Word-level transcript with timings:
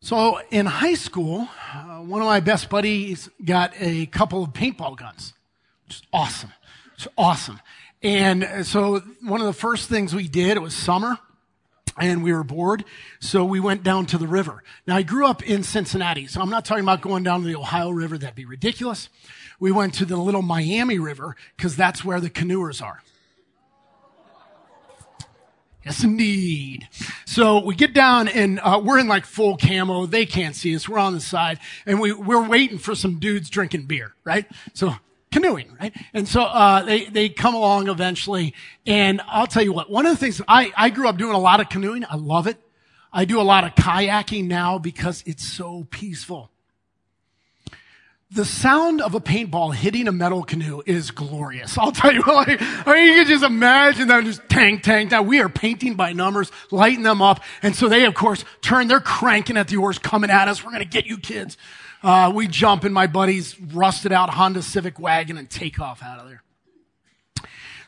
So 0.00 0.40
in 0.50 0.66
high 0.66 0.94
school, 0.94 1.48
uh, 1.72 1.98
one 1.98 2.20
of 2.20 2.26
my 2.26 2.40
best 2.40 2.68
buddies 2.68 3.28
got 3.44 3.72
a 3.80 4.06
couple 4.06 4.42
of 4.42 4.50
paintball 4.50 4.96
guns, 4.96 5.32
which 5.86 5.96
is 5.96 6.02
awesome. 6.12 6.52
It's 6.94 7.08
awesome. 7.18 7.60
And 8.02 8.66
so 8.66 9.00
one 9.22 9.40
of 9.40 9.46
the 9.46 9.52
first 9.52 9.88
things 9.88 10.14
we 10.14 10.28
did, 10.28 10.56
it 10.56 10.60
was 10.60 10.74
summer 10.74 11.18
and 11.98 12.22
we 12.22 12.32
were 12.32 12.44
bored. 12.44 12.84
So 13.20 13.44
we 13.44 13.58
went 13.58 13.82
down 13.82 14.06
to 14.06 14.18
the 14.18 14.26
river. 14.26 14.62
Now 14.86 14.96
I 14.96 15.02
grew 15.02 15.26
up 15.26 15.42
in 15.42 15.62
Cincinnati, 15.62 16.26
so 16.26 16.40
I'm 16.40 16.50
not 16.50 16.64
talking 16.64 16.84
about 16.84 17.00
going 17.00 17.22
down 17.22 17.40
to 17.42 17.46
the 17.46 17.56
Ohio 17.56 17.90
River. 17.90 18.18
That'd 18.18 18.34
be 18.34 18.44
ridiculous. 18.44 19.08
We 19.58 19.72
went 19.72 19.94
to 19.94 20.04
the 20.04 20.16
little 20.16 20.42
Miami 20.42 20.98
River 20.98 21.36
because 21.56 21.76
that's 21.76 22.04
where 22.04 22.20
the 22.20 22.30
canoers 22.30 22.82
are. 22.82 23.02
Yes, 25.86 26.02
indeed. 26.02 26.88
So 27.26 27.64
we 27.64 27.76
get 27.76 27.94
down 27.94 28.26
and 28.26 28.58
uh, 28.58 28.82
we're 28.84 28.98
in 28.98 29.06
like 29.06 29.24
full 29.24 29.56
camo. 29.56 30.06
They 30.06 30.26
can't 30.26 30.56
see 30.56 30.74
us. 30.74 30.88
We're 30.88 30.98
on 30.98 31.12
the 31.12 31.20
side 31.20 31.60
and 31.86 32.00
we, 32.00 32.10
we're 32.12 32.44
waiting 32.44 32.78
for 32.78 32.96
some 32.96 33.20
dudes 33.20 33.48
drinking 33.48 33.86
beer, 33.86 34.12
right? 34.24 34.46
So 34.74 34.96
canoeing, 35.30 35.76
right? 35.80 35.94
And 36.12 36.26
so, 36.26 36.42
uh, 36.42 36.82
they, 36.82 37.04
they 37.04 37.28
come 37.28 37.54
along 37.54 37.88
eventually. 37.88 38.52
And 38.84 39.20
I'll 39.28 39.46
tell 39.46 39.62
you 39.62 39.72
what, 39.72 39.88
one 39.88 40.06
of 40.06 40.10
the 40.10 40.18
things 40.18 40.42
I, 40.48 40.72
I 40.76 40.90
grew 40.90 41.08
up 41.08 41.18
doing 41.18 41.36
a 41.36 41.38
lot 41.38 41.60
of 41.60 41.68
canoeing. 41.68 42.04
I 42.10 42.16
love 42.16 42.48
it. 42.48 42.58
I 43.12 43.24
do 43.24 43.40
a 43.40 43.42
lot 43.42 43.62
of 43.62 43.76
kayaking 43.76 44.48
now 44.48 44.80
because 44.80 45.22
it's 45.24 45.48
so 45.48 45.86
peaceful. 45.90 46.50
The 48.36 48.44
sound 48.44 49.00
of 49.00 49.14
a 49.14 49.20
paintball 49.20 49.74
hitting 49.74 50.08
a 50.08 50.12
metal 50.12 50.44
canoe 50.44 50.82
is 50.84 51.10
glorious. 51.10 51.78
I'll 51.78 51.90
tell 51.90 52.12
you 52.12 52.20
what, 52.20 52.46
like, 52.48 52.58
I 52.60 52.92
mean, 52.92 53.06
you 53.06 53.14
can 53.14 53.26
just 53.26 53.42
imagine 53.42 54.08
them 54.08 54.26
just 54.26 54.46
tank, 54.50 54.82
tank. 54.82 55.10
Now 55.10 55.22
we 55.22 55.40
are 55.40 55.48
painting 55.48 55.94
by 55.94 56.12
numbers, 56.12 56.52
lighting 56.70 57.02
them 57.02 57.22
up. 57.22 57.42
And 57.62 57.74
so 57.74 57.88
they, 57.88 58.04
of 58.04 58.12
course, 58.12 58.44
turn, 58.60 58.88
they're 58.88 59.00
cranking 59.00 59.56
at 59.56 59.68
the 59.68 59.78
oars 59.78 59.98
coming 59.98 60.28
at 60.28 60.48
us. 60.48 60.62
We're 60.62 60.70
going 60.70 60.82
to 60.82 60.88
get 60.88 61.06
you 61.06 61.16
kids. 61.16 61.56
Uh, 62.02 62.30
we 62.34 62.46
jump 62.46 62.84
in 62.84 62.92
my 62.92 63.06
buddy's 63.06 63.58
rusted 63.58 64.12
out 64.12 64.28
Honda 64.28 64.60
Civic 64.60 65.00
wagon 65.00 65.38
and 65.38 65.48
take 65.48 65.80
off 65.80 66.02
out 66.02 66.18
of 66.18 66.28
there. 66.28 66.42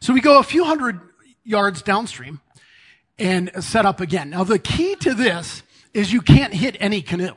So 0.01 0.15
we 0.15 0.23
go 0.23 0.39
a 0.39 0.43
few 0.43 0.65
hundred 0.65 0.99
yards 1.45 1.83
downstream 1.83 2.41
and 3.19 3.51
set 3.63 3.85
up 3.85 4.01
again. 4.01 4.31
Now 4.31 4.45
the 4.45 4.59
key 4.59 4.95
to 4.97 5.13
this 5.13 5.63
is 5.93 6.11
you 6.11 6.23
can't 6.23 6.55
hit 6.55 6.75
any 6.81 7.03
canoe 7.03 7.35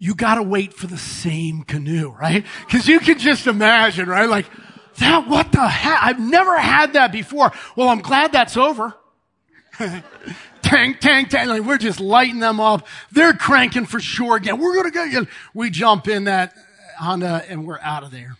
you 0.00 0.14
gotta 0.14 0.42
wait 0.42 0.72
for 0.72 0.86
the 0.88 0.98
same 0.98 1.62
canoe, 1.62 2.08
right? 2.08 2.44
Cause 2.70 2.88
you 2.88 2.98
can 2.98 3.18
just 3.18 3.46
imagine, 3.46 4.08
right? 4.08 4.28
Like, 4.28 4.46
that, 4.98 5.28
what 5.28 5.52
the 5.52 5.68
heck? 5.68 6.02
I've 6.02 6.18
never 6.18 6.58
had 6.58 6.94
that 6.94 7.12
before. 7.12 7.52
Well, 7.76 7.88
I'm 7.88 8.00
glad 8.00 8.32
that's 8.32 8.56
over. 8.56 8.94
tank, 10.62 11.00
tank, 11.00 11.28
tank. 11.28 11.48
Like, 11.48 11.62
we're 11.62 11.78
just 11.78 12.00
lighting 12.00 12.40
them 12.40 12.60
up. 12.60 12.86
They're 13.12 13.34
cranking 13.34 13.86
for 13.86 14.00
sure 14.00 14.36
again. 14.36 14.58
We're 14.58 14.74
gonna 14.74 14.90
go. 14.90 15.04
You 15.04 15.26
we 15.54 15.68
jump 15.70 16.08
in 16.08 16.24
that 16.24 16.54
Honda 16.98 17.44
and 17.48 17.66
we're 17.66 17.80
out 17.80 18.02
of 18.02 18.10
there. 18.10 18.36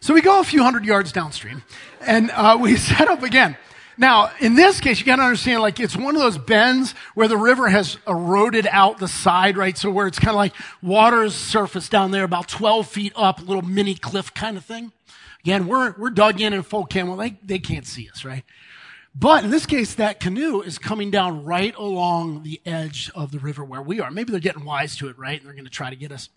So 0.00 0.12
we 0.12 0.20
go 0.20 0.40
a 0.40 0.44
few 0.44 0.62
hundred 0.62 0.84
yards 0.84 1.12
downstream 1.12 1.62
and 2.06 2.30
uh, 2.30 2.58
we 2.60 2.76
set 2.76 3.08
up 3.08 3.22
again. 3.22 3.56
Now, 3.96 4.30
in 4.40 4.54
this 4.54 4.80
case, 4.80 4.98
you 4.98 5.06
gotta 5.06 5.22
understand, 5.22 5.62
like, 5.62 5.78
it's 5.80 5.96
one 5.96 6.16
of 6.16 6.22
those 6.22 6.38
bends 6.38 6.92
where 7.14 7.28
the 7.28 7.36
river 7.36 7.68
has 7.68 7.96
eroded 8.06 8.66
out 8.70 8.98
the 8.98 9.08
side, 9.08 9.56
right? 9.56 9.76
So 9.76 9.90
where 9.90 10.06
it's 10.06 10.18
kind 10.18 10.30
of 10.30 10.36
like 10.36 10.54
water's 10.82 11.34
surface 11.34 11.88
down 11.88 12.10
there, 12.10 12.24
about 12.24 12.48
12 12.48 12.88
feet 12.88 13.12
up, 13.16 13.40
a 13.40 13.44
little 13.44 13.62
mini 13.62 13.94
cliff 13.94 14.34
kind 14.34 14.56
of 14.56 14.64
thing. 14.64 14.92
Again, 15.40 15.66
we're, 15.66 15.94
we're 15.98 16.10
dug 16.10 16.40
in 16.40 16.52
in 16.52 16.62
full 16.62 16.86
camo. 16.86 17.16
They, 17.16 17.36
they 17.42 17.58
can't 17.58 17.86
see 17.86 18.08
us, 18.08 18.24
right? 18.24 18.44
But 19.14 19.44
in 19.44 19.50
this 19.50 19.66
case, 19.66 19.94
that 19.94 20.18
canoe 20.18 20.60
is 20.60 20.78
coming 20.78 21.10
down 21.10 21.44
right 21.44 21.74
along 21.76 22.42
the 22.42 22.60
edge 22.66 23.10
of 23.14 23.30
the 23.30 23.38
river 23.38 23.64
where 23.64 23.82
we 23.82 24.00
are. 24.00 24.10
Maybe 24.10 24.32
they're 24.32 24.40
getting 24.40 24.64
wise 24.64 24.96
to 24.96 25.08
it, 25.08 25.18
right? 25.18 25.38
And 25.38 25.46
they're 25.46 25.54
going 25.54 25.66
to 25.66 25.70
try 25.70 25.90
to 25.90 25.96
get 25.96 26.10
us. 26.10 26.30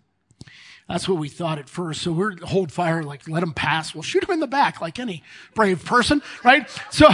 That's 0.88 1.08
what 1.08 1.18
we 1.18 1.28
thought 1.28 1.58
at 1.58 1.68
first. 1.68 2.02
So 2.02 2.12
we're 2.12 2.36
hold 2.44 2.70
fire, 2.72 3.02
like 3.02 3.28
let 3.28 3.40
them 3.40 3.52
pass. 3.52 3.94
We'll 3.94 4.02
shoot 4.02 4.20
them 4.20 4.30
in 4.30 4.40
the 4.40 4.46
back, 4.46 4.80
like 4.80 4.98
any 4.98 5.22
brave 5.54 5.84
person, 5.84 6.22
right? 6.44 6.68
So, 6.90 7.08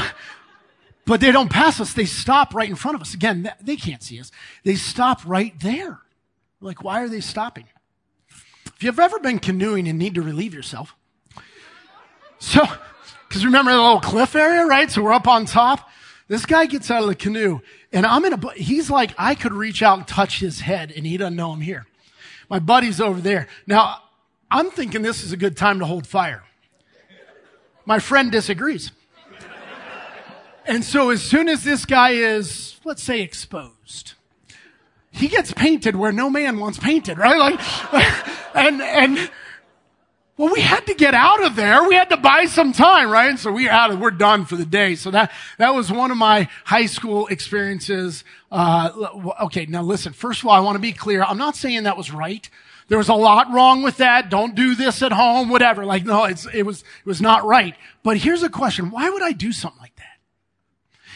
but 1.06 1.20
they 1.20 1.32
don't 1.32 1.50
pass 1.50 1.80
us. 1.80 1.92
They 1.92 2.04
stop 2.04 2.54
right 2.54 2.68
in 2.68 2.76
front 2.76 2.94
of 2.94 3.00
us. 3.00 3.14
Again, 3.14 3.50
they 3.60 3.76
can't 3.76 4.02
see 4.02 4.20
us. 4.20 4.30
They 4.64 4.74
stop 4.74 5.20
right 5.26 5.58
there. 5.60 6.00
Like, 6.60 6.82
why 6.82 7.02
are 7.02 7.08
they 7.08 7.20
stopping? 7.20 7.66
If 8.76 8.82
you've 8.82 8.98
ever 8.98 9.18
been 9.18 9.38
canoeing 9.38 9.86
and 9.86 9.98
need 9.98 10.14
to 10.14 10.22
relieve 10.22 10.54
yourself, 10.54 10.94
so, 12.38 12.62
because 13.28 13.44
remember 13.44 13.72
the 13.72 13.80
little 13.80 14.00
cliff 14.00 14.34
area, 14.34 14.66
right? 14.66 14.90
So 14.90 15.02
we're 15.02 15.12
up 15.12 15.28
on 15.28 15.46
top. 15.46 15.88
This 16.28 16.46
guy 16.46 16.66
gets 16.66 16.90
out 16.90 17.02
of 17.02 17.08
the 17.08 17.14
canoe, 17.14 17.60
and 17.92 18.06
I'm 18.06 18.24
in 18.24 18.32
a. 18.32 18.52
He's 18.52 18.90
like, 18.90 19.14
I 19.18 19.34
could 19.34 19.52
reach 19.52 19.82
out 19.82 19.98
and 19.98 20.08
touch 20.08 20.40
his 20.40 20.60
head, 20.60 20.92
and 20.94 21.06
he 21.06 21.16
doesn't 21.16 21.36
know 21.36 21.52
I'm 21.52 21.60
here. 21.60 21.86
My 22.48 22.58
buddy's 22.58 23.00
over 23.00 23.20
there. 23.20 23.46
Now, 23.66 23.98
I'm 24.50 24.70
thinking 24.70 25.02
this 25.02 25.22
is 25.22 25.32
a 25.32 25.36
good 25.36 25.56
time 25.56 25.78
to 25.78 25.86
hold 25.86 26.06
fire. 26.06 26.42
My 27.86 27.98
friend 27.98 28.32
disagrees. 28.32 28.90
And 30.66 30.84
so 30.84 31.10
as 31.10 31.22
soon 31.22 31.48
as 31.48 31.62
this 31.62 31.84
guy 31.84 32.10
is, 32.10 32.80
let's 32.84 33.02
say, 33.02 33.20
exposed, 33.20 34.14
he 35.10 35.28
gets 35.28 35.52
painted 35.52 35.94
where 35.94 36.12
no 36.12 36.30
man 36.30 36.58
wants 36.58 36.78
painted, 36.78 37.18
right? 37.18 37.38
Like, 37.38 37.60
and, 38.54 38.82
and, 38.82 39.30
well, 40.36 40.52
we 40.52 40.60
had 40.60 40.86
to 40.86 40.94
get 40.94 41.14
out 41.14 41.44
of 41.44 41.54
there. 41.54 41.86
We 41.86 41.94
had 41.94 42.10
to 42.10 42.16
buy 42.16 42.46
some 42.46 42.72
time, 42.72 43.10
right? 43.10 43.38
So 43.38 43.52
we 43.52 43.68
out 43.68 43.92
of, 43.92 44.00
we're 44.00 44.10
done 44.10 44.46
for 44.46 44.56
the 44.56 44.64
day. 44.64 44.96
So 44.96 45.10
that, 45.12 45.30
that 45.58 45.74
was 45.74 45.92
one 45.92 46.10
of 46.10 46.16
my 46.16 46.48
high 46.64 46.86
school 46.86 47.28
experiences. 47.28 48.24
Uh, 48.50 49.34
okay. 49.42 49.66
Now 49.66 49.82
listen, 49.82 50.12
first 50.12 50.40
of 50.40 50.48
all, 50.48 50.54
I 50.54 50.60
want 50.60 50.74
to 50.74 50.80
be 50.80 50.92
clear. 50.92 51.22
I'm 51.22 51.38
not 51.38 51.54
saying 51.54 51.84
that 51.84 51.96
was 51.96 52.10
right. 52.10 52.48
There 52.88 52.98
was 52.98 53.08
a 53.08 53.14
lot 53.14 53.52
wrong 53.52 53.82
with 53.82 53.98
that. 53.98 54.28
Don't 54.28 54.54
do 54.54 54.74
this 54.74 55.02
at 55.02 55.12
home, 55.12 55.48
whatever. 55.48 55.84
Like, 55.84 56.04
no, 56.04 56.24
it's, 56.24 56.46
it 56.52 56.64
was, 56.64 56.80
it 56.80 57.06
was 57.06 57.22
not 57.22 57.44
right. 57.44 57.76
But 58.02 58.16
here's 58.16 58.42
a 58.42 58.48
question. 58.48 58.90
Why 58.90 59.08
would 59.08 59.22
I 59.22 59.32
do 59.32 59.52
something? 59.52 59.83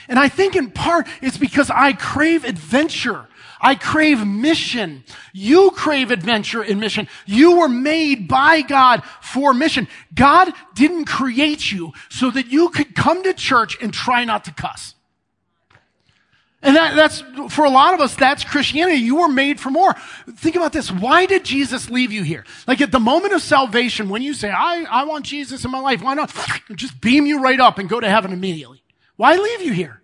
And 0.09 0.19
I 0.19 0.29
think 0.29 0.57
in 0.57 0.71
part 0.71 1.07
it's 1.21 1.39
because 1.39 1.71
I 1.71 1.93
crave 1.93 2.45
adventure. 2.45 3.27
I 3.61 3.75
crave 3.75 4.25
mission. 4.27 5.05
You 5.33 5.73
crave 5.73 6.11
adventure 6.11 6.63
and 6.63 6.81
mission. 6.81 7.09
You 7.27 7.59
were 7.59 7.69
made 7.69 8.29
by 8.29 8.63
God 8.63 9.03
for 9.21 9.53
mission. 9.53 9.89
God 10.15 10.53
didn't 10.75 11.07
create 11.07 11.71
you 11.71 11.93
so 12.09 12.31
that 12.31 12.47
you 12.47 12.69
could 12.71 12.95
come 12.95 13.23
to 13.25 13.33
church 13.35 13.77
and 13.83 13.93
try 13.93 14.25
not 14.25 14.45
to 14.45 14.53
cuss. 14.53 14.95
And 16.61 16.75
that, 16.75 16.97
that's, 16.97 17.23
for 17.55 17.65
a 17.65 17.71
lot 17.71 17.95
of 17.95 18.01
us, 18.01 18.17
that's 18.17 18.43
Christianity. 18.43 18.99
You 18.99 19.17
were 19.17 19.29
made 19.29 19.61
for 19.61 19.71
more. 19.71 19.95
Think 20.37 20.57
about 20.57 20.73
this. 20.73 20.91
Why 20.91 21.25
did 21.25 21.45
Jesus 21.45 21.89
leave 21.89 22.11
you 22.11 22.25
here? 22.25 22.45
Like 22.67 22.81
at 22.81 22.91
the 22.91 22.99
moment 22.99 23.33
of 23.33 23.43
salvation, 23.43 24.09
when 24.09 24.23
you 24.23 24.35
say, 24.35 24.51
I, 24.51 24.85
I 24.91 25.05
want 25.05 25.25
Jesus 25.25 25.65
in 25.65 25.71
my 25.71 25.79
life, 25.79 26.03
why 26.03 26.15
not 26.15 26.35
just 26.75 27.01
beam 27.01 27.27
you 27.27 27.41
right 27.41 27.61
up 27.61 27.79
and 27.79 27.89
go 27.89 28.01
to 28.01 28.09
heaven 28.09 28.33
immediately? 28.33 28.78
Why 29.19 29.35
leave 29.37 29.63
you 29.63 29.73
here? 29.73 30.01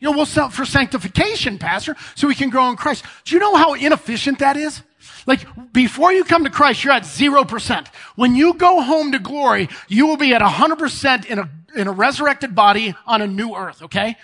You 0.00 0.10
know, 0.10 0.16
we'll 0.16 0.26
sell 0.26 0.48
for 0.48 0.64
sanctification, 0.64 1.58
pastor, 1.58 1.94
so 2.14 2.26
we 2.26 2.34
can 2.34 2.50
grow 2.50 2.68
in 2.70 2.76
Christ. 2.76 3.04
Do 3.24 3.34
you 3.34 3.40
know 3.40 3.54
how 3.54 3.74
inefficient 3.74 4.40
that 4.40 4.56
is? 4.56 4.82
Like, 5.26 5.46
before 5.72 6.10
you 6.12 6.24
come 6.24 6.44
to 6.44 6.50
Christ, 6.50 6.82
you're 6.82 6.94
at 6.94 7.02
0%. 7.02 7.86
When 8.16 8.34
you 8.34 8.54
go 8.54 8.80
home 8.80 9.12
to 9.12 9.18
glory, 9.18 9.68
you 9.88 10.06
will 10.06 10.16
be 10.16 10.34
at 10.34 10.40
100% 10.40 11.26
in 11.26 11.38
a, 11.38 11.50
in 11.76 11.86
a 11.86 11.92
resurrected 11.92 12.54
body 12.54 12.94
on 13.06 13.20
a 13.20 13.26
new 13.26 13.54
earth, 13.54 13.82
okay? 13.82 14.16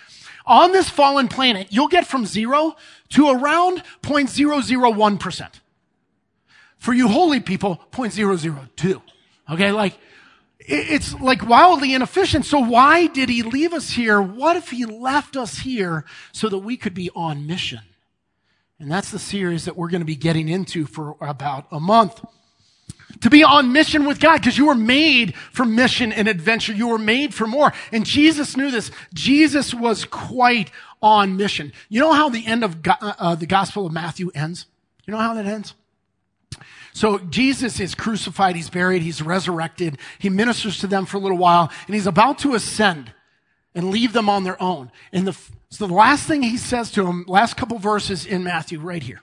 On 0.45 0.71
this 0.71 0.89
fallen 0.89 1.27
planet, 1.27 1.67
you'll 1.69 1.87
get 1.87 2.07
from 2.07 2.25
zero 2.25 2.75
to 3.09 3.29
around 3.29 3.83
0.001%. 4.01 5.49
For 6.79 6.93
you 6.93 7.07
holy 7.07 7.39
people, 7.39 7.81
0.002. 7.91 9.01
Okay, 9.51 9.71
like, 9.71 9.97
it's 10.67 11.13
like 11.19 11.47
wildly 11.47 11.93
inefficient. 11.93 12.45
So 12.45 12.59
why 12.59 13.07
did 13.07 13.29
he 13.29 13.43
leave 13.43 13.73
us 13.73 13.91
here? 13.91 14.21
What 14.21 14.55
if 14.55 14.69
he 14.69 14.85
left 14.85 15.35
us 15.35 15.59
here 15.59 16.05
so 16.31 16.49
that 16.49 16.59
we 16.59 16.77
could 16.77 16.93
be 16.93 17.09
on 17.15 17.47
mission? 17.47 17.81
And 18.79 18.91
that's 18.91 19.11
the 19.11 19.19
series 19.19 19.65
that 19.65 19.77
we're 19.77 19.89
going 19.89 20.01
to 20.01 20.05
be 20.05 20.15
getting 20.15 20.49
into 20.49 20.85
for 20.85 21.15
about 21.21 21.67
a 21.71 21.79
month. 21.79 22.23
To 23.21 23.29
be 23.29 23.43
on 23.43 23.71
mission 23.71 24.05
with 24.05 24.19
God, 24.19 24.37
because 24.37 24.57
you 24.57 24.65
were 24.65 24.75
made 24.75 25.35
for 25.35 25.63
mission 25.63 26.11
and 26.11 26.27
adventure. 26.27 26.73
You 26.73 26.89
were 26.89 26.97
made 26.97 27.33
for 27.33 27.47
more. 27.47 27.71
And 27.91 28.05
Jesus 28.05 28.57
knew 28.57 28.71
this. 28.71 28.91
Jesus 29.13 29.73
was 29.73 30.03
quite 30.03 30.71
on 31.01 31.37
mission. 31.37 31.71
You 31.89 32.01
know 32.01 32.11
how 32.11 32.29
the 32.29 32.45
end 32.45 32.63
of 32.63 32.77
uh, 32.85 33.35
the 33.35 33.45
Gospel 33.45 33.85
of 33.85 33.93
Matthew 33.93 34.31
ends? 34.33 34.65
You 35.05 35.13
know 35.13 35.19
how 35.19 35.33
that 35.35 35.45
ends? 35.45 35.75
So 36.93 37.17
Jesus 37.17 37.79
is 37.79 37.95
crucified, 37.95 38.55
he's 38.55 38.69
buried, 38.69 39.01
he's 39.01 39.21
resurrected, 39.21 39.97
he 40.19 40.29
ministers 40.29 40.77
to 40.79 40.87
them 40.87 41.05
for 41.05 41.17
a 41.17 41.19
little 41.19 41.37
while, 41.37 41.71
and 41.87 41.95
he's 41.95 42.07
about 42.07 42.37
to 42.39 42.53
ascend 42.53 43.11
and 43.73 43.89
leave 43.89 44.13
them 44.13 44.29
on 44.29 44.43
their 44.43 44.61
own. 44.61 44.91
And 45.11 45.27
the, 45.27 45.33
so 45.69 45.87
the 45.87 45.93
last 45.93 46.27
thing 46.27 46.43
he 46.43 46.57
says 46.57 46.91
to 46.91 47.03
them, 47.03 47.25
last 47.27 47.57
couple 47.57 47.79
verses 47.79 48.25
in 48.27 48.43
Matthew, 48.43 48.79
right 48.79 49.01
here. 49.01 49.21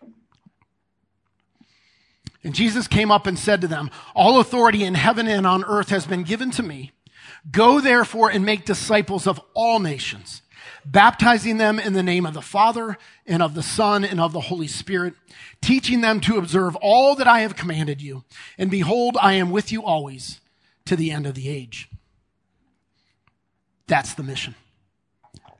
And 2.42 2.54
Jesus 2.54 2.88
came 2.88 3.10
up 3.10 3.26
and 3.26 3.38
said 3.38 3.60
to 3.60 3.68
them, 3.68 3.90
All 4.14 4.40
authority 4.40 4.82
in 4.82 4.94
heaven 4.94 5.28
and 5.28 5.46
on 5.46 5.64
earth 5.64 5.90
has 5.90 6.06
been 6.06 6.22
given 6.22 6.50
to 6.52 6.62
me. 6.62 6.90
Go 7.50 7.80
therefore 7.80 8.30
and 8.30 8.44
make 8.44 8.64
disciples 8.64 9.26
of 9.26 9.40
all 9.54 9.78
nations, 9.78 10.42
baptizing 10.84 11.58
them 11.58 11.78
in 11.78 11.92
the 11.92 12.02
name 12.02 12.26
of 12.26 12.34
the 12.34 12.42
Father 12.42 12.98
and 13.26 13.42
of 13.42 13.54
the 13.54 13.62
Son 13.62 14.04
and 14.04 14.20
of 14.20 14.32
the 14.32 14.40
Holy 14.40 14.66
Spirit, 14.66 15.14
teaching 15.60 16.00
them 16.00 16.20
to 16.20 16.38
observe 16.38 16.76
all 16.76 17.14
that 17.16 17.28
I 17.28 17.40
have 17.40 17.56
commanded 17.56 18.00
you. 18.02 18.24
And 18.58 18.70
behold, 18.70 19.16
I 19.20 19.34
am 19.34 19.50
with 19.50 19.72
you 19.72 19.84
always 19.84 20.40
to 20.86 20.96
the 20.96 21.10
end 21.10 21.26
of 21.26 21.34
the 21.34 21.48
age. 21.48 21.88
That's 23.86 24.14
the 24.14 24.22
mission. 24.22 24.54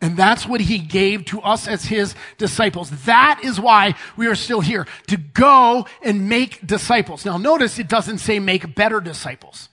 And 0.00 0.16
that's 0.16 0.46
what 0.46 0.62
he 0.62 0.78
gave 0.78 1.26
to 1.26 1.42
us 1.42 1.68
as 1.68 1.84
his 1.84 2.14
disciples. 2.38 2.90
That 3.04 3.40
is 3.44 3.60
why 3.60 3.94
we 4.16 4.28
are 4.28 4.34
still 4.34 4.60
here, 4.60 4.86
to 5.08 5.18
go 5.18 5.86
and 6.02 6.28
make 6.28 6.66
disciples. 6.66 7.26
Now 7.26 7.36
notice 7.36 7.78
it 7.78 7.88
doesn't 7.88 8.18
say 8.18 8.38
make 8.38 8.74
better 8.74 9.00
disciples. 9.00 9.68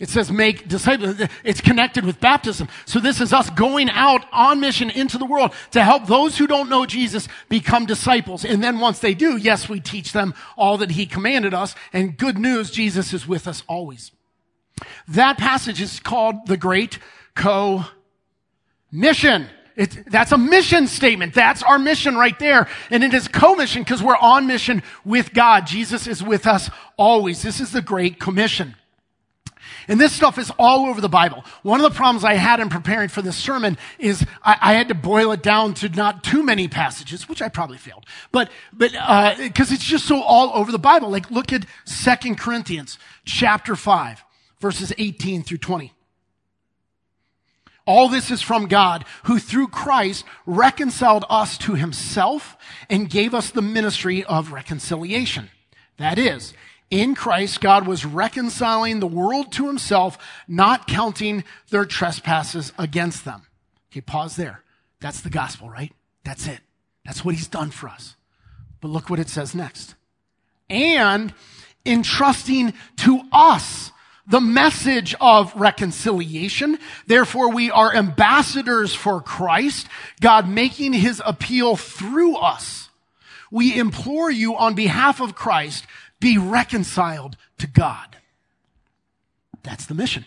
It 0.00 0.08
says 0.08 0.32
make 0.32 0.66
disciples. 0.66 1.20
It's 1.44 1.60
connected 1.60 2.06
with 2.06 2.20
baptism. 2.20 2.68
So 2.86 3.00
this 3.00 3.20
is 3.20 3.34
us 3.34 3.50
going 3.50 3.90
out 3.90 4.24
on 4.32 4.58
mission 4.58 4.88
into 4.88 5.18
the 5.18 5.26
world 5.26 5.52
to 5.72 5.84
help 5.84 6.06
those 6.06 6.38
who 6.38 6.46
don't 6.46 6.70
know 6.70 6.86
Jesus 6.86 7.28
become 7.50 7.84
disciples. 7.84 8.42
And 8.42 8.64
then 8.64 8.80
once 8.80 8.98
they 8.98 9.12
do, 9.12 9.36
yes, 9.36 9.68
we 9.68 9.78
teach 9.78 10.12
them 10.12 10.32
all 10.56 10.78
that 10.78 10.92
he 10.92 11.04
commanded 11.04 11.52
us. 11.52 11.74
And 11.92 12.16
good 12.16 12.38
news, 12.38 12.70
Jesus 12.70 13.12
is 13.12 13.28
with 13.28 13.46
us 13.46 13.62
always. 13.68 14.10
That 15.06 15.36
passage 15.36 15.82
is 15.82 16.00
called 16.00 16.46
the 16.46 16.56
Great 16.56 16.98
Co 17.34 17.84
Mission. 18.90 19.48
It, 19.76 20.10
that's 20.10 20.32
a 20.32 20.38
mission 20.38 20.86
statement. 20.86 21.34
That's 21.34 21.62
our 21.62 21.78
mission 21.78 22.16
right 22.16 22.38
there. 22.38 22.68
And 22.90 23.04
it 23.04 23.14
is 23.14 23.28
co-mission 23.28 23.82
because 23.82 24.02
we're 24.02 24.16
on 24.16 24.46
mission 24.46 24.82
with 25.04 25.32
God. 25.32 25.66
Jesus 25.66 26.06
is 26.06 26.22
with 26.22 26.46
us 26.46 26.70
always. 26.96 27.42
This 27.42 27.60
is 27.60 27.72
the 27.72 27.82
Great 27.82 28.18
Commission. 28.18 28.76
And 29.90 30.00
this 30.00 30.12
stuff 30.12 30.38
is 30.38 30.52
all 30.56 30.86
over 30.86 31.00
the 31.00 31.08
Bible. 31.08 31.44
One 31.64 31.80
of 31.80 31.82
the 31.82 31.96
problems 31.96 32.24
I 32.24 32.34
had 32.34 32.60
in 32.60 32.68
preparing 32.68 33.08
for 33.08 33.22
this 33.22 33.36
sermon 33.36 33.76
is 33.98 34.24
I, 34.40 34.56
I 34.60 34.72
had 34.74 34.86
to 34.86 34.94
boil 34.94 35.32
it 35.32 35.42
down 35.42 35.74
to 35.74 35.88
not 35.88 36.22
too 36.22 36.44
many 36.44 36.68
passages, 36.68 37.28
which 37.28 37.42
I 37.42 37.48
probably 37.48 37.76
failed. 37.76 38.06
But, 38.30 38.52
but, 38.72 38.94
uh, 38.94 39.48
cause 39.52 39.72
it's 39.72 39.82
just 39.82 40.06
so 40.06 40.22
all 40.22 40.52
over 40.54 40.70
the 40.70 40.78
Bible. 40.78 41.10
Like 41.10 41.28
look 41.32 41.52
at 41.52 41.66
Second 41.84 42.38
Corinthians 42.38 43.00
chapter 43.24 43.74
5, 43.74 44.22
verses 44.60 44.92
18 44.96 45.42
through 45.42 45.58
20. 45.58 45.92
All 47.84 48.08
this 48.08 48.30
is 48.30 48.40
from 48.40 48.68
God, 48.68 49.04
who 49.24 49.40
through 49.40 49.68
Christ 49.68 50.24
reconciled 50.46 51.24
us 51.28 51.58
to 51.58 51.74
himself 51.74 52.56
and 52.88 53.10
gave 53.10 53.34
us 53.34 53.50
the 53.50 53.60
ministry 53.60 54.22
of 54.22 54.52
reconciliation. 54.52 55.50
That 55.96 56.16
is, 56.16 56.54
in 56.90 57.14
Christ, 57.14 57.60
God 57.60 57.86
was 57.86 58.04
reconciling 58.04 59.00
the 59.00 59.06
world 59.06 59.52
to 59.52 59.66
himself, 59.66 60.18
not 60.48 60.88
counting 60.88 61.44
their 61.70 61.84
trespasses 61.84 62.72
against 62.78 63.24
them. 63.24 63.42
Okay, 63.90 64.00
pause 64.00 64.36
there. 64.36 64.62
That's 65.00 65.20
the 65.20 65.30
gospel, 65.30 65.70
right? 65.70 65.92
That's 66.24 66.46
it. 66.46 66.60
That's 67.04 67.24
what 67.24 67.34
he's 67.34 67.48
done 67.48 67.70
for 67.70 67.88
us. 67.88 68.16
But 68.80 68.88
look 68.88 69.08
what 69.08 69.18
it 69.18 69.28
says 69.28 69.54
next. 69.54 69.94
And 70.68 71.32
entrusting 71.86 72.74
to 72.98 73.22
us 73.32 73.92
the 74.26 74.40
message 74.40 75.14
of 75.20 75.52
reconciliation. 75.56 76.78
Therefore, 77.06 77.50
we 77.50 77.70
are 77.70 77.94
ambassadors 77.94 78.94
for 78.94 79.20
Christ, 79.20 79.88
God 80.20 80.48
making 80.48 80.92
his 80.92 81.20
appeal 81.24 81.76
through 81.76 82.36
us. 82.36 82.90
We 83.50 83.76
implore 83.76 84.30
you 84.30 84.56
on 84.56 84.74
behalf 84.74 85.20
of 85.20 85.34
Christ, 85.34 85.84
be 86.20 86.38
reconciled 86.38 87.36
to 87.58 87.66
God. 87.66 88.16
That's 89.62 89.86
the 89.86 89.94
mission. 89.94 90.24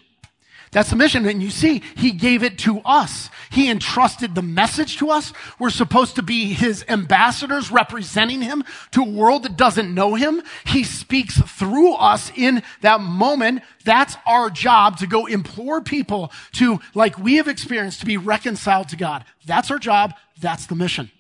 That's 0.74 0.90
the 0.90 0.96
mission. 0.96 1.28
And 1.28 1.42
you 1.42 1.52
see, 1.52 1.84
he 1.96 2.12
gave 2.12 2.42
it 2.42 2.58
to 2.60 2.80
us. 2.80 3.30
He 3.52 3.70
entrusted 3.70 4.34
the 4.34 4.42
message 4.42 4.98
to 4.98 5.12
us. 5.12 5.32
We're 5.60 5.70
supposed 5.70 6.16
to 6.16 6.24
be 6.24 6.54
his 6.54 6.84
ambassadors 6.88 7.72
representing 7.72 8.42
him 8.42 8.64
to 8.92 9.04
a 9.04 9.10
world 9.10 9.44
that 9.44 9.56
doesn't 9.56 9.94
know 9.94 10.16
him. 10.16 10.42
He 10.66 10.84
speaks 10.84 11.38
through 11.40 11.94
us 11.94 12.32
in 12.36 12.64
that 12.82 13.02
moment. 13.02 13.62
That's 13.86 14.18
our 14.26 14.50
job 14.50 14.98
to 14.98 15.08
go 15.08 15.28
implore 15.28 15.80
people 15.82 16.32
to, 16.54 16.80
like 16.96 17.20
we 17.20 17.36
have 17.36 17.48
experienced, 17.48 18.00
to 18.00 18.08
be 18.08 18.18
reconciled 18.18 18.90
to 18.90 18.98
God. 18.98 19.26
That's 19.46 19.70
our 19.70 19.80
job. 19.80 20.16
That's 20.42 20.66
the 20.66 20.76
mission. 20.76 21.12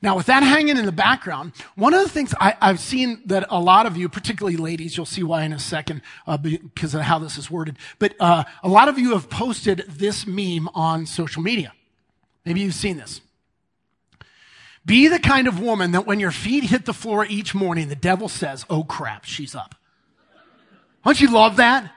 Now, 0.00 0.16
with 0.16 0.26
that 0.26 0.42
hanging 0.42 0.76
in 0.76 0.86
the 0.86 0.92
background, 0.92 1.52
one 1.74 1.92
of 1.92 2.02
the 2.02 2.08
things 2.08 2.32
I, 2.40 2.54
have 2.60 2.78
seen 2.78 3.20
that 3.26 3.46
a 3.50 3.60
lot 3.60 3.86
of 3.86 3.96
you, 3.96 4.08
particularly 4.08 4.56
ladies, 4.56 4.96
you'll 4.96 5.06
see 5.06 5.24
why 5.24 5.42
in 5.42 5.52
a 5.52 5.58
second 5.58 6.02
uh, 6.26 6.36
because 6.36 6.94
of 6.94 7.00
how 7.02 7.18
this 7.18 7.36
is 7.36 7.50
worded, 7.50 7.78
but 7.98 8.14
uh, 8.20 8.44
a 8.62 8.68
lot 8.68 8.88
of 8.88 8.98
you 8.98 9.12
have 9.12 9.28
posted 9.28 9.84
this 9.88 10.26
meme 10.26 10.68
on 10.74 11.04
social 11.04 11.42
media. 11.42 11.72
Maybe 12.44 12.60
you've 12.60 12.74
seen 12.74 12.96
this. 12.96 13.20
Be 14.86 15.08
the 15.08 15.18
kind 15.18 15.48
of 15.48 15.60
woman 15.60 15.92
that 15.92 16.06
when 16.06 16.20
your 16.20 16.30
feet 16.30 16.64
hit 16.64 16.86
the 16.86 16.94
floor 16.94 17.26
each 17.28 17.54
morning, 17.54 17.88
the 17.88 17.96
devil 17.96 18.28
says, 18.28 18.64
"Oh 18.70 18.84
crap, 18.84 19.24
she's 19.24 19.54
up." 19.54 19.74
Don't 21.04 21.20
you 21.20 21.30
love 21.30 21.56
that? 21.56 21.92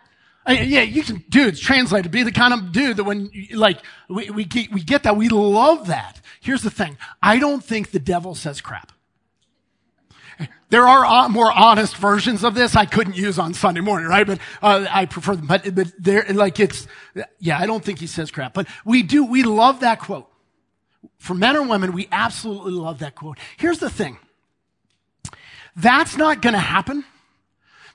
I 0.45 0.53
yeah, 0.61 0.81
you 0.81 1.03
can, 1.03 1.23
dudes, 1.29 1.59
translate 1.59 2.05
it. 2.05 2.09
be 2.09 2.23
the 2.23 2.31
kind 2.31 2.53
of 2.53 2.71
dude 2.71 2.97
that 2.97 3.03
when, 3.03 3.29
like, 3.53 3.79
we, 4.09 4.29
we, 4.29 4.45
get, 4.45 4.71
we 4.71 4.81
get 4.81 5.03
that. 5.03 5.15
We 5.15 5.29
love 5.29 5.87
that. 5.87 6.20
Here's 6.41 6.63
the 6.63 6.71
thing. 6.71 6.97
I 7.21 7.37
don't 7.37 7.63
think 7.63 7.91
the 7.91 7.99
devil 7.99 8.35
says 8.35 8.59
crap. 8.61 8.91
There 10.69 10.87
are 10.87 11.29
more 11.29 11.51
honest 11.51 11.95
versions 11.97 12.43
of 12.43 12.55
this 12.55 12.75
I 12.75 12.85
couldn't 12.85 13.15
use 13.15 13.37
on 13.37 13.53
Sunday 13.53 13.81
morning, 13.81 14.07
right? 14.07 14.25
But 14.25 14.39
uh, 14.61 14.87
I 14.89 15.05
prefer 15.05 15.35
them. 15.35 15.45
But 15.45 15.75
but 15.75 15.91
there, 15.99 16.25
like 16.33 16.59
it's, 16.59 16.87
yeah, 17.39 17.59
I 17.59 17.67
don't 17.67 17.83
think 17.83 17.99
he 17.99 18.07
says 18.07 18.31
crap. 18.31 18.55
But 18.55 18.67
we 18.83 19.03
do. 19.03 19.23
We 19.23 19.43
love 19.43 19.81
that 19.81 19.99
quote. 19.99 20.27
For 21.17 21.35
men 21.35 21.55
or 21.55 21.67
women, 21.67 21.91
we 21.93 22.07
absolutely 22.11 22.71
love 22.71 22.99
that 22.99 23.15
quote. 23.15 23.37
Here's 23.57 23.79
the 23.79 23.89
thing. 23.89 24.17
That's 25.75 26.17
not 26.17 26.41
going 26.41 26.53
to 26.53 26.59
happen 26.59 27.05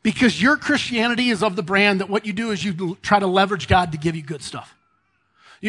because 0.03 0.41
your 0.41 0.57
Christianity 0.57 1.31
is 1.31 1.43
of 1.43 1.57
the 1.57 1.63
brand 1.65 2.01
that 2.01 2.09
what 2.09 2.27
you 2.27 2.33
do 2.33 2.53
is 2.53 2.65
you 2.65 2.97
try 3.03 3.19
to 3.19 3.27
leverage 3.27 3.67
God 3.67 3.91
to 3.91 3.99
give 3.99 4.15
you 4.15 4.23
good 4.23 4.43
stuff. 4.43 4.76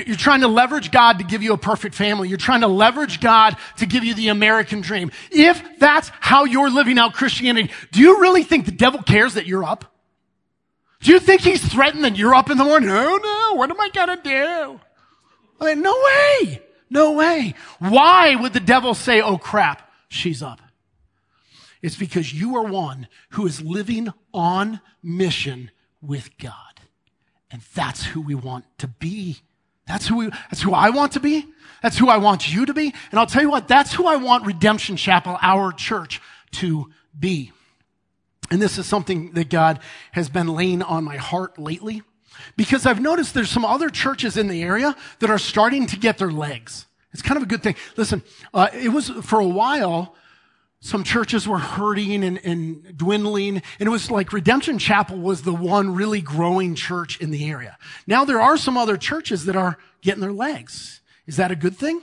You're 0.06 0.16
trying 0.16 0.42
to 0.42 0.48
leverage 0.48 0.92
God 0.92 1.20
to 1.20 1.24
give 1.24 1.42
you 1.42 1.54
a 1.54 1.58
perfect 1.58 1.96
family. 1.96 2.30
You're 2.30 2.38
trying 2.38 2.62
to 2.62 2.68
leverage 2.68 3.20
God 3.20 3.58
to 3.78 3.86
give 3.86 4.04
you 4.04 4.14
the 4.14 4.28
American 4.28 4.82
dream. 4.82 5.12
If 5.32 5.80
that's 5.80 6.12
how 6.20 6.46
you're 6.46 6.70
living 6.70 7.00
out 7.00 7.14
Christianity, 7.14 7.72
do 7.92 8.02
you 8.02 8.22
really 8.22 8.44
think 8.44 8.66
the 8.66 8.72
devil 8.72 9.02
cares 9.02 9.34
that 9.34 9.48
you're 9.48 9.64
up? 9.64 9.86
Do 11.02 11.12
you 11.12 11.20
think 11.20 11.42
he's 11.42 11.66
threatened 11.66 12.04
that 12.04 12.18
you're 12.18 12.36
up 12.36 12.50
in 12.50 12.58
the 12.58 12.64
morning? 12.64 12.90
Oh 12.92 13.20
no, 13.24 13.58
what 13.58 13.70
am 13.70 13.80
I 13.80 13.90
gonna 13.90 14.22
do? 14.22 14.80
I 15.60 15.66
mean, 15.66 15.82
no 15.82 15.94
way. 15.94 16.62
No 16.90 17.14
way. 17.14 17.56
Why 17.80 18.36
would 18.36 18.54
the 18.54 18.60
devil 18.60 18.94
say, 18.94 19.22
oh 19.22 19.38
crap, 19.38 19.90
she's 20.10 20.42
up? 20.42 20.62
It's 21.82 21.96
because 21.96 22.34
you 22.34 22.56
are 22.58 22.64
one 22.64 23.08
who 23.32 23.46
is 23.46 23.62
living 23.62 24.14
on 24.34 24.82
mission 25.04 25.72
with 26.02 26.38
God. 26.38 26.54
And 27.52 27.62
that's 27.74 28.04
who 28.04 28.22
we 28.22 28.36
want 28.36 28.66
to 28.80 28.88
be. 28.88 29.42
That's 29.88 30.08
who 30.08 30.18
we, 30.18 30.30
that's 30.50 30.62
who 30.62 30.74
I 30.74 30.90
want 30.90 31.14
to 31.14 31.20
be. 31.20 31.46
That's 31.82 31.98
who 31.98 32.10
I 32.10 32.18
want 32.18 32.52
you 32.52 32.66
to 32.66 32.74
be. 32.74 32.94
And 33.12 33.20
I'll 33.20 33.28
tell 33.28 33.42
you 33.42 33.50
what, 33.50 33.68
that's 33.68 33.94
who 33.94 34.08
I 34.08 34.16
want 34.16 34.46
Redemption 34.46 34.98
Chapel, 34.98 35.38
our 35.42 35.72
church, 35.72 36.22
to 36.54 36.90
be. 37.18 37.52
And 38.50 38.62
this 38.62 38.78
is 38.78 38.86
something 38.86 39.32
that 39.34 39.50
God 39.50 39.80
has 40.12 40.30
been 40.30 40.48
laying 40.48 40.82
on 40.82 41.04
my 41.04 41.18
heart 41.18 41.60
lately 41.60 42.02
because 42.56 42.86
I've 42.86 43.02
noticed 43.02 43.34
there's 43.34 43.50
some 43.50 43.66
other 43.66 43.90
churches 43.90 44.38
in 44.38 44.48
the 44.48 44.62
area 44.64 44.96
that 45.20 45.30
are 45.30 45.38
starting 45.38 45.86
to 45.88 45.98
get 45.98 46.18
their 46.18 46.32
legs. 46.32 46.86
It's 47.14 47.22
kind 47.22 47.38
of 47.38 47.44
a 47.44 47.48
good 47.48 47.64
thing. 47.64 47.76
Listen, 47.96 48.24
uh, 48.54 48.68
it 48.74 48.90
was 48.90 49.10
for 49.10 49.40
a 49.40 49.48
while, 49.48 50.16
some 50.80 51.04
churches 51.04 51.48
were 51.48 51.58
hurting 51.58 52.24
and, 52.24 52.40
and, 52.44 52.98
dwindling. 52.98 53.62
And 53.80 53.88
it 53.88 53.90
was 53.90 54.12
like 54.12 54.32
Redemption 54.32 54.78
Chapel 54.78 55.18
was 55.18 55.42
the 55.42 55.54
one 55.54 55.96
really 55.96 56.22
growing 56.22 56.76
church 56.76 57.20
in 57.20 57.32
the 57.32 57.50
area. 57.50 57.78
Now 58.06 58.26
there 58.26 58.40
are 58.40 58.58
some 58.58 58.78
other 58.78 58.96
churches 58.96 59.46
that 59.46 59.56
are 59.56 59.78
getting 60.02 60.22
their 60.22 60.32
legs. 60.32 61.02
Is 61.26 61.38
that 61.38 61.52
a 61.52 61.56
good 61.56 61.76
thing? 61.76 62.02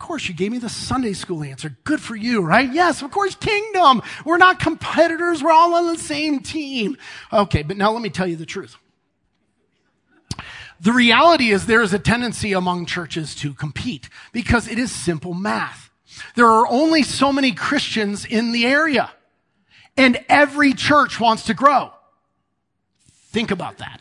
Of 0.00 0.06
course, 0.06 0.28
you 0.28 0.34
gave 0.34 0.52
me 0.52 0.58
the 0.58 0.68
Sunday 0.68 1.12
school 1.12 1.42
answer. 1.42 1.76
Good 1.82 2.00
for 2.00 2.14
you, 2.14 2.40
right? 2.40 2.72
Yes, 2.72 3.02
of 3.02 3.10
course, 3.10 3.34
kingdom. 3.34 4.00
We're 4.24 4.38
not 4.38 4.60
competitors. 4.60 5.42
We're 5.42 5.50
all 5.50 5.74
on 5.74 5.88
the 5.88 5.98
same 5.98 6.38
team. 6.38 6.96
Okay, 7.32 7.64
but 7.64 7.76
now 7.76 7.90
let 7.90 8.00
me 8.00 8.08
tell 8.08 8.28
you 8.28 8.36
the 8.36 8.46
truth. 8.46 8.76
The 10.80 10.92
reality 10.92 11.50
is 11.50 11.66
there 11.66 11.82
is 11.82 11.92
a 11.92 11.98
tendency 11.98 12.52
among 12.52 12.86
churches 12.86 13.34
to 13.36 13.52
compete 13.52 14.08
because 14.32 14.68
it 14.68 14.78
is 14.78 14.92
simple 14.92 15.34
math. 15.34 15.87
There 16.34 16.48
are 16.48 16.66
only 16.68 17.02
so 17.02 17.32
many 17.32 17.52
Christians 17.52 18.24
in 18.24 18.52
the 18.52 18.66
area. 18.66 19.10
And 19.96 20.24
every 20.28 20.74
church 20.74 21.18
wants 21.18 21.44
to 21.44 21.54
grow. 21.54 21.90
Think 23.30 23.50
about 23.50 23.78
that. 23.78 24.00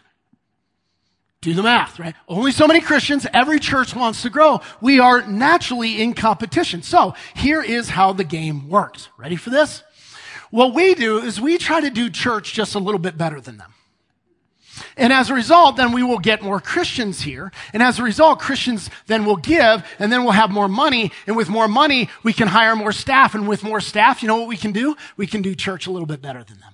Do 1.41 1.53
the 1.53 1.63
math, 1.63 2.00
right? 2.00 2.15
Only 2.27 2.51
so 2.51 2.67
many 2.67 2.81
Christians, 2.81 3.27
every 3.33 3.59
church 3.59 3.95
wants 3.95 4.21
to 4.24 4.29
grow. 4.29 4.62
We 4.81 5.00
are 5.00 5.25
naturally 5.25 6.01
in 6.01 6.13
competition. 6.13 6.81
So 6.81 7.13
here 7.36 7.62
is 7.62 7.89
how 7.89 8.13
the 8.13 8.24
game 8.24 8.69
works. 8.69 9.09
Ready 9.17 9.36
for 9.36 9.50
this? 9.50 9.83
What 10.50 10.74
we 10.74 10.95
do 10.95 11.19
is 11.19 11.39
we 11.39 11.57
try 11.57 11.81
to 11.81 11.89
do 11.89 12.09
church 12.09 12.53
just 12.53 12.75
a 12.75 12.79
little 12.79 13.00
bit 13.00 13.17
better 13.17 13.39
than 13.39 13.57
them. 13.57 13.74
And 14.96 15.13
as 15.13 15.29
a 15.29 15.34
result, 15.34 15.75
then 15.75 15.91
we 15.91 16.03
will 16.03 16.19
get 16.19 16.41
more 16.41 16.60
Christians 16.60 17.22
here. 17.22 17.51
And 17.74 17.84
as 17.84 18.00
a 18.00 18.03
result, 18.03 18.39
Christians 18.39 18.89
then 19.07 19.25
will 19.25 19.36
give 19.36 19.86
and 20.00 20.12
then 20.12 20.24
we'll 20.24 20.34
have 20.34 20.51
more 20.51 20.67
money. 20.67 21.12
And 21.25 21.36
with 21.36 21.50
more 21.50 21.67
money, 21.67 22.10
we 22.24 22.34
can 22.34 22.48
hire 22.48 22.75
more 22.75 22.91
staff. 22.91 23.36
And 23.36 23.48
with 23.48 23.63
more 23.63 23.79
staff, 23.81 24.22
you 24.22 24.27
know 24.27 24.38
what 24.38 24.48
we 24.48 24.57
can 24.57 24.72
do? 24.72 24.96
We 25.15 25.27
can 25.27 25.41
do 25.41 25.55
church 25.55 25.88
a 25.88 25.91
little 25.91 26.05
bit 26.05 26.22
better 26.22 26.43
than 26.43 26.60
them. 26.60 26.74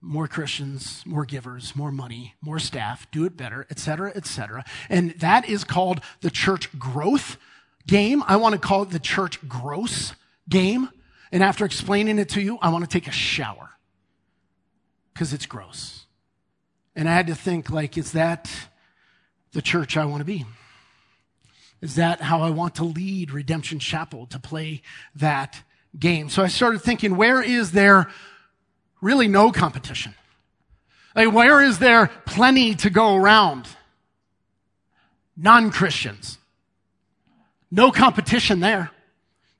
More 0.00 0.28
Christians, 0.28 1.02
more 1.04 1.24
givers, 1.24 1.74
more 1.74 1.90
money, 1.90 2.34
more 2.40 2.60
staff, 2.60 3.10
do 3.10 3.24
it 3.24 3.36
better, 3.36 3.66
et 3.68 3.80
cetera, 3.80 4.12
et 4.14 4.26
cetera. 4.26 4.64
And 4.88 5.10
that 5.18 5.48
is 5.48 5.64
called 5.64 6.00
the 6.20 6.30
church 6.30 6.76
growth 6.78 7.36
game. 7.86 8.22
I 8.26 8.36
want 8.36 8.52
to 8.52 8.60
call 8.60 8.82
it 8.82 8.90
the 8.90 9.00
church 9.00 9.46
gross 9.48 10.14
game. 10.48 10.90
And 11.32 11.42
after 11.42 11.64
explaining 11.64 12.18
it 12.18 12.28
to 12.30 12.40
you, 12.40 12.58
I 12.62 12.68
want 12.68 12.84
to 12.84 12.90
take 12.90 13.08
a 13.08 13.12
shower 13.12 13.70
because 15.18 15.32
it's 15.32 15.46
gross. 15.46 16.04
And 16.94 17.08
I 17.08 17.12
had 17.12 17.26
to 17.26 17.34
think, 17.34 17.70
like, 17.70 17.98
is 17.98 18.12
that 18.12 18.48
the 19.50 19.60
church 19.60 19.96
I 19.96 20.04
want 20.04 20.20
to 20.20 20.24
be? 20.24 20.46
Is 21.80 21.96
that 21.96 22.20
how 22.20 22.42
I 22.42 22.50
want 22.50 22.76
to 22.76 22.84
lead 22.84 23.32
Redemption 23.32 23.80
Chapel 23.80 24.26
to 24.26 24.38
play 24.38 24.80
that 25.16 25.60
game? 25.98 26.28
So 26.28 26.44
I 26.44 26.46
started 26.46 26.82
thinking, 26.82 27.16
where 27.16 27.42
is 27.42 27.72
there 27.72 28.08
really 29.00 29.26
no 29.26 29.50
competition? 29.50 30.14
Like, 31.16 31.32
where 31.32 31.64
is 31.64 31.80
there 31.80 32.12
plenty 32.24 32.76
to 32.76 32.88
go 32.88 33.16
around? 33.16 33.66
Non-Christians. 35.36 36.38
No 37.72 37.90
competition 37.90 38.60
there. 38.60 38.92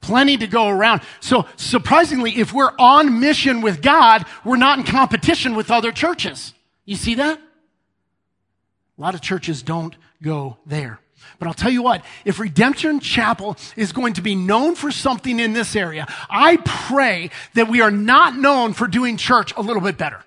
Plenty 0.01 0.37
to 0.39 0.47
go 0.47 0.69
around. 0.69 1.03
So 1.21 1.47
surprisingly, 1.57 2.39
if 2.39 2.53
we're 2.53 2.73
on 2.79 3.21
mission 3.21 3.61
with 3.61 3.83
God, 3.83 4.25
we're 4.45 4.57
not 4.57 4.79
in 4.79 4.85
competition 4.85 5.55
with 5.55 5.71
other 5.71 5.93
churches. 5.93 6.55
You 6.85 6.97
see 6.97 7.17
that? 7.17 7.39
A 7.39 9.01
lot 9.01 9.15
of 9.15 9.21
churches 9.21 9.63
don't 9.63 9.95
go 10.23 10.57
there. 10.67 11.01
But 11.39 11.47
I'll 11.49 11.55
tell 11.55 11.71
you 11.71 11.83
what, 11.83 12.05
if 12.25 12.39
Redemption 12.39 13.01
Chapel 13.01 13.57
is 13.77 13.93
going 13.93 14.15
to 14.15 14.23
be 14.23 14.35
known 14.35 14.75
for 14.75 14.91
something 14.91 15.39
in 15.39 15.53
this 15.53 15.77
area, 15.77 16.07
I 16.29 16.57
pray 16.65 17.31
that 17.55 17.69
we 17.69 17.81
are 17.81 17.91
not 17.91 18.37
known 18.37 18.73
for 18.73 18.87
doing 18.87 19.17
church 19.17 19.53
a 19.57 19.63
little 19.63 19.83
bit 19.83 19.99
better. 19.99 20.25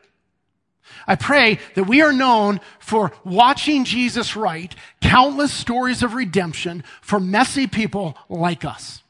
I 1.08 1.16
pray 1.16 1.60
that 1.76 1.86
we 1.86 2.02
are 2.02 2.14
known 2.14 2.62
for 2.80 3.12
watching 3.24 3.84
Jesus 3.84 4.36
write 4.36 4.76
countless 5.02 5.52
stories 5.52 6.04
of 6.04 6.14
redemption 6.14 6.84
for 7.02 7.20
messy 7.20 7.68
people 7.68 8.18
like 8.30 8.64
us. 8.64 9.02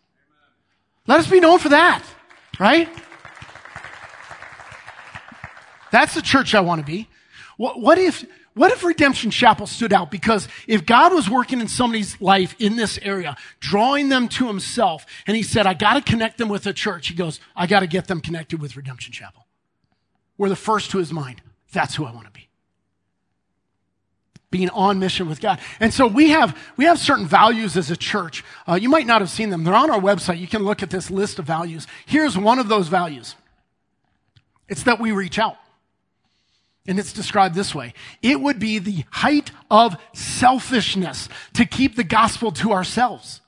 Let 1.12 1.20
us 1.20 1.30
be 1.30 1.42
known 1.42 1.60
for 1.60 1.68
that, 1.68 2.06
right? 2.58 2.88
That's 5.92 6.14
the 6.14 6.22
church 6.22 6.56
I 6.56 6.62
want 6.62 6.80
to 6.80 6.86
be. 6.86 7.10
What, 7.58 7.82
what, 7.82 7.98
if, 7.98 8.24
what 8.54 8.72
if 8.72 8.82
Redemption 8.82 9.30
Chapel 9.30 9.68
stood 9.68 9.92
out? 9.92 10.10
Because 10.10 10.48
if 10.68 10.86
God 10.86 11.14
was 11.14 11.30
working 11.30 11.60
in 11.60 11.68
somebody's 11.68 12.22
life 12.22 12.56
in 12.60 12.78
this 12.78 12.98
area, 13.02 13.36
drawing 13.60 14.08
them 14.08 14.30
to 14.30 14.48
himself, 14.48 15.06
and 15.28 15.36
he 15.36 15.44
said, 15.44 15.68
I 15.68 15.74
got 15.74 15.96
to 15.96 16.02
connect 16.02 16.38
them 16.38 16.48
with 16.48 16.66
a 16.66 16.72
church, 16.72 17.10
he 17.10 17.14
goes, 17.14 17.42
I 17.58 17.68
got 17.68 17.82
to 17.82 17.88
get 17.88 18.08
them 18.08 18.22
connected 18.22 18.62
with 18.62 18.78
Redemption 18.78 19.12
Chapel. 19.12 19.46
We're 20.38 20.48
the 20.48 20.56
first 20.56 20.92
to 20.92 20.98
his 20.98 21.12
mind. 21.12 21.42
That's 21.74 21.94
who 21.94 22.06
I 22.06 22.14
want 22.14 22.28
to 22.28 22.32
be 22.32 22.48
being 24.52 24.70
on 24.70 25.00
mission 25.00 25.28
with 25.28 25.42
God. 25.42 25.60
And 25.80 25.94
so 25.94 26.06
we 26.06 26.30
have, 26.30 26.58
we 26.78 26.86
have 26.86 27.00
certain 27.00 27.26
values 27.26 27.78
as 27.78 27.90
a 27.90 27.98
church. 27.98 28.44
Uh, 28.68 28.76
you 28.76 28.90
might 28.90 29.08
not 29.08 29.22
have 29.22 29.30
seen 29.30 29.50
them. 29.50 29.64
They're 29.64 29.74
on 29.74 29.90
our 29.90 30.00
website. 30.00 30.40
You 30.40 30.48
can 30.48 30.64
look 30.64 30.84
at 30.84 30.90
this 30.90 31.10
list 31.10 31.40
of 31.40 31.46
values. 31.46 31.88
Here's 32.06 32.38
one 32.38 32.60
of 32.60 32.68
those 32.68 32.90
values. 32.90 33.36
It's 34.68 34.84
that 34.84 35.00
we 35.00 35.12
reach 35.12 35.40
out. 35.40 35.58
And 36.88 37.00
it's 37.00 37.14
described 37.14 37.56
this 37.56 37.74
way. 37.74 37.94
It 38.22 38.42
would 38.42 38.60
be 38.60 38.80
the 38.80 39.06
height 39.12 39.52
of 39.70 39.96
selfishness 40.14 41.30
to 41.54 41.66
keep 41.66 41.96
the 41.96 42.04
gospel 42.04 42.52
to 42.54 42.74
ourselves. 42.74 43.42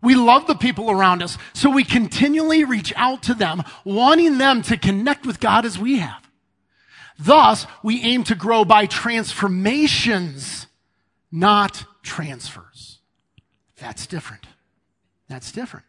We 0.00 0.14
love 0.14 0.46
the 0.46 0.54
people 0.54 0.90
around 0.90 1.22
us, 1.22 1.38
so 1.54 1.70
we 1.70 1.82
continually 1.82 2.62
reach 2.62 2.92
out 2.94 3.24
to 3.24 3.34
them, 3.34 3.64
wanting 3.84 4.38
them 4.38 4.62
to 4.62 4.76
connect 4.76 5.26
with 5.26 5.40
God 5.40 5.64
as 5.64 5.78
we 5.78 5.98
have. 5.98 6.27
Thus, 7.18 7.66
we 7.82 8.02
aim 8.02 8.24
to 8.24 8.34
grow 8.34 8.64
by 8.64 8.86
transformations, 8.86 10.66
not 11.32 11.84
transfers. 12.02 13.00
That's 13.76 14.06
different. 14.06 14.46
That's 15.28 15.52
different. 15.52 15.84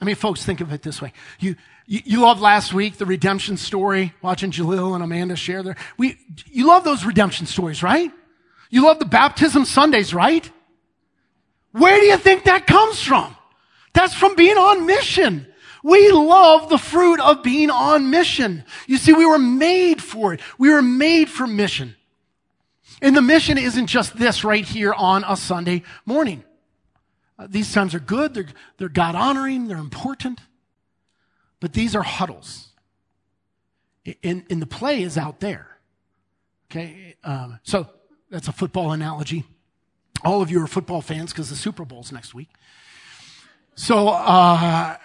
I 0.00 0.04
mean, 0.04 0.14
folks, 0.14 0.44
think 0.44 0.60
of 0.60 0.72
it 0.72 0.82
this 0.82 1.02
way. 1.02 1.12
You, 1.40 1.56
you, 1.86 2.00
you 2.04 2.20
loved 2.20 2.40
last 2.40 2.72
week 2.72 2.98
the 2.98 3.06
redemption 3.06 3.56
story, 3.56 4.14
watching 4.22 4.50
Jalil 4.50 4.94
and 4.94 5.02
Amanda 5.02 5.36
share 5.36 5.62
there. 5.62 5.76
We, 5.96 6.18
you 6.46 6.66
love 6.66 6.84
those 6.84 7.04
redemption 7.04 7.46
stories, 7.46 7.82
right? 7.82 8.12
You 8.70 8.84
love 8.84 8.98
the 8.98 9.06
baptism 9.06 9.64
Sundays, 9.64 10.14
right? 10.14 10.48
Where 11.72 11.98
do 11.98 12.06
you 12.06 12.16
think 12.16 12.44
that 12.44 12.66
comes 12.66 13.02
from? 13.02 13.36
That's 13.92 14.14
from 14.14 14.36
being 14.36 14.56
on 14.56 14.86
mission. 14.86 15.47
We 15.82 16.10
love 16.10 16.68
the 16.68 16.78
fruit 16.78 17.20
of 17.20 17.42
being 17.42 17.70
on 17.70 18.10
mission. 18.10 18.64
You 18.86 18.96
see, 18.96 19.12
we 19.12 19.26
were 19.26 19.38
made 19.38 20.02
for 20.02 20.34
it. 20.34 20.40
We 20.58 20.70
were 20.70 20.82
made 20.82 21.28
for 21.28 21.46
mission. 21.46 21.96
And 23.00 23.16
the 23.16 23.22
mission 23.22 23.58
isn't 23.58 23.86
just 23.86 24.16
this 24.16 24.44
right 24.44 24.64
here 24.64 24.92
on 24.92 25.24
a 25.26 25.36
Sunday 25.36 25.82
morning. 26.04 26.42
Uh, 27.38 27.46
these 27.48 27.72
times 27.72 27.94
are 27.94 28.00
good. 28.00 28.34
They're, 28.34 28.48
they're 28.76 28.88
God 28.88 29.14
honoring. 29.14 29.68
They're 29.68 29.76
important. 29.76 30.40
But 31.60 31.72
these 31.72 31.94
are 31.94 32.02
huddles. 32.02 32.68
And, 34.22 34.44
and 34.50 34.60
the 34.60 34.66
play 34.66 35.02
is 35.02 35.16
out 35.16 35.40
there. 35.40 35.78
Okay. 36.70 37.14
Um, 37.22 37.60
so 37.62 37.88
that's 38.30 38.48
a 38.48 38.52
football 38.52 38.92
analogy. 38.92 39.44
All 40.24 40.42
of 40.42 40.50
you 40.50 40.62
are 40.62 40.66
football 40.66 41.00
fans 41.00 41.32
because 41.32 41.50
the 41.50 41.56
Super 41.56 41.84
Bowl's 41.84 42.10
next 42.10 42.34
week. 42.34 42.48
So, 43.76 44.08
uh, 44.08 44.96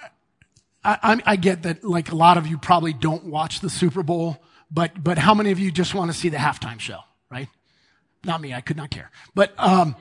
I, 0.84 1.22
I, 1.26 1.36
get 1.38 1.64
that 1.64 1.84
like 1.84 2.12
a 2.12 2.16
lot 2.16 2.38
of 2.38 2.46
you 2.46 2.58
probably 2.58 2.92
don't 2.92 3.26
watch 3.26 3.62
the 3.62 3.70
Super 3.70 4.04
Bowl, 4.04 4.44
but, 4.70 5.02
but 5.02 5.18
how 5.18 5.34
many 5.34 5.52
of 5.52 5.60
you 5.60 5.72
just 5.72 5.96
want 5.96 6.12
to 6.12 6.18
see 6.18 6.30
the 6.30 6.38
halftime 6.38 6.80
show, 6.80 7.00
right? 7.32 7.48
Not 8.26 8.42
me, 8.42 8.54
I 8.54 8.62
could 8.62 8.76
not 8.76 8.90
care. 8.90 9.10
But, 9.34 9.54
um, 9.58 9.96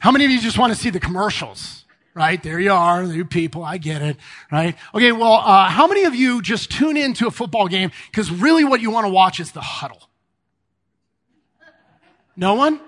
how 0.00 0.10
many 0.10 0.24
of 0.24 0.30
you 0.30 0.40
just 0.40 0.58
want 0.58 0.72
to 0.72 0.78
see 0.78 0.90
the 0.90 1.00
commercials? 1.00 1.84
Right? 2.14 2.40
There 2.40 2.60
you 2.60 2.72
are, 2.72 3.02
you 3.02 3.24
people, 3.24 3.64
I 3.64 3.76
get 3.76 4.00
it, 4.00 4.16
right? 4.52 4.76
Okay, 4.94 5.10
well, 5.10 5.32
uh, 5.32 5.68
how 5.68 5.88
many 5.88 6.04
of 6.04 6.14
you 6.14 6.40
just 6.40 6.70
tune 6.70 6.96
into 6.96 7.26
a 7.26 7.30
football 7.30 7.66
game 7.66 7.90
because 8.10 8.30
really 8.30 8.64
what 8.64 8.80
you 8.80 8.90
want 8.90 9.04
to 9.04 9.12
watch 9.12 9.40
is 9.40 9.50
the 9.50 9.60
huddle? 9.60 10.08
No 12.36 12.54
one? 12.54 12.80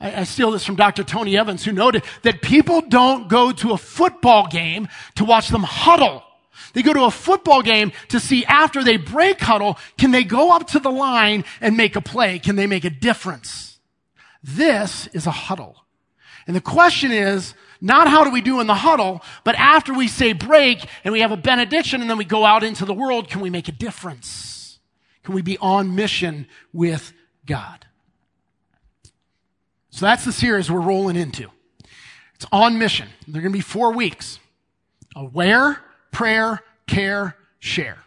I 0.00 0.24
steal 0.24 0.50
this 0.50 0.66
from 0.66 0.76
Dr. 0.76 1.02
Tony 1.02 1.38
Evans, 1.38 1.64
who 1.64 1.72
noted 1.72 2.04
that 2.22 2.42
people 2.42 2.82
don't 2.82 3.28
go 3.28 3.52
to 3.52 3.72
a 3.72 3.78
football 3.78 4.46
game 4.48 4.88
to 5.14 5.24
watch 5.24 5.48
them 5.48 5.62
huddle. 5.62 6.22
They 6.72 6.82
go 6.82 6.92
to 6.92 7.04
a 7.04 7.10
football 7.10 7.62
game 7.62 7.92
to 8.08 8.20
see 8.20 8.44
after 8.44 8.82
they 8.82 8.96
break 8.96 9.40
huddle, 9.40 9.78
can 9.98 10.10
they 10.10 10.24
go 10.24 10.54
up 10.54 10.68
to 10.68 10.78
the 10.78 10.90
line 10.90 11.44
and 11.60 11.76
make 11.76 11.96
a 11.96 12.00
play? 12.00 12.38
Can 12.38 12.56
they 12.56 12.66
make 12.66 12.84
a 12.84 12.90
difference? 12.90 13.78
This 14.42 15.06
is 15.08 15.26
a 15.26 15.30
huddle. 15.30 15.84
And 16.46 16.54
the 16.54 16.60
question 16.60 17.10
is, 17.10 17.54
not 17.80 18.08
how 18.08 18.24
do 18.24 18.30
we 18.30 18.40
do 18.40 18.60
in 18.60 18.66
the 18.66 18.74
huddle, 18.74 19.22
but 19.44 19.54
after 19.56 19.92
we 19.92 20.08
say 20.08 20.32
break 20.32 20.86
and 21.04 21.12
we 21.12 21.20
have 21.20 21.32
a 21.32 21.36
benediction 21.36 22.00
and 22.00 22.08
then 22.08 22.18
we 22.18 22.24
go 22.24 22.44
out 22.44 22.62
into 22.62 22.84
the 22.84 22.94
world, 22.94 23.28
can 23.28 23.40
we 23.40 23.50
make 23.50 23.68
a 23.68 23.72
difference? 23.72 24.78
Can 25.22 25.34
we 25.34 25.42
be 25.42 25.58
on 25.58 25.94
mission 25.94 26.46
with 26.72 27.12
God? 27.46 27.86
So 29.90 30.06
that's 30.06 30.24
the 30.24 30.32
series 30.32 30.70
we're 30.70 30.80
rolling 30.80 31.16
into. 31.16 31.50
It's 32.34 32.46
on 32.50 32.78
mission. 32.78 33.08
They're 33.28 33.42
going 33.42 33.52
to 33.52 33.56
be 33.56 33.62
four 33.62 33.92
weeks. 33.92 34.38
Aware, 35.14 35.78
prayer, 36.14 36.62
care, 36.86 37.36
share. 37.58 37.98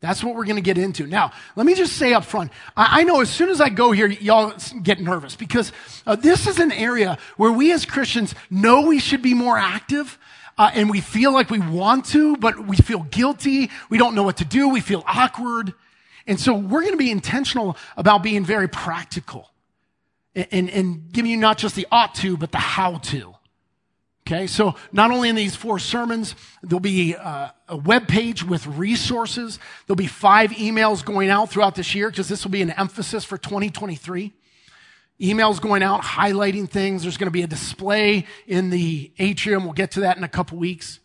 That's 0.00 0.22
what 0.22 0.34
we're 0.34 0.44
going 0.44 0.56
to 0.56 0.62
get 0.62 0.76
into. 0.76 1.06
Now, 1.06 1.32
let 1.56 1.64
me 1.64 1.74
just 1.74 1.94
say 1.94 2.12
up 2.12 2.26
front, 2.26 2.52
I, 2.76 3.00
I 3.00 3.04
know 3.04 3.22
as 3.22 3.30
soon 3.30 3.48
as 3.48 3.58
I 3.58 3.70
go 3.70 3.90
here, 3.90 4.06
y'all 4.06 4.52
get 4.82 5.00
nervous 5.00 5.34
because 5.34 5.72
uh, 6.06 6.14
this 6.14 6.46
is 6.46 6.58
an 6.58 6.72
area 6.72 7.16
where 7.38 7.50
we 7.50 7.72
as 7.72 7.86
Christians 7.86 8.34
know 8.50 8.82
we 8.82 8.98
should 8.98 9.22
be 9.22 9.32
more 9.32 9.56
active. 9.56 10.18
Uh, 10.56 10.70
and 10.74 10.88
we 10.88 11.00
feel 11.00 11.32
like 11.32 11.50
we 11.50 11.58
want 11.58 12.04
to, 12.04 12.36
but 12.36 12.68
we 12.68 12.76
feel 12.76 13.02
guilty. 13.04 13.70
We 13.90 13.98
don't 13.98 14.14
know 14.14 14.22
what 14.22 14.36
to 14.36 14.44
do. 14.44 14.68
We 14.68 14.80
feel 14.80 15.02
awkward. 15.06 15.72
And 16.28 16.38
so 16.38 16.54
we're 16.54 16.82
going 16.82 16.92
to 16.92 16.98
be 16.98 17.10
intentional 17.10 17.76
about 17.96 18.22
being 18.22 18.44
very 18.44 18.68
practical 18.68 19.50
and, 20.34 20.46
and, 20.52 20.70
and 20.70 21.12
giving 21.12 21.30
you 21.30 21.38
not 21.38 21.58
just 21.58 21.74
the 21.74 21.88
ought 21.90 22.14
to, 22.16 22.36
but 22.36 22.52
the 22.52 22.58
how 22.58 22.98
to. 22.98 23.33
Okay, 24.26 24.46
so 24.46 24.74
not 24.90 25.10
only 25.10 25.28
in 25.28 25.36
these 25.36 25.54
four 25.54 25.78
sermons, 25.78 26.34
there'll 26.62 26.80
be 26.80 27.14
uh, 27.14 27.50
a 27.68 27.76
web 27.76 28.08
page 28.08 28.42
with 28.42 28.66
resources. 28.66 29.58
There'll 29.86 29.96
be 29.96 30.06
five 30.06 30.50
emails 30.52 31.04
going 31.04 31.28
out 31.28 31.50
throughout 31.50 31.74
this 31.74 31.94
year 31.94 32.08
because 32.08 32.28
this 32.28 32.42
will 32.42 32.50
be 32.50 32.62
an 32.62 32.70
emphasis 32.70 33.22
for 33.22 33.36
2023. 33.36 34.32
Emails 35.20 35.60
going 35.60 35.82
out 35.82 36.00
highlighting 36.00 36.70
things. 36.70 37.02
There's 37.02 37.18
going 37.18 37.26
to 37.26 37.32
be 37.32 37.42
a 37.42 37.46
display 37.46 38.24
in 38.46 38.70
the 38.70 39.12
atrium. 39.18 39.64
We'll 39.64 39.74
get 39.74 39.90
to 39.92 40.00
that 40.00 40.16
in 40.16 40.24
a 40.24 40.28
couple 40.28 40.56
weeks. 40.56 41.00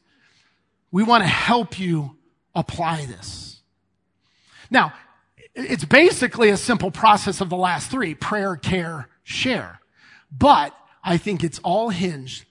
We 0.90 1.04
want 1.04 1.22
to 1.24 1.30
help 1.30 1.78
you 1.78 2.16
apply 2.56 3.06
this. 3.06 3.62
Now, 4.72 4.94
it's 5.56 5.84
basically 5.84 6.50
a 6.52 6.58
simple 6.58 6.90
process 6.90 7.42
of 7.42 7.50
the 7.50 7.58
last 7.58 7.92
three 7.92 8.16
prayer, 8.16 8.56
care, 8.56 9.10
share. 9.24 9.82
But 10.32 10.74
I 11.04 11.18
think 11.18 11.44
it's 11.44 11.60
all 11.60 11.90
hinged 11.90 12.46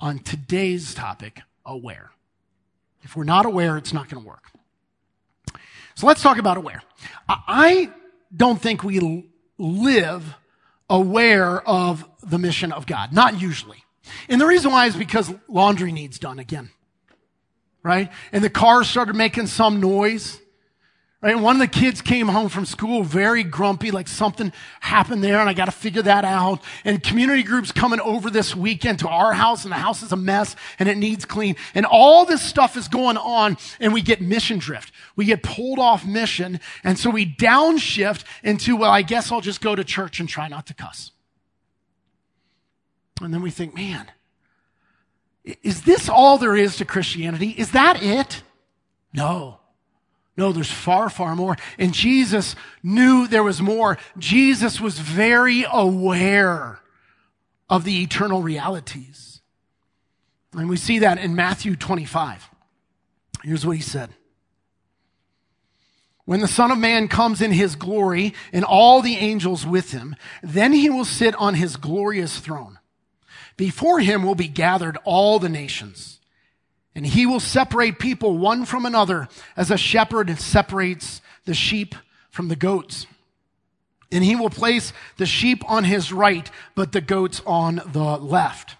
on 0.00 0.18
today's 0.18 0.94
topic 0.94 1.40
aware. 1.64 2.10
If 3.02 3.16
we're 3.16 3.24
not 3.24 3.46
aware, 3.46 3.76
it's 3.76 3.92
not 3.92 4.08
going 4.08 4.22
to 4.22 4.28
work. 4.28 4.44
So 5.94 6.06
let's 6.06 6.22
talk 6.22 6.38
about 6.38 6.56
aware. 6.56 6.82
I 7.28 7.90
don't 8.34 8.60
think 8.60 8.82
we 8.82 9.28
live 9.58 10.34
aware 10.88 11.60
of 11.60 12.04
the 12.22 12.38
mission 12.38 12.72
of 12.72 12.86
God. 12.86 13.12
Not 13.12 13.40
usually. 13.40 13.84
And 14.28 14.40
the 14.40 14.46
reason 14.46 14.72
why 14.72 14.86
is 14.86 14.96
because 14.96 15.32
laundry 15.48 15.92
needs 15.92 16.18
done 16.18 16.38
again. 16.38 16.70
Right? 17.82 18.10
And 18.32 18.42
the 18.44 18.50
car 18.50 18.84
started 18.84 19.14
making 19.14 19.46
some 19.46 19.80
noise. 19.80 20.40
Right? 21.22 21.34
And 21.34 21.42
one 21.42 21.56
of 21.56 21.60
the 21.60 21.68
kids 21.68 22.00
came 22.00 22.28
home 22.28 22.48
from 22.48 22.64
school 22.64 23.02
very 23.02 23.42
grumpy, 23.42 23.90
like 23.90 24.08
something 24.08 24.54
happened 24.80 25.22
there 25.22 25.38
and 25.38 25.50
I 25.50 25.52
got 25.52 25.66
to 25.66 25.70
figure 25.70 26.00
that 26.02 26.24
out. 26.24 26.62
And 26.82 27.02
community 27.02 27.42
groups 27.42 27.72
coming 27.72 28.00
over 28.00 28.30
this 28.30 28.56
weekend 28.56 29.00
to 29.00 29.08
our 29.08 29.34
house 29.34 29.64
and 29.64 29.72
the 29.72 29.76
house 29.76 30.02
is 30.02 30.12
a 30.12 30.16
mess 30.16 30.56
and 30.78 30.88
it 30.88 30.96
needs 30.96 31.26
clean. 31.26 31.56
And 31.74 31.84
all 31.84 32.24
this 32.24 32.40
stuff 32.40 32.74
is 32.74 32.88
going 32.88 33.18
on 33.18 33.58
and 33.80 33.92
we 33.92 34.00
get 34.00 34.22
mission 34.22 34.58
drift. 34.58 34.94
We 35.14 35.26
get 35.26 35.42
pulled 35.42 35.78
off 35.78 36.06
mission. 36.06 36.58
And 36.84 36.98
so 36.98 37.10
we 37.10 37.26
downshift 37.26 38.24
into, 38.42 38.76
well, 38.76 38.90
I 38.90 39.02
guess 39.02 39.30
I'll 39.30 39.42
just 39.42 39.60
go 39.60 39.74
to 39.74 39.84
church 39.84 40.20
and 40.20 40.28
try 40.28 40.48
not 40.48 40.66
to 40.68 40.74
cuss. 40.74 41.10
And 43.20 43.34
then 43.34 43.42
we 43.42 43.50
think, 43.50 43.74
man, 43.74 44.10
is 45.44 45.82
this 45.82 46.08
all 46.08 46.38
there 46.38 46.56
is 46.56 46.76
to 46.76 46.86
Christianity? 46.86 47.50
Is 47.50 47.72
that 47.72 48.02
it? 48.02 48.42
No. 49.12 49.59
No, 50.40 50.52
there's 50.52 50.70
far, 50.70 51.10
far 51.10 51.36
more. 51.36 51.58
And 51.78 51.92
Jesus 51.92 52.56
knew 52.82 53.26
there 53.26 53.42
was 53.42 53.60
more. 53.60 53.98
Jesus 54.16 54.80
was 54.80 54.98
very 54.98 55.66
aware 55.70 56.80
of 57.68 57.84
the 57.84 58.02
eternal 58.02 58.40
realities. 58.40 59.42
And 60.54 60.70
we 60.70 60.78
see 60.78 61.00
that 61.00 61.18
in 61.18 61.34
Matthew 61.34 61.76
25. 61.76 62.48
Here's 63.44 63.66
what 63.66 63.76
he 63.76 63.82
said. 63.82 64.14
When 66.24 66.40
the 66.40 66.48
Son 66.48 66.70
of 66.70 66.78
Man 66.78 67.06
comes 67.06 67.42
in 67.42 67.52
his 67.52 67.76
glory 67.76 68.32
and 68.50 68.64
all 68.64 69.02
the 69.02 69.16
angels 69.16 69.66
with 69.66 69.92
him, 69.92 70.16
then 70.42 70.72
he 70.72 70.88
will 70.88 71.04
sit 71.04 71.34
on 71.34 71.52
his 71.52 71.76
glorious 71.76 72.38
throne. 72.38 72.78
Before 73.58 74.00
him 74.00 74.22
will 74.22 74.34
be 74.34 74.48
gathered 74.48 74.96
all 75.04 75.38
the 75.38 75.50
nations 75.50 76.19
and 77.00 77.06
he 77.06 77.24
will 77.24 77.40
separate 77.40 77.98
people 77.98 78.36
one 78.36 78.66
from 78.66 78.84
another 78.84 79.26
as 79.56 79.70
a 79.70 79.78
shepherd 79.78 80.38
separates 80.38 81.22
the 81.46 81.54
sheep 81.54 81.94
from 82.28 82.48
the 82.48 82.56
goats. 82.56 83.06
And 84.12 84.22
he 84.22 84.36
will 84.36 84.50
place 84.50 84.92
the 85.16 85.24
sheep 85.24 85.62
on 85.66 85.84
his 85.84 86.12
right, 86.12 86.50
but 86.74 86.92
the 86.92 87.00
goats 87.00 87.40
on 87.46 87.80
the 87.86 88.18
left. 88.18 88.76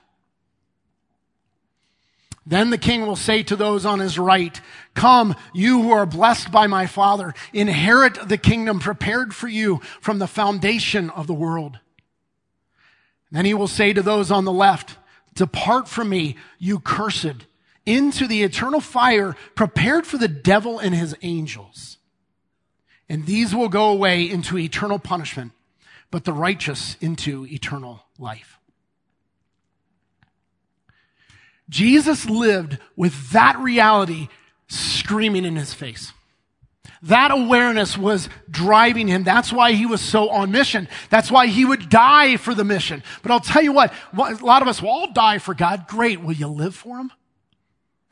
Then 2.44 2.68
the 2.68 2.76
king 2.76 3.06
will 3.06 3.16
say 3.16 3.42
to 3.44 3.56
those 3.56 3.86
on 3.86 4.00
his 4.00 4.18
right, 4.18 4.60
Come, 4.92 5.34
you 5.54 5.80
who 5.80 5.90
are 5.92 6.04
blessed 6.04 6.52
by 6.52 6.66
my 6.66 6.84
father, 6.86 7.32
inherit 7.54 8.28
the 8.28 8.36
kingdom 8.36 8.80
prepared 8.80 9.34
for 9.34 9.48
you 9.48 9.80
from 10.02 10.18
the 10.18 10.26
foundation 10.26 11.08
of 11.08 11.26
the 11.26 11.32
world. 11.32 11.78
Then 13.32 13.46
he 13.46 13.54
will 13.54 13.66
say 13.66 13.94
to 13.94 14.02
those 14.02 14.30
on 14.30 14.44
the 14.44 14.52
left, 14.52 14.98
Depart 15.32 15.88
from 15.88 16.10
me, 16.10 16.36
you 16.58 16.80
cursed 16.80 17.46
into 17.90 18.26
the 18.26 18.42
eternal 18.42 18.80
fire 18.80 19.36
prepared 19.54 20.06
for 20.06 20.16
the 20.16 20.28
devil 20.28 20.78
and 20.78 20.94
his 20.94 21.16
angels. 21.22 21.98
And 23.08 23.26
these 23.26 23.54
will 23.54 23.68
go 23.68 23.90
away 23.90 24.30
into 24.30 24.56
eternal 24.56 24.98
punishment, 24.98 25.52
but 26.10 26.24
the 26.24 26.32
righteous 26.32 26.96
into 27.00 27.46
eternal 27.46 28.04
life. 28.18 28.58
Jesus 31.68 32.28
lived 32.28 32.78
with 32.96 33.30
that 33.30 33.58
reality 33.58 34.28
screaming 34.68 35.44
in 35.44 35.56
his 35.56 35.74
face. 35.74 36.12
That 37.02 37.30
awareness 37.30 37.96
was 37.96 38.28
driving 38.50 39.08
him. 39.08 39.24
That's 39.24 39.52
why 39.52 39.72
he 39.72 39.86
was 39.86 40.00
so 40.00 40.28
on 40.28 40.50
mission. 40.50 40.86
That's 41.08 41.30
why 41.30 41.46
he 41.46 41.64
would 41.64 41.88
die 41.88 42.36
for 42.36 42.54
the 42.54 42.64
mission. 42.64 43.02
But 43.22 43.32
I'll 43.32 43.40
tell 43.40 43.62
you 43.62 43.72
what, 43.72 43.92
a 44.12 44.34
lot 44.44 44.62
of 44.62 44.68
us 44.68 44.82
will 44.82 44.90
all 44.90 45.12
die 45.12 45.38
for 45.38 45.54
God. 45.54 45.86
Great. 45.88 46.20
Will 46.20 46.32
you 46.32 46.48
live 46.48 46.74
for 46.74 46.98
him? 46.98 47.10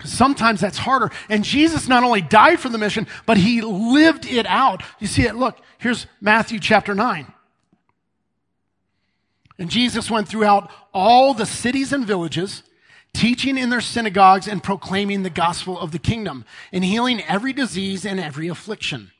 Sometimes 0.04 0.60
that's 0.60 0.78
harder. 0.78 1.10
And 1.28 1.42
Jesus 1.42 1.88
not 1.88 2.04
only 2.04 2.20
died 2.20 2.60
for 2.60 2.68
the 2.68 2.78
mission, 2.78 3.06
but 3.26 3.36
he 3.36 3.60
lived 3.60 4.26
it 4.26 4.46
out. 4.46 4.82
You 5.00 5.08
see 5.08 5.22
it? 5.22 5.34
Look, 5.34 5.58
here's 5.78 6.06
Matthew 6.20 6.60
chapter 6.60 6.94
9. 6.94 7.32
And 9.58 9.70
Jesus 9.70 10.08
went 10.08 10.28
throughout 10.28 10.70
all 10.94 11.34
the 11.34 11.46
cities 11.46 11.92
and 11.92 12.06
villages, 12.06 12.62
teaching 13.12 13.58
in 13.58 13.70
their 13.70 13.80
synagogues 13.80 14.46
and 14.46 14.62
proclaiming 14.62 15.24
the 15.24 15.30
gospel 15.30 15.78
of 15.78 15.90
the 15.90 15.98
kingdom, 15.98 16.44
and 16.72 16.84
healing 16.84 17.20
every 17.22 17.52
disease 17.52 18.06
and 18.06 18.20
every 18.20 18.46
affliction. 18.46 19.10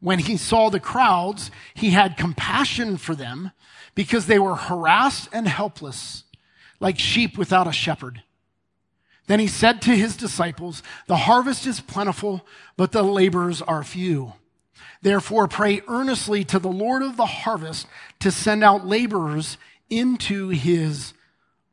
When 0.00 0.20
he 0.20 0.38
saw 0.38 0.70
the 0.70 0.80
crowds, 0.80 1.50
he 1.74 1.90
had 1.90 2.16
compassion 2.16 2.96
for 2.96 3.14
them 3.14 3.50
because 3.94 4.26
they 4.26 4.38
were 4.38 4.54
harassed 4.54 5.28
and 5.30 5.46
helpless, 5.46 6.24
like 6.80 6.98
sheep 6.98 7.36
without 7.36 7.66
a 7.66 7.72
shepherd. 7.72 8.22
Then 9.28 9.40
he 9.40 9.46
said 9.46 9.80
to 9.82 9.90
his 9.90 10.16
disciples, 10.16 10.82
the 11.06 11.16
harvest 11.16 11.66
is 11.66 11.80
plentiful, 11.80 12.44
but 12.76 12.92
the 12.92 13.02
laborers 13.02 13.62
are 13.62 13.84
few. 13.84 14.32
Therefore 15.02 15.46
pray 15.46 15.82
earnestly 15.86 16.44
to 16.44 16.58
the 16.58 16.68
Lord 16.68 17.02
of 17.02 17.16
the 17.16 17.26
harvest 17.26 17.86
to 18.20 18.30
send 18.30 18.64
out 18.64 18.86
laborers 18.86 19.58
into 19.90 20.48
his 20.48 21.12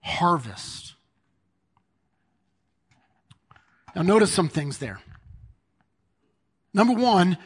harvest. 0.02 0.94
Now 3.96 4.02
notice 4.02 4.34
some 4.34 4.50
things 4.50 4.78
there. 4.78 5.00
Number 6.74 6.94
one, 6.94 7.38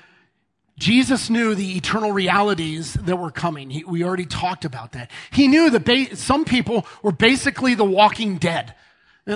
Jesus 0.79 1.29
knew 1.29 1.53
the 1.53 1.77
eternal 1.77 2.11
realities 2.11 2.93
that 2.93 3.15
were 3.15 3.31
coming. 3.31 3.69
He, 3.69 3.83
we 3.83 4.03
already 4.03 4.25
talked 4.25 4.65
about 4.65 4.93
that. 4.93 5.11
He 5.31 5.47
knew 5.47 5.69
that 5.69 5.85
ba- 5.85 6.15
some 6.15 6.45
people 6.45 6.87
were 7.03 7.11
basically 7.11 7.75
the 7.75 7.85
walking 7.85 8.37
dead 8.37 8.73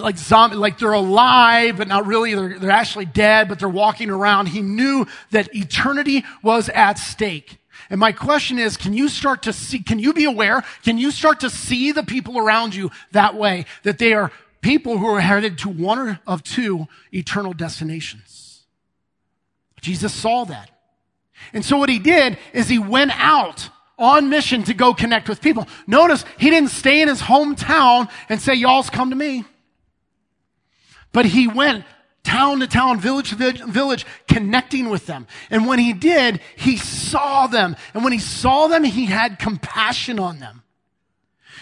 like 0.02 0.18
zombie, 0.18 0.56
like 0.56 0.80
they're 0.80 0.94
alive, 0.94 1.78
but 1.78 1.88
not 1.88 2.06
really. 2.06 2.34
They're, 2.34 2.60
they're 2.60 2.72
actually 2.72 3.06
dead, 3.06 3.48
but 3.48 3.60
they're 3.60 3.70
walking 3.70 4.10
around. 4.10 4.48
He 4.48 4.62
knew 4.62 5.06
that 5.32 5.54
eternity 5.56 6.24
was 6.42 6.70
at 6.70 6.98
stake. 6.98 7.58
And 7.90 8.00
my 8.00 8.12
question 8.12 8.58
is, 8.58 8.78
can 8.78 8.94
you 8.94 9.10
start 9.10 9.44
to 9.44 9.54
see, 9.54 9.80
can 9.80 10.00
you 10.00 10.14
be 10.14 10.24
aware? 10.24 10.64
Can 10.84 10.98
you 10.98 11.12
start 11.12 11.42
to 11.42 11.50
see 11.50 11.92
the 11.92 12.04
people 12.04 12.38
around 12.38 12.74
you 12.74 12.92
that 13.12 13.36
way? 13.36 13.66
That 13.84 14.00
they 14.00 14.14
are 14.14 14.32
people 14.62 14.98
who 14.98 15.08
are 15.08 15.22
headed 15.22 15.58
to 15.60 15.70
one 15.70 16.20
of 16.26 16.44
two 16.44 16.88
eternal 17.14 17.54
destinations. 17.54 18.64
Jesus 19.82 20.14
saw 20.14 20.46
that. 20.46 20.72
And 21.54 21.64
so 21.64 21.78
what 21.78 21.90
he 21.90 22.00
did 22.00 22.38
is 22.54 22.70
he 22.70 22.80
went 22.80 23.12
out 23.16 23.70
on 24.00 24.30
mission 24.30 24.64
to 24.64 24.74
go 24.74 24.94
connect 24.94 25.28
with 25.30 25.42
people. 25.42 25.68
Notice 25.86 26.24
he 26.38 26.50
didn't 26.50 26.70
stay 26.70 27.02
in 27.02 27.10
his 27.10 27.22
hometown 27.22 28.10
and 28.30 28.42
say, 28.42 28.54
y'all's 28.54 28.90
come 28.90 29.10
to 29.10 29.16
me. 29.16 29.44
But 31.14 31.26
he 31.26 31.48
went 31.48 31.86
town 32.24 32.60
to 32.60 32.68
town, 32.68 33.00
village 33.00 33.30
to 33.30 33.36
village, 33.36 34.06
connecting 34.28 34.90
with 34.90 35.06
them. 35.06 35.28
And 35.50 35.68
when 35.68 35.80
he 35.80 35.94
did, 35.94 36.42
he 36.56 36.78
saw 36.78 37.48
them. 37.48 37.76
And 37.94 38.04
when 38.04 38.14
he 38.14 38.20
saw 38.20 38.68
them, 38.68 38.84
he 38.84 39.06
had 39.06 39.40
compassion 39.40 40.20
on 40.20 40.40
them. 40.40 40.64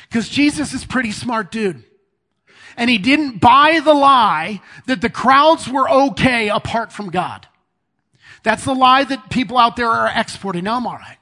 Because 0.08 0.30
Jesus 0.30 0.74
is 0.74 0.86
pretty 0.86 1.12
smart 1.12 1.52
dude. 1.52 1.84
And 2.78 2.90
he 2.90 2.98
didn't 2.98 3.40
buy 3.40 3.82
the 3.84 3.94
lie 3.94 4.62
that 4.88 5.02
the 5.02 5.10
crowds 5.10 5.68
were 5.68 5.90
okay 5.90 6.50
apart 6.50 6.92
from 6.92 7.10
God. 7.10 7.48
That's 8.44 8.66
the 8.66 8.74
lie 8.74 9.04
that 9.04 9.30
people 9.30 9.58
out 9.58 9.76
there 9.76 9.90
are 9.90 10.12
exporting. 10.16 10.64
Now 10.64 10.78
I'm 10.78 10.88
all 10.88 10.96
right. 10.96 11.18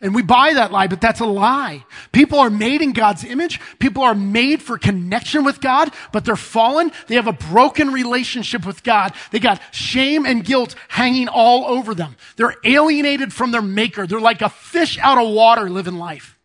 And 0.00 0.14
we 0.14 0.22
buy 0.22 0.52
that 0.54 0.72
lie, 0.72 0.88
but 0.88 1.00
that's 1.00 1.20
a 1.20 1.26
lie. 1.26 1.84
People 2.12 2.38
are 2.38 2.50
made 2.50 2.82
in 2.82 2.92
God's 2.92 3.24
image. 3.24 3.60
People 3.78 4.02
are 4.02 4.14
made 4.14 4.62
for 4.62 4.76
connection 4.76 5.42
with 5.42 5.60
God, 5.62 5.90
but 6.12 6.24
they're 6.26 6.36
fallen. 6.36 6.92
They 7.06 7.14
have 7.14 7.26
a 7.26 7.32
broken 7.32 7.90
relationship 7.90 8.66
with 8.66 8.82
God. 8.82 9.14
They 9.30 9.38
got 9.38 9.62
shame 9.72 10.26
and 10.26 10.44
guilt 10.44 10.74
hanging 10.88 11.28
all 11.28 11.64
over 11.64 11.94
them. 11.94 12.16
They're 12.36 12.56
alienated 12.62 13.32
from 13.32 13.52
their 13.52 13.62
maker. 13.62 14.06
They're 14.06 14.20
like 14.20 14.42
a 14.42 14.50
fish 14.50 14.98
out 14.98 15.16
of 15.16 15.32
water 15.32 15.70
living 15.70 15.96
life. 15.96 16.36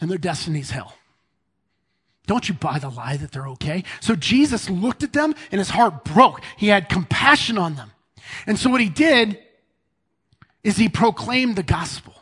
And 0.00 0.10
their 0.10 0.18
destiny's 0.18 0.70
hell. 0.70 0.94
Don't 2.26 2.48
you 2.48 2.54
buy 2.54 2.78
the 2.78 2.88
lie 2.88 3.18
that 3.18 3.32
they're 3.32 3.48
okay? 3.48 3.84
So 4.00 4.14
Jesus 4.14 4.70
looked 4.70 5.02
at 5.02 5.12
them 5.12 5.34
and 5.50 5.58
his 5.58 5.70
heart 5.70 6.04
broke. 6.04 6.42
He 6.56 6.68
had 6.68 6.88
compassion 6.88 7.58
on 7.58 7.74
them. 7.74 7.90
And 8.46 8.58
so 8.58 8.70
what 8.70 8.80
he 8.80 8.88
did 8.88 9.38
is 10.68 10.76
he 10.76 10.90
proclaimed 10.90 11.56
the 11.56 11.62
gospel. 11.62 12.12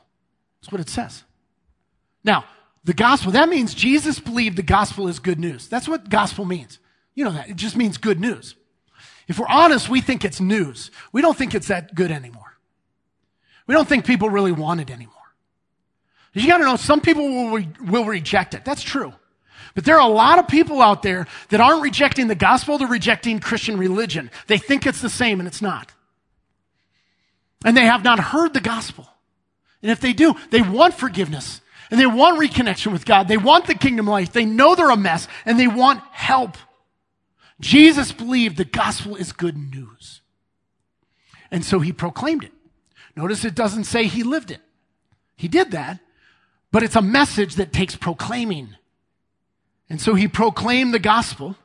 That's 0.61 0.71
what 0.71 0.81
it 0.81 0.89
says. 0.89 1.25
Now, 2.23 2.45
the 2.85 2.95
gospel, 2.95 3.33
that 3.33 3.49
means 3.49 3.75
Jesus 3.75 4.21
believed 4.21 4.57
the 4.57 4.63
gospel 4.63 5.09
is 5.09 5.19
good 5.19 5.41
news. 5.41 5.67
That's 5.67 5.89
what 5.89 6.09
gospel 6.09 6.45
means. 6.45 6.79
You 7.17 7.25
know 7.25 7.33
that. 7.33 7.49
It 7.51 7.57
just 7.57 7.77
means 7.77 7.99
good 7.99 8.21
news. 8.21 8.55
If 9.27 9.41
we're 9.41 9.49
honest, 9.49 9.89
we 9.89 10.01
think 10.01 10.25
it's 10.25 10.41
news. 10.41 10.93
We 11.11 11.23
don't 11.23 11.37
think 11.37 11.57
it's 11.57 11.67
that 11.67 11.97
good 11.97 12.13
anymore. 12.13 12.57
We 13.67 13.75
don't 13.75 13.89
think 13.89 14.07
people 14.07 14.31
really 14.31 14.53
want 14.53 14.81
it 14.81 14.91
anymore. 14.93 15.15
You 16.33 16.47
gotta 16.47 16.63
know, 16.63 16.77
some 16.77 17.01
people 17.01 17.29
will, 17.29 17.51
re- 17.51 17.69
will 17.85 18.05
reject 18.05 18.55
it. 18.55 18.65
That's 18.65 18.83
true. 18.83 19.13
But 19.75 19.85
there 19.85 19.97
are 19.97 20.09
a 20.09 20.13
lot 20.13 20.39
of 20.39 20.47
people 20.47 20.81
out 20.81 21.03
there 21.03 21.27
that 21.49 21.61
aren't 21.61 21.83
rejecting 21.83 22.29
the 22.29 22.37
gospel, 22.37 22.79
they're 22.79 22.87
rejecting 22.87 23.41
Christian 23.41 23.77
religion. 23.77 24.31
They 24.47 24.59
think 24.59 24.87
it's 24.87 25.01
the 25.01 25.11
same 25.11 25.41
and 25.41 25.49
it's 25.49 25.61
not. 25.61 25.91
And 27.65 27.77
they 27.77 27.87
have 27.87 28.05
not 28.05 28.19
heard 28.19 28.55
the 28.55 28.61
gospel. 28.61 29.09
And 29.83 29.91
if 29.91 30.01
they 30.01 30.13
do, 30.13 30.35
they 30.51 30.63
want 30.63 30.95
forgiveness 30.95 31.61
and 31.91 32.01
they 32.01 32.07
want 32.07 32.41
reconnection 32.41 32.93
with 32.93 33.05
God. 33.05 33.29
They 33.29 33.37
want 33.37 33.67
the 33.67 33.75
kingdom 33.75 34.07
life. 34.07 34.33
They 34.33 34.45
know 34.45 34.75
they're 34.75 34.91
a 34.91 34.97
mess 34.97 35.29
and 35.45 35.59
they 35.59 35.69
want 35.69 36.03
help. 36.11 36.57
Jesus 37.61 38.13
believed 38.13 38.57
the 38.57 38.65
gospel 38.65 39.17
is 39.17 39.33
good 39.33 39.57
news. 39.57 40.21
And 41.51 41.65
so 41.65 41.81
he 41.81 41.93
proclaimed 41.93 42.45
it. 42.45 42.53
Notice 43.15 43.45
it 43.45 43.55
doesn't 43.55 43.85
say 43.85 44.05
he 44.05 44.23
lived 44.23 44.51
it. 44.51 44.61
He 45.37 45.49
did 45.49 45.71
that, 45.71 46.01
but 46.71 46.83
it's 46.83 46.97
a 46.97 47.03
message 47.03 47.55
that 47.55 47.73
takes 47.73 47.97
proclaiming. 47.97 48.77
And 49.89 50.01
so 50.01 50.15
he 50.15 50.29
proclaimed 50.29 50.93
the 50.93 50.99
gospel. 50.99 51.57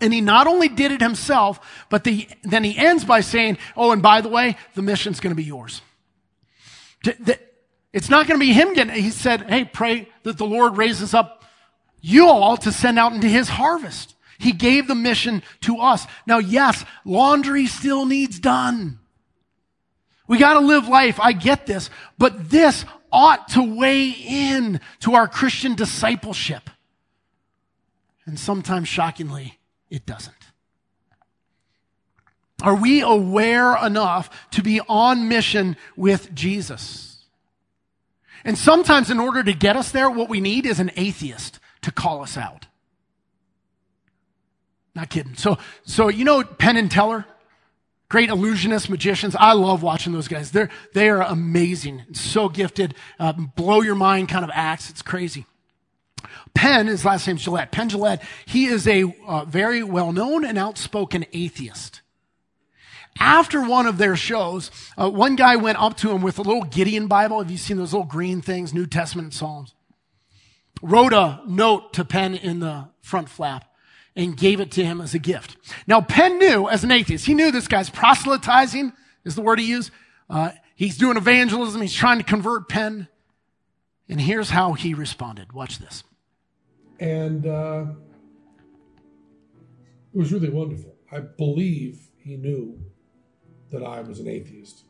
And 0.00 0.12
he 0.12 0.20
not 0.20 0.46
only 0.46 0.68
did 0.68 0.92
it 0.92 1.00
himself, 1.00 1.86
but 1.88 2.04
the, 2.04 2.28
then 2.42 2.64
he 2.64 2.76
ends 2.76 3.04
by 3.04 3.20
saying, 3.20 3.58
Oh, 3.76 3.92
and 3.92 4.02
by 4.02 4.20
the 4.20 4.28
way, 4.28 4.56
the 4.74 4.82
mission's 4.82 5.20
going 5.20 5.30
to 5.30 5.36
be 5.36 5.44
yours. 5.44 5.80
It's 7.92 8.10
not 8.10 8.26
going 8.26 8.38
to 8.38 8.46
be 8.46 8.52
him 8.52 8.74
getting 8.74 8.94
He 8.94 9.10
said, 9.10 9.48
Hey, 9.48 9.64
pray 9.64 10.08
that 10.22 10.36
the 10.36 10.46
Lord 10.46 10.76
raises 10.76 11.14
up 11.14 11.44
you 12.00 12.28
all 12.28 12.56
to 12.58 12.70
send 12.70 12.98
out 12.98 13.14
into 13.14 13.28
his 13.28 13.48
harvest. 13.48 14.14
He 14.38 14.52
gave 14.52 14.86
the 14.86 14.94
mission 14.94 15.42
to 15.62 15.78
us. 15.78 16.06
Now, 16.26 16.38
yes, 16.38 16.84
laundry 17.04 17.66
still 17.66 18.04
needs 18.04 18.38
done. 18.38 18.98
We 20.28 20.38
got 20.38 20.54
to 20.54 20.60
live 20.60 20.88
life. 20.88 21.18
I 21.20 21.32
get 21.32 21.66
this, 21.66 21.88
but 22.18 22.50
this 22.50 22.84
ought 23.10 23.48
to 23.48 23.62
weigh 23.62 24.10
in 24.10 24.80
to 25.00 25.14
our 25.14 25.26
Christian 25.26 25.74
discipleship. 25.74 26.68
And 28.26 28.38
sometimes, 28.38 28.88
shockingly, 28.88 29.55
it 29.90 30.06
doesn't. 30.06 30.34
Are 32.62 32.74
we 32.74 33.02
aware 33.02 33.76
enough 33.84 34.30
to 34.52 34.62
be 34.62 34.80
on 34.88 35.28
mission 35.28 35.76
with 35.96 36.34
Jesus? 36.34 37.24
And 38.44 38.56
sometimes, 38.56 39.10
in 39.10 39.20
order 39.20 39.42
to 39.42 39.52
get 39.52 39.76
us 39.76 39.90
there, 39.90 40.08
what 40.08 40.28
we 40.28 40.40
need 40.40 40.66
is 40.66 40.80
an 40.80 40.90
atheist 40.96 41.58
to 41.82 41.92
call 41.92 42.22
us 42.22 42.36
out. 42.36 42.66
Not 44.94 45.10
kidding. 45.10 45.34
So, 45.34 45.58
so 45.84 46.08
you 46.08 46.24
know 46.24 46.42
Penn 46.42 46.76
and 46.76 46.90
Teller? 46.90 47.26
Great 48.08 48.30
illusionists, 48.30 48.88
magicians. 48.88 49.34
I 49.36 49.52
love 49.52 49.82
watching 49.82 50.12
those 50.12 50.28
guys. 50.28 50.52
They're, 50.52 50.70
they 50.94 51.10
are 51.10 51.22
amazing. 51.22 52.04
So 52.12 52.48
gifted. 52.48 52.94
Uh, 53.18 53.32
blow 53.32 53.82
your 53.82 53.96
mind 53.96 54.28
kind 54.28 54.44
of 54.44 54.50
acts. 54.54 54.90
It's 54.90 55.02
crazy. 55.02 55.44
Penn, 56.54 56.86
his 56.86 57.04
last 57.04 57.26
name's 57.26 57.44
Jillette. 57.44 57.70
Penn 57.70 57.88
Jillette, 57.88 58.22
he 58.46 58.66
is 58.66 58.86
a 58.88 59.14
uh, 59.26 59.44
very 59.44 59.82
well-known 59.82 60.44
and 60.44 60.58
outspoken 60.58 61.26
atheist. 61.32 62.00
After 63.18 63.62
one 63.62 63.86
of 63.86 63.98
their 63.98 64.16
shows, 64.16 64.70
uh, 64.96 65.10
one 65.10 65.36
guy 65.36 65.56
went 65.56 65.80
up 65.80 65.96
to 65.98 66.10
him 66.10 66.22
with 66.22 66.38
a 66.38 66.42
little 66.42 66.64
Gideon 66.64 67.06
Bible. 67.06 67.38
Have 67.38 67.50
you 67.50 67.56
seen 67.56 67.78
those 67.78 67.92
little 67.92 68.06
green 68.06 68.42
things, 68.42 68.74
New 68.74 68.86
Testament 68.86 69.32
Psalms? 69.32 69.74
Wrote 70.82 71.14
a 71.14 71.40
note 71.46 71.94
to 71.94 72.04
Penn 72.04 72.34
in 72.34 72.60
the 72.60 72.88
front 73.00 73.30
flap 73.30 73.64
and 74.14 74.36
gave 74.36 74.60
it 74.60 74.70
to 74.72 74.84
him 74.84 75.00
as 75.00 75.14
a 75.14 75.18
gift. 75.18 75.56
Now, 75.86 76.00
Penn 76.00 76.38
knew 76.38 76.68
as 76.68 76.84
an 76.84 76.90
atheist, 76.90 77.26
he 77.26 77.34
knew 77.34 77.50
this 77.50 77.68
guy's 77.68 77.90
proselytizing 77.90 78.92
is 79.24 79.34
the 79.34 79.42
word 79.42 79.58
he 79.58 79.66
used. 79.66 79.90
Uh, 80.28 80.50
he's 80.74 80.98
doing 80.98 81.16
evangelism. 81.16 81.80
He's 81.80 81.94
trying 81.94 82.18
to 82.18 82.24
convert 82.24 82.68
Penn. 82.68 83.08
And 84.08 84.20
here's 84.20 84.50
how 84.50 84.74
he 84.74 84.94
responded. 84.94 85.52
Watch 85.52 85.78
this. 85.78 86.04
And 86.98 87.46
uh, 87.46 87.86
it 90.14 90.18
was 90.18 90.32
really 90.32 90.48
wonderful. 90.48 90.94
I 91.12 91.20
believe 91.20 92.00
he 92.18 92.36
knew 92.36 92.78
that 93.70 93.82
I 93.82 94.00
was 94.00 94.20
an 94.20 94.28
atheist. 94.28 94.84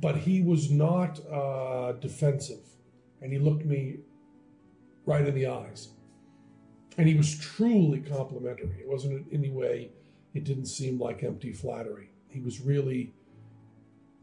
but 0.00 0.16
he 0.16 0.42
was 0.42 0.70
not 0.70 1.20
uh, 1.26 1.92
defensive, 1.92 2.64
and 3.20 3.32
he 3.32 3.38
looked 3.38 3.64
me 3.64 3.98
right 5.06 5.26
in 5.26 5.34
the 5.34 5.46
eyes, 5.46 5.88
and 6.96 7.08
he 7.08 7.14
was 7.14 7.36
truly 7.38 8.00
complimentary. 8.00 8.76
It 8.80 8.88
wasn't 8.88 9.14
in 9.14 9.26
any 9.32 9.50
way; 9.50 9.90
it 10.34 10.44
didn't 10.44 10.66
seem 10.66 11.00
like 11.00 11.24
empty 11.24 11.52
flattery. 11.52 12.10
He 12.28 12.40
was 12.40 12.60
really 12.60 13.12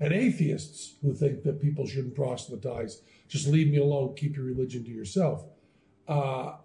And 0.00 0.12
atheists 0.12 0.94
who 1.02 1.12
think 1.12 1.42
that 1.42 1.60
people 1.60 1.86
shouldn't 1.86 2.14
proselytize, 2.14 3.02
just 3.26 3.48
leave 3.48 3.68
me 3.70 3.78
alone, 3.78 4.14
keep 4.16 4.36
your 4.36 4.44
religion 4.44 4.84
to 4.84 4.90
yourself. 4.90 5.44
Uh, 6.06 6.56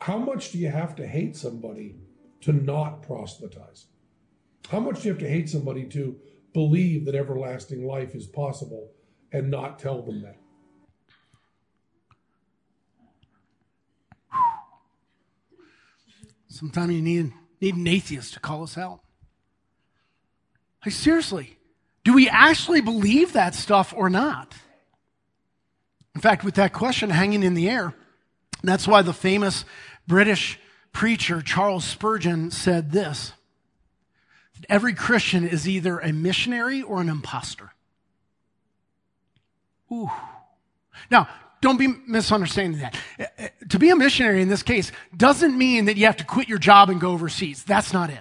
how 0.00 0.18
much 0.18 0.50
do 0.50 0.58
you 0.58 0.68
have 0.68 0.96
to 0.96 1.06
hate 1.06 1.36
somebody 1.36 1.96
to 2.40 2.52
not 2.52 3.02
proselytize? 3.02 3.86
How 4.68 4.80
much 4.80 5.02
do 5.02 5.08
you 5.08 5.14
have 5.14 5.22
to 5.22 5.28
hate 5.28 5.48
somebody 5.48 5.84
to 5.86 6.16
believe 6.52 7.04
that 7.04 7.14
everlasting 7.14 7.86
life 7.86 8.14
is 8.14 8.26
possible 8.26 8.90
and 9.32 9.50
not 9.50 9.78
tell 9.78 10.02
them 10.02 10.22
that? 10.22 10.36
Sometimes 16.48 16.92
you 16.92 17.00
need, 17.00 17.32
need 17.60 17.76
an 17.76 17.86
atheist 17.86 18.34
to 18.34 18.40
call 18.40 18.64
us 18.64 18.76
out. 18.76 19.00
I 20.84 20.90
seriously, 20.90 21.58
do 22.04 22.14
we 22.14 22.28
actually 22.28 22.80
believe 22.80 23.34
that 23.34 23.54
stuff 23.54 23.92
or 23.96 24.08
not? 24.08 24.54
In 26.14 26.20
fact, 26.20 26.44
with 26.44 26.54
that 26.54 26.72
question 26.72 27.10
hanging 27.10 27.42
in 27.42 27.54
the 27.54 27.68
air, 27.68 27.94
that's 28.62 28.88
why 28.88 29.02
the 29.02 29.12
famous 29.12 29.64
British 30.06 30.58
preacher 30.92 31.40
Charles 31.40 31.84
Spurgeon 31.84 32.50
said 32.50 32.92
this 32.92 33.32
Every 34.68 34.94
Christian 34.94 35.46
is 35.46 35.68
either 35.68 35.98
a 35.98 36.12
missionary 36.12 36.82
or 36.82 37.00
an 37.00 37.08
impostor. 37.08 37.72
Ooh. 39.92 40.10
Now, 41.10 41.28
don't 41.60 41.78
be 41.78 41.88
misunderstanding 42.06 42.80
that. 42.80 42.96
Uh, 43.18 43.24
uh, 43.38 43.48
to 43.70 43.78
be 43.78 43.90
a 43.90 43.96
missionary 43.96 44.42
in 44.42 44.48
this 44.48 44.62
case 44.62 44.92
doesn't 45.16 45.56
mean 45.56 45.86
that 45.86 45.96
you 45.96 46.06
have 46.06 46.18
to 46.18 46.24
quit 46.24 46.48
your 46.48 46.58
job 46.58 46.90
and 46.90 47.00
go 47.00 47.10
overseas. 47.12 47.64
That's 47.64 47.92
not 47.92 48.10
it. 48.10 48.20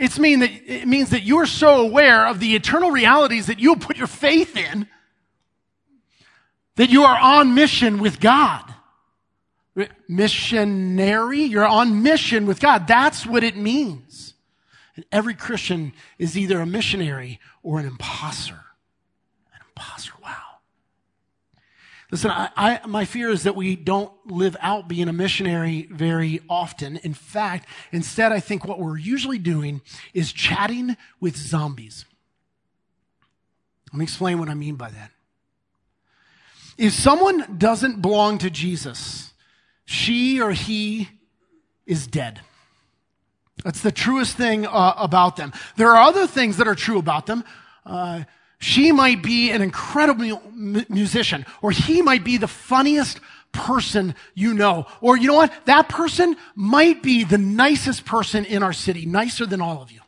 It's 0.00 0.18
mean 0.18 0.40
that, 0.40 0.50
it 0.50 0.88
means 0.88 1.10
that 1.10 1.22
you're 1.22 1.46
so 1.46 1.82
aware 1.82 2.26
of 2.26 2.40
the 2.40 2.56
eternal 2.56 2.90
realities 2.90 3.46
that 3.46 3.60
you'll 3.60 3.76
put 3.76 3.96
your 3.96 4.06
faith 4.06 4.56
in 4.56 4.88
that 6.76 6.90
you 6.90 7.04
are 7.04 7.18
on 7.18 7.54
mission 7.54 7.98
with 7.98 8.18
God 8.18 8.64
missionary. 10.08 11.42
You're 11.42 11.66
on 11.66 12.02
mission 12.02 12.46
with 12.46 12.60
God. 12.60 12.86
That's 12.86 13.26
what 13.26 13.44
it 13.44 13.56
means. 13.56 14.34
And 14.96 15.04
every 15.12 15.34
Christian 15.34 15.92
is 16.18 16.36
either 16.36 16.60
a 16.60 16.66
missionary 16.66 17.40
or 17.62 17.78
an 17.78 17.86
imposter. 17.86 18.60
An 19.54 19.60
impostor. 19.68 20.12
Listen, 22.10 22.30
I, 22.30 22.50
I, 22.56 22.86
my 22.86 23.04
fear 23.04 23.30
is 23.30 23.44
that 23.44 23.54
we 23.54 23.76
don't 23.76 24.12
live 24.26 24.56
out 24.60 24.88
being 24.88 25.08
a 25.08 25.12
missionary 25.12 25.88
very 25.90 26.40
often. 26.48 26.96
In 26.98 27.14
fact, 27.14 27.68
instead, 27.92 28.32
I 28.32 28.40
think 28.40 28.64
what 28.64 28.80
we're 28.80 28.98
usually 28.98 29.38
doing 29.38 29.80
is 30.12 30.32
chatting 30.32 30.96
with 31.20 31.36
zombies. 31.36 32.04
Let 33.92 33.98
me 33.98 34.04
explain 34.04 34.38
what 34.38 34.48
I 34.48 34.54
mean 34.54 34.74
by 34.74 34.90
that. 34.90 35.12
If 36.76 36.92
someone 36.92 37.58
doesn't 37.58 38.00
belong 38.00 38.38
to 38.38 38.50
Jesus, 38.50 39.32
she 39.84 40.40
or 40.40 40.52
he 40.52 41.08
is 41.86 42.06
dead. 42.06 42.40
That's 43.64 43.82
the 43.82 43.92
truest 43.92 44.36
thing 44.36 44.66
uh, 44.66 44.94
about 44.96 45.36
them. 45.36 45.52
There 45.76 45.90
are 45.90 46.08
other 46.08 46.26
things 46.26 46.56
that 46.56 46.66
are 46.66 46.74
true 46.74 46.98
about 46.98 47.26
them. 47.26 47.44
Uh, 47.84 48.22
She 48.60 48.92
might 48.92 49.22
be 49.22 49.50
an 49.50 49.62
incredible 49.62 50.42
musician, 50.54 51.46
or 51.62 51.70
he 51.70 52.02
might 52.02 52.24
be 52.24 52.36
the 52.36 52.46
funniest 52.46 53.18
person 53.52 54.14
you 54.34 54.52
know. 54.52 54.86
Or 55.00 55.16
you 55.16 55.28
know 55.28 55.34
what? 55.34 55.52
That 55.64 55.88
person 55.88 56.36
might 56.54 57.02
be 57.02 57.24
the 57.24 57.38
nicest 57.38 58.04
person 58.04 58.44
in 58.44 58.62
our 58.62 58.74
city, 58.74 59.06
nicer 59.06 59.46
than 59.46 59.62
all 59.62 59.80
of 59.80 59.90
you. 59.90 60.00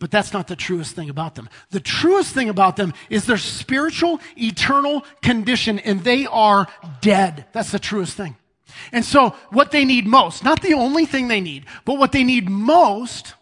But 0.00 0.10
that's 0.10 0.32
not 0.32 0.48
the 0.48 0.56
truest 0.56 0.96
thing 0.96 1.08
about 1.08 1.36
them. 1.36 1.48
The 1.70 1.80
truest 1.80 2.34
thing 2.34 2.48
about 2.48 2.76
them 2.76 2.92
is 3.08 3.26
their 3.26 3.38
spiritual, 3.38 4.20
eternal 4.36 5.04
condition, 5.22 5.78
and 5.78 6.02
they 6.02 6.26
are 6.26 6.66
dead. 7.00 7.46
That's 7.52 7.70
the 7.70 7.78
truest 7.78 8.16
thing. 8.16 8.36
And 8.90 9.04
so, 9.04 9.30
what 9.50 9.70
they 9.70 9.84
need 9.84 10.06
most, 10.06 10.42
not 10.42 10.62
the 10.62 10.74
only 10.74 11.06
thing 11.06 11.28
they 11.28 11.40
need, 11.40 11.64
but 11.84 11.96
what 11.96 12.10
they 12.10 12.24
need 12.24 12.50
most 12.50 13.34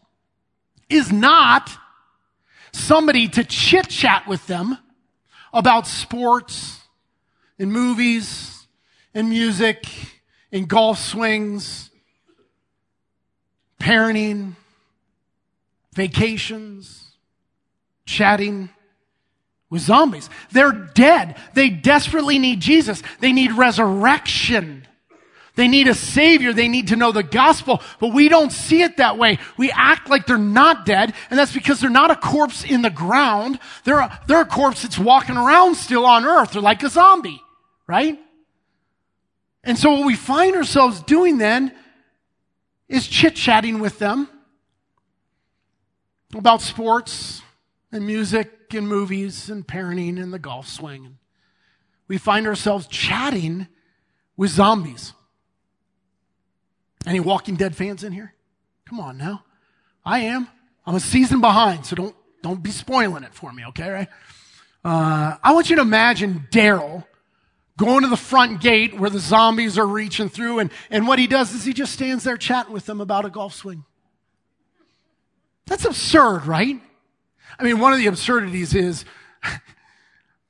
is 0.90 1.10
not 1.10 1.76
somebody 2.74 3.28
to 3.28 3.44
chit 3.44 3.88
chat 3.88 4.26
with 4.26 4.46
them 4.46 4.76
about 5.52 5.87
sports 5.87 6.80
and 7.58 7.72
movies 7.72 8.66
and 9.14 9.28
music 9.28 9.87
and 10.50 10.68
golf 10.68 10.98
swings, 10.98 11.90
parenting, 13.80 14.54
vacations, 15.94 17.12
chatting 18.06 18.68
with 19.70 19.82
zombies. 19.82 20.28
They're 20.52 20.72
dead. 20.72 21.37
They 21.54 21.70
desperately 21.70 22.38
need 22.38 22.60
Jesus. 22.60 23.02
They 23.20 23.32
need 23.32 23.52
resurrection. 23.52 24.87
They 25.57 25.69
need 25.69 25.87
a 25.87 25.95
savior. 25.95 26.53
They 26.53 26.69
need 26.69 26.88
to 26.88 26.97
know 26.97 27.12
the 27.12 27.23
gospel, 27.23 27.81
but 28.01 28.12
we 28.12 28.29
don't 28.29 28.51
see 28.51 28.83
it 28.83 28.97
that 28.97 29.19
way. 29.19 29.38
We 29.57 29.71
act 29.71 30.11
like 30.11 30.27
they're 30.27 30.37
not 30.37 30.85
dead, 30.85 31.14
and 31.31 31.38
that's 31.38 31.53
because 31.53 31.81
they're 31.81 31.90
not 31.90 32.11
a 32.11 32.17
corpse 32.17 32.64
in 32.64 32.83
the 32.83 32.90
ground. 32.90 33.61
They're 33.85 34.01
a, 34.01 34.21
they're 34.27 34.40
a 34.40 34.47
corpse 34.47 34.83
that's 34.83 34.99
walking 34.99 35.37
around 35.37 35.77
still 35.77 36.07
on 36.07 36.25
earth. 36.25 36.53
They're 36.53 36.62
like 36.62 36.83
a 36.83 36.88
zombie, 36.88 37.40
right? 37.87 38.19
And 39.62 39.79
so 39.79 39.93
what 39.93 40.07
we 40.07 40.17
find 40.17 40.57
ourselves 40.57 41.01
doing 41.03 41.38
then 41.38 41.73
is 42.88 43.07
chit-chatting 43.07 43.79
with 43.79 43.99
them 43.99 44.29
about 46.37 46.62
sports 46.62 47.43
and 47.93 48.05
music 48.05 48.75
and 48.75 48.88
movies 48.88 49.49
and 49.49 49.67
parenting 49.67 50.21
and 50.21 50.33
the 50.33 50.38
golf 50.38 50.67
swing. 50.67 51.17
We 52.09 52.19
find 52.19 52.47
ourselves 52.47 52.88
chatting 52.88 53.69
with 54.37 54.51
zombies. 54.51 55.12
Any 57.07 57.21
Walking 57.21 57.57
Dead 57.57 57.77
fans 57.77 58.03
in 58.05 58.12
here? 58.12 58.35
Come 58.87 59.01
on 59.01 59.17
now. 59.17 59.45
I 60.05 60.21
am. 60.21 60.49
I'm 60.87 60.95
a 60.95 61.01
season 61.01 61.40
behind, 61.40 61.87
so 61.87 61.97
don't, 61.97 62.17
don't 62.43 62.62
be 62.62 62.71
spoiling 62.71 63.25
it 63.25 63.35
for 63.35 63.53
me, 63.53 63.64
okay, 63.67 63.88
right? 63.88 64.09
Uh, 64.85 65.37
I 65.43 65.53
want 65.53 65.71
you 65.71 65.77
to 65.77 65.83
imagine 65.83 66.47
Daryl 66.51 67.05
going 67.77 68.03
to 68.03 68.09
the 68.09 68.17
front 68.17 68.61
gate 68.61 68.99
where 68.99 69.11
the 69.11 69.19
zombies 69.19 69.79
are 69.79 69.87
reaching 69.87 70.29
through, 70.29 70.59
and, 70.59 70.71
and 70.90 71.09
what 71.09 71.19
he 71.19 71.27
does 71.27 71.55
is 71.55 71.64
he 71.64 71.73
just 71.73 71.93
stands 71.93 72.25
there 72.25 72.37
chatting 72.37 72.73
with 72.73 72.87
them 72.87 73.01
about 73.01 73.25
a 73.25 73.31
golf 73.31 73.55
swing. 73.55 73.85
That's 75.67 75.85
absurd, 75.85 76.47
right? 76.47 76.81
I 77.59 77.62
mean, 77.62 77.79
one 77.79 77.93
of 77.93 77.99
the 77.99 78.07
absurdities 78.07 78.75
is 78.75 79.05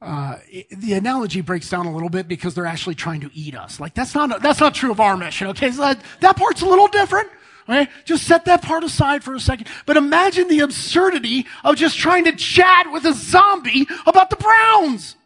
uh, 0.04 0.38
the 0.70 0.92
analogy 0.92 1.40
breaks 1.40 1.70
down 1.70 1.86
a 1.86 1.92
little 1.92 2.10
bit 2.10 2.28
because 2.28 2.54
they're 2.54 2.66
actually 2.66 2.94
trying 2.94 3.20
to 3.22 3.30
eat 3.32 3.56
us. 3.56 3.80
Like 3.80 3.94
that's 3.94 4.14
not 4.14 4.42
that's 4.42 4.60
not 4.60 4.74
true 4.74 4.90
of 4.90 5.00
our 5.00 5.16
mission. 5.16 5.48
Okay, 5.48 5.70
so 5.70 5.80
that, 5.80 6.00
that 6.20 6.36
part's 6.36 6.62
a 6.62 6.66
little 6.66 6.88
different. 6.88 7.28
Okay, 7.68 7.90
just 8.04 8.26
set 8.26 8.44
that 8.44 8.62
part 8.62 8.84
aside 8.84 9.24
for 9.24 9.34
a 9.34 9.40
second. 9.40 9.68
But 9.86 9.96
imagine 9.96 10.48
the 10.48 10.60
absurdity 10.60 11.46
of 11.64 11.76
just 11.76 11.98
trying 11.98 12.24
to 12.24 12.32
chat 12.32 12.92
with 12.92 13.06
a 13.06 13.14
zombie 13.14 13.86
about 14.06 14.28
the 14.28 14.36
Browns. 14.36 15.16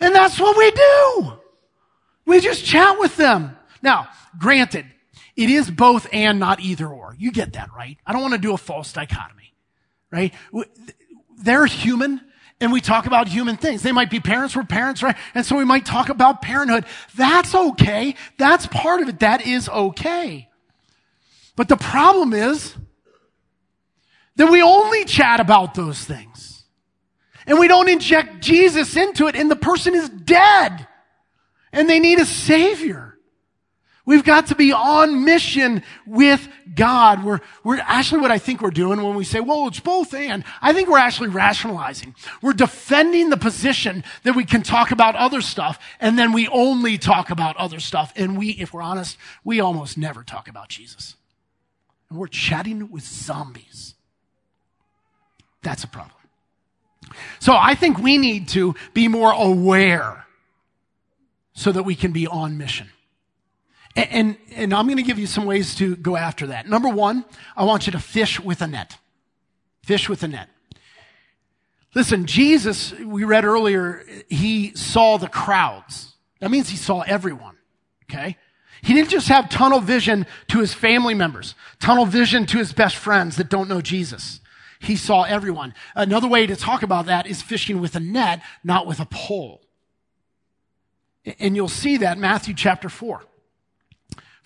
And 0.00 0.14
that's 0.14 0.40
what 0.40 0.56
we 0.56 0.70
do. 0.70 1.32
We 2.24 2.40
just 2.40 2.64
chat 2.64 2.98
with 2.98 3.16
them. 3.16 3.56
Now, 3.82 4.08
granted, 4.38 4.86
it 5.36 5.50
is 5.50 5.70
both 5.70 6.06
and 6.12 6.38
not 6.38 6.60
either 6.60 6.88
or. 6.88 7.14
You 7.18 7.30
get 7.30 7.52
that, 7.52 7.68
right? 7.76 7.98
I 8.06 8.12
don't 8.12 8.22
want 8.22 8.34
to 8.34 8.40
do 8.40 8.54
a 8.54 8.58
false 8.58 8.92
dichotomy, 8.94 9.52
right? 10.10 10.32
They're 11.36 11.66
human 11.66 12.22
and 12.60 12.72
we 12.72 12.80
talk 12.80 13.06
about 13.06 13.28
human 13.28 13.56
things. 13.56 13.82
They 13.82 13.92
might 13.92 14.10
be 14.10 14.20
parents, 14.20 14.56
we're 14.56 14.64
parents, 14.64 15.02
right? 15.02 15.16
And 15.34 15.44
so 15.44 15.56
we 15.56 15.64
might 15.64 15.84
talk 15.84 16.08
about 16.08 16.40
parenthood. 16.40 16.84
That's 17.14 17.54
okay. 17.54 18.14
That's 18.38 18.66
part 18.66 19.02
of 19.02 19.08
it. 19.08 19.20
That 19.20 19.46
is 19.46 19.68
okay. 19.68 20.48
But 21.54 21.68
the 21.68 21.76
problem 21.76 22.32
is 22.32 22.74
that 24.36 24.50
we 24.50 24.62
only 24.62 25.04
chat 25.04 25.40
about 25.40 25.74
those 25.74 26.02
things. 26.02 26.64
And 27.46 27.58
we 27.58 27.68
don't 27.68 27.88
inject 27.88 28.40
Jesus 28.40 28.96
into 28.96 29.26
it 29.28 29.36
and 29.36 29.50
the 29.50 29.56
person 29.56 29.94
is 29.94 30.08
dead. 30.08 30.86
And 31.72 31.88
they 31.88 32.00
need 32.00 32.18
a 32.18 32.26
savior. 32.26 33.15
We've 34.06 34.22
got 34.22 34.46
to 34.46 34.54
be 34.54 34.72
on 34.72 35.24
mission 35.24 35.82
with 36.06 36.48
God. 36.76 37.24
We're, 37.24 37.40
we're 37.64 37.80
actually 37.80 38.20
what 38.20 38.30
I 38.30 38.38
think 38.38 38.62
we're 38.62 38.70
doing 38.70 39.02
when 39.02 39.16
we 39.16 39.24
say, 39.24 39.40
well, 39.40 39.66
it's 39.66 39.80
both 39.80 40.14
and. 40.14 40.44
I 40.62 40.72
think 40.72 40.88
we're 40.88 40.98
actually 40.98 41.28
rationalizing. 41.28 42.14
We're 42.40 42.52
defending 42.52 43.30
the 43.30 43.36
position 43.36 44.04
that 44.22 44.36
we 44.36 44.44
can 44.44 44.62
talk 44.62 44.92
about 44.92 45.16
other 45.16 45.40
stuff 45.40 45.80
and 45.98 46.16
then 46.16 46.32
we 46.32 46.46
only 46.48 46.98
talk 46.98 47.30
about 47.30 47.56
other 47.56 47.80
stuff. 47.80 48.12
And 48.14 48.38
we, 48.38 48.50
if 48.50 48.72
we're 48.72 48.80
honest, 48.80 49.18
we 49.42 49.58
almost 49.58 49.98
never 49.98 50.22
talk 50.22 50.46
about 50.46 50.68
Jesus. 50.68 51.16
And 52.08 52.16
we're 52.16 52.28
chatting 52.28 52.92
with 52.92 53.02
zombies. 53.02 53.96
That's 55.62 55.82
a 55.82 55.88
problem. 55.88 56.12
So 57.40 57.56
I 57.56 57.74
think 57.74 57.98
we 57.98 58.18
need 58.18 58.48
to 58.50 58.76
be 58.94 59.08
more 59.08 59.32
aware 59.32 60.26
so 61.54 61.72
that 61.72 61.82
we 61.82 61.96
can 61.96 62.12
be 62.12 62.28
on 62.28 62.56
mission. 62.56 62.88
And, 63.96 64.36
and, 64.54 64.74
I'm 64.74 64.86
going 64.86 64.98
to 64.98 65.02
give 65.02 65.18
you 65.18 65.26
some 65.26 65.46
ways 65.46 65.74
to 65.76 65.96
go 65.96 66.16
after 66.16 66.48
that. 66.48 66.68
Number 66.68 66.90
one, 66.90 67.24
I 67.56 67.64
want 67.64 67.86
you 67.86 67.92
to 67.92 67.98
fish 67.98 68.38
with 68.38 68.60
a 68.60 68.66
net. 68.66 68.98
Fish 69.84 70.06
with 70.06 70.22
a 70.22 70.28
net. 70.28 70.50
Listen, 71.94 72.26
Jesus, 72.26 72.92
we 72.92 73.24
read 73.24 73.46
earlier, 73.46 74.04
he 74.28 74.76
saw 74.76 75.16
the 75.16 75.28
crowds. 75.28 76.14
That 76.40 76.50
means 76.50 76.68
he 76.68 76.76
saw 76.76 77.00
everyone. 77.00 77.56
Okay? 78.04 78.36
He 78.82 78.92
didn't 78.92 79.08
just 79.08 79.28
have 79.28 79.48
tunnel 79.48 79.80
vision 79.80 80.26
to 80.48 80.60
his 80.60 80.74
family 80.74 81.14
members, 81.14 81.54
tunnel 81.80 82.04
vision 82.04 82.44
to 82.46 82.58
his 82.58 82.74
best 82.74 82.96
friends 82.96 83.36
that 83.36 83.48
don't 83.48 83.68
know 83.68 83.80
Jesus. 83.80 84.40
He 84.78 84.96
saw 84.96 85.22
everyone. 85.22 85.72
Another 85.94 86.28
way 86.28 86.46
to 86.46 86.54
talk 86.54 86.82
about 86.82 87.06
that 87.06 87.26
is 87.26 87.40
fishing 87.40 87.80
with 87.80 87.96
a 87.96 88.00
net, 88.00 88.42
not 88.62 88.86
with 88.86 89.00
a 89.00 89.06
pole. 89.06 89.62
And 91.38 91.56
you'll 91.56 91.68
see 91.68 91.96
that 91.96 92.18
Matthew 92.18 92.52
chapter 92.52 92.90
4 92.90 93.24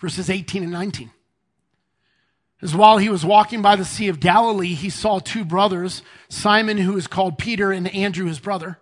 verses 0.01 0.29
18 0.29 0.63
and 0.63 0.71
19. 0.71 1.11
As 2.61 2.75
while 2.75 2.97
he 2.97 3.09
was 3.09 3.25
walking 3.25 3.61
by 3.61 3.75
the 3.75 3.85
Sea 3.85 4.07
of 4.07 4.19
Galilee, 4.19 4.73
he 4.73 4.89
saw 4.89 5.19
two 5.19 5.45
brothers, 5.45 6.01
Simon, 6.27 6.77
who 6.77 6.97
is 6.97 7.07
called 7.07 7.37
Peter, 7.37 7.71
and 7.71 7.87
Andrew, 7.93 8.25
his 8.25 8.39
brother, 8.39 8.79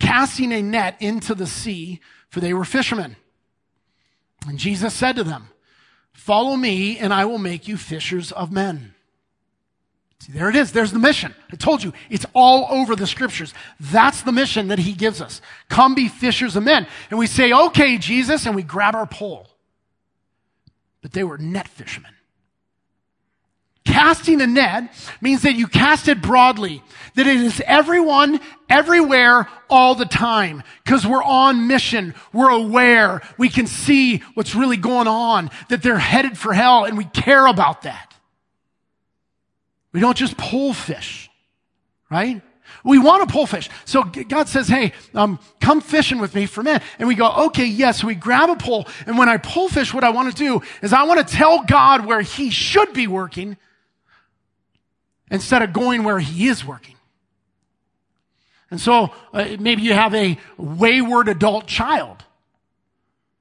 casting 0.00 0.52
a 0.52 0.62
net 0.62 0.96
into 1.00 1.34
the 1.34 1.46
sea, 1.46 2.00
for 2.28 2.40
they 2.40 2.54
were 2.54 2.64
fishermen. 2.64 3.16
And 4.48 4.58
Jesus 4.58 4.94
said 4.94 5.16
to 5.16 5.24
them, 5.24 5.48
Follow 6.12 6.56
me, 6.56 6.98
and 6.98 7.12
I 7.12 7.24
will 7.24 7.38
make 7.38 7.68
you 7.68 7.76
fishers 7.76 8.32
of 8.32 8.52
men. 8.52 8.94
See, 10.20 10.32
there 10.32 10.48
it 10.48 10.56
is. 10.56 10.72
There's 10.72 10.92
the 10.92 10.98
mission. 10.98 11.34
I 11.52 11.56
told 11.56 11.82
you, 11.82 11.92
it's 12.08 12.26
all 12.32 12.66
over 12.70 12.96
the 12.96 13.06
scriptures. 13.06 13.52
That's 13.78 14.22
the 14.22 14.32
mission 14.32 14.68
that 14.68 14.78
he 14.78 14.92
gives 14.92 15.20
us. 15.20 15.40
Come 15.68 15.94
be 15.94 16.08
fishers 16.08 16.56
of 16.56 16.62
men. 16.62 16.86
And 17.10 17.18
we 17.18 17.26
say, 17.26 17.52
okay, 17.52 17.98
Jesus, 17.98 18.46
and 18.46 18.54
we 18.54 18.62
grab 18.62 18.94
our 18.94 19.06
pole 19.06 19.48
but 21.04 21.12
they 21.12 21.22
were 21.22 21.36
net 21.36 21.68
fishermen. 21.68 22.14
Casting 23.84 24.40
a 24.40 24.46
net 24.46 24.90
means 25.20 25.42
that 25.42 25.52
you 25.52 25.66
cast 25.66 26.08
it 26.08 26.22
broadly, 26.22 26.82
that 27.14 27.26
it 27.26 27.36
is 27.36 27.60
everyone, 27.66 28.40
everywhere, 28.70 29.46
all 29.68 29.94
the 29.94 30.06
time. 30.06 30.62
Because 30.82 31.06
we're 31.06 31.22
on 31.22 31.66
mission. 31.66 32.14
We're 32.32 32.48
aware. 32.48 33.20
We 33.36 33.50
can 33.50 33.66
see 33.66 34.22
what's 34.32 34.54
really 34.54 34.78
going 34.78 35.06
on, 35.06 35.50
that 35.68 35.82
they're 35.82 35.98
headed 35.98 36.38
for 36.38 36.54
hell, 36.54 36.86
and 36.86 36.96
we 36.96 37.04
care 37.04 37.46
about 37.48 37.82
that. 37.82 38.14
We 39.92 40.00
don't 40.00 40.16
just 40.16 40.38
pull 40.38 40.72
fish, 40.72 41.28
right? 42.10 42.40
We 42.84 42.98
want 42.98 43.26
to 43.26 43.32
pull 43.32 43.46
fish. 43.46 43.70
So 43.86 44.04
God 44.04 44.46
says, 44.46 44.68
hey, 44.68 44.92
um, 45.14 45.38
come 45.58 45.80
fishing 45.80 46.18
with 46.18 46.34
me 46.34 46.44
for 46.44 46.62
men. 46.62 46.82
And 46.98 47.08
we 47.08 47.14
go, 47.14 47.46
okay, 47.46 47.64
yes. 47.64 48.02
So 48.02 48.06
we 48.06 48.14
grab 48.14 48.50
a 48.50 48.56
pole. 48.56 48.86
And 49.06 49.16
when 49.16 49.28
I 49.28 49.38
pull 49.38 49.70
fish, 49.70 49.94
what 49.94 50.04
I 50.04 50.10
want 50.10 50.30
to 50.30 50.36
do 50.36 50.60
is 50.82 50.92
I 50.92 51.04
want 51.04 51.26
to 51.26 51.34
tell 51.34 51.64
God 51.64 52.04
where 52.04 52.20
he 52.20 52.50
should 52.50 52.92
be 52.92 53.06
working 53.06 53.56
instead 55.30 55.62
of 55.62 55.72
going 55.72 56.04
where 56.04 56.18
he 56.18 56.46
is 56.46 56.62
working. 56.62 56.96
And 58.70 58.78
so 58.78 59.14
uh, 59.32 59.56
maybe 59.58 59.82
you 59.82 59.94
have 59.94 60.14
a 60.14 60.38
wayward 60.58 61.28
adult 61.28 61.66
child. 61.66 62.22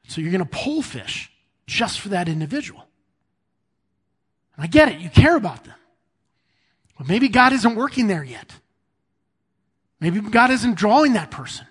So 0.07 0.21
you're 0.21 0.31
going 0.31 0.43
to 0.43 0.49
pull 0.49 0.81
fish 0.81 1.29
just 1.67 1.99
for 1.99 2.09
that 2.09 2.29
individual. 2.29 2.87
And 4.55 4.63
I 4.63 4.67
get 4.67 4.89
it. 4.89 4.99
You 4.99 5.09
care 5.09 5.35
about 5.35 5.65
them. 5.65 5.75
But 6.97 7.07
maybe 7.07 7.27
God 7.27 7.51
isn't 7.51 7.75
working 7.75 8.07
there 8.07 8.23
yet. 8.23 8.53
Maybe 10.03 10.19
God 10.19 10.51
isn't 10.51 10.75
drawing 10.75 11.13
that 11.13 11.31
person. 11.31 11.65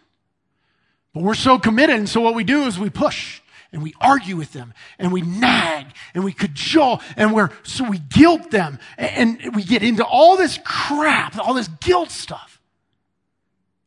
But 1.13 1.23
we're 1.23 1.35
so 1.35 1.59
committed, 1.59 1.97
and 1.97 2.09
so 2.09 2.23
what 2.23 2.35
we 2.35 2.45
do 2.45 2.63
is 2.63 2.79
we 2.79 2.89
push 2.89 3.43
and 3.73 3.83
we 3.83 3.93
argue 4.01 4.37
with 4.37 4.55
them 4.55 4.73
and 4.99 5.13
we 5.13 5.21
nag 5.21 5.89
and 6.15 6.25
we 6.25 6.33
cajole 6.33 7.03
and 7.17 7.35
we're 7.35 7.51
so 7.63 7.87
we 7.89 7.99
guilt 7.99 8.51
them 8.51 8.79
and, 8.97 9.43
and 9.43 9.55
we 9.55 9.63
get 9.63 9.83
into 9.83 10.03
all 10.03 10.39
this 10.39 10.59
crap, 10.65 11.39
all 11.39 11.53
this 11.53 11.69
guilt 11.69 12.11
stuff. 12.11 12.59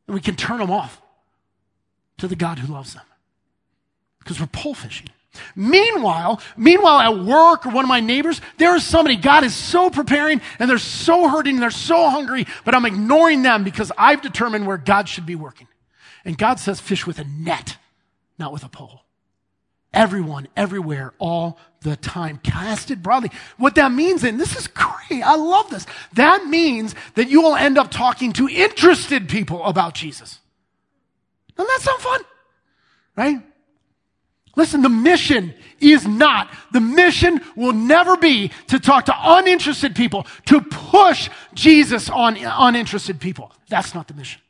And 0.08 0.14
we 0.14 0.22
can 0.22 0.36
turn 0.36 0.60
them 0.60 0.70
off 0.70 1.02
to 2.20 2.28
the 2.28 2.36
God 2.36 2.60
who 2.60 2.72
loves 2.72 2.94
them. 2.94 3.06
Because 4.20 4.40
we're 4.40 4.46
pole 4.46 4.76
fishing. 4.76 5.10
Meanwhile, 5.56 6.42
meanwhile 6.58 7.00
at 7.00 7.24
work 7.24 7.66
or 7.66 7.70
one 7.70 7.86
of 7.86 7.90
my 7.90 8.00
neighbors, 8.00 8.42
there 8.58 8.76
is 8.76 8.86
somebody, 8.86 9.16
God 9.16 9.44
is 9.44 9.56
so 9.56 9.90
preparing 9.90 10.42
and 10.60 10.70
they're 10.70 10.78
so 10.78 11.30
hurting 11.30 11.56
and 11.56 11.62
they're 11.62 11.72
so 11.72 12.10
hungry, 12.10 12.46
but 12.64 12.76
I'm 12.76 12.86
ignoring 12.86 13.42
them 13.42 13.64
because 13.64 13.92
I've 13.98 14.22
determined 14.22 14.68
where 14.68 14.78
God 14.78 15.10
should 15.10 15.26
be 15.26 15.36
working. 15.36 15.68
And 16.24 16.38
God 16.38 16.60
says 16.60 16.80
fish 16.80 17.06
with 17.06 17.20
a 17.20 17.24
net, 17.24 17.78
not 18.40 18.52
with 18.52 18.64
a 18.64 18.70
pole. 18.70 19.02
Everyone, 19.94 20.48
everywhere, 20.58 21.14
all 21.20 21.58
the 21.82 21.96
time. 21.96 22.40
Cast 22.44 22.92
it 22.92 23.02
broadly. 23.02 23.32
What 23.58 23.76
that 23.76 23.94
means, 23.94 24.26
and 24.26 24.38
this 24.38 24.56
is 24.58 24.68
great, 24.68 25.24
I 25.24 25.36
love 25.36 25.70
this. 25.70 25.86
That 26.14 26.46
means 26.48 26.96
that 27.14 27.30
you 27.30 27.42
will 27.42 27.56
end 27.56 27.78
up 27.78 27.92
talking 27.92 28.34
to 28.34 28.50
interested 28.50 29.30
people 29.30 29.64
about 29.64 29.94
Jesus. 29.94 30.40
Doesn't 31.56 31.68
that 31.68 31.82
sound 31.82 32.02
fun? 32.02 32.22
Right? 33.16 33.42
Listen, 34.56 34.82
the 34.82 34.90
mission 34.90 35.54
is 35.80 36.08
not, 36.08 36.50
the 36.72 36.80
mission 36.80 37.42
will 37.56 37.74
never 37.74 38.16
be 38.16 38.52
to 38.68 38.80
talk 38.80 39.06
to 39.06 39.16
uninterested 39.18 39.96
people, 39.96 40.26
to 40.46 40.62
push 40.62 41.30
Jesus 41.54 42.10
on 42.10 42.38
uninterested 42.38 43.20
people. 43.20 43.52
That's 43.68 43.94
not 43.94 44.08
the 44.08 44.14
mission. 44.14 44.42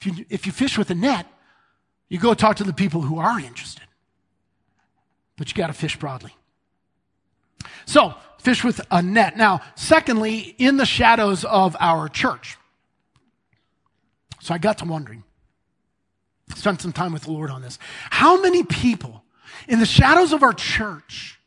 If 0.00 0.06
you, 0.06 0.24
if 0.28 0.46
you 0.46 0.52
fish 0.52 0.76
with 0.76 0.90
a 0.90 0.94
net, 0.94 1.26
you 2.08 2.18
go 2.18 2.34
talk 2.34 2.56
to 2.56 2.64
the 2.64 2.72
people 2.72 3.02
who 3.02 3.18
are 3.18 3.38
interested. 3.38 3.84
But 5.36 5.48
you 5.48 5.54
got 5.54 5.68
to 5.68 5.72
fish 5.72 5.96
broadly. 5.96 6.34
So, 7.86 8.14
fish 8.38 8.64
with 8.64 8.80
a 8.90 9.02
net. 9.02 9.36
Now, 9.36 9.60
secondly, 9.74 10.54
in 10.58 10.76
the 10.76 10.86
shadows 10.86 11.44
of 11.44 11.76
our 11.78 12.08
church. 12.08 12.56
So 14.40 14.54
I 14.54 14.58
got 14.58 14.78
to 14.78 14.84
wondering, 14.84 15.22
spent 16.56 16.80
some 16.80 16.92
time 16.92 17.12
with 17.12 17.22
the 17.22 17.32
Lord 17.32 17.50
on 17.50 17.62
this. 17.62 17.78
How 18.10 18.40
many 18.40 18.62
people 18.62 19.22
in 19.68 19.78
the 19.78 19.86
shadows 19.86 20.32
of 20.32 20.42
our 20.42 20.52
church 20.52 21.38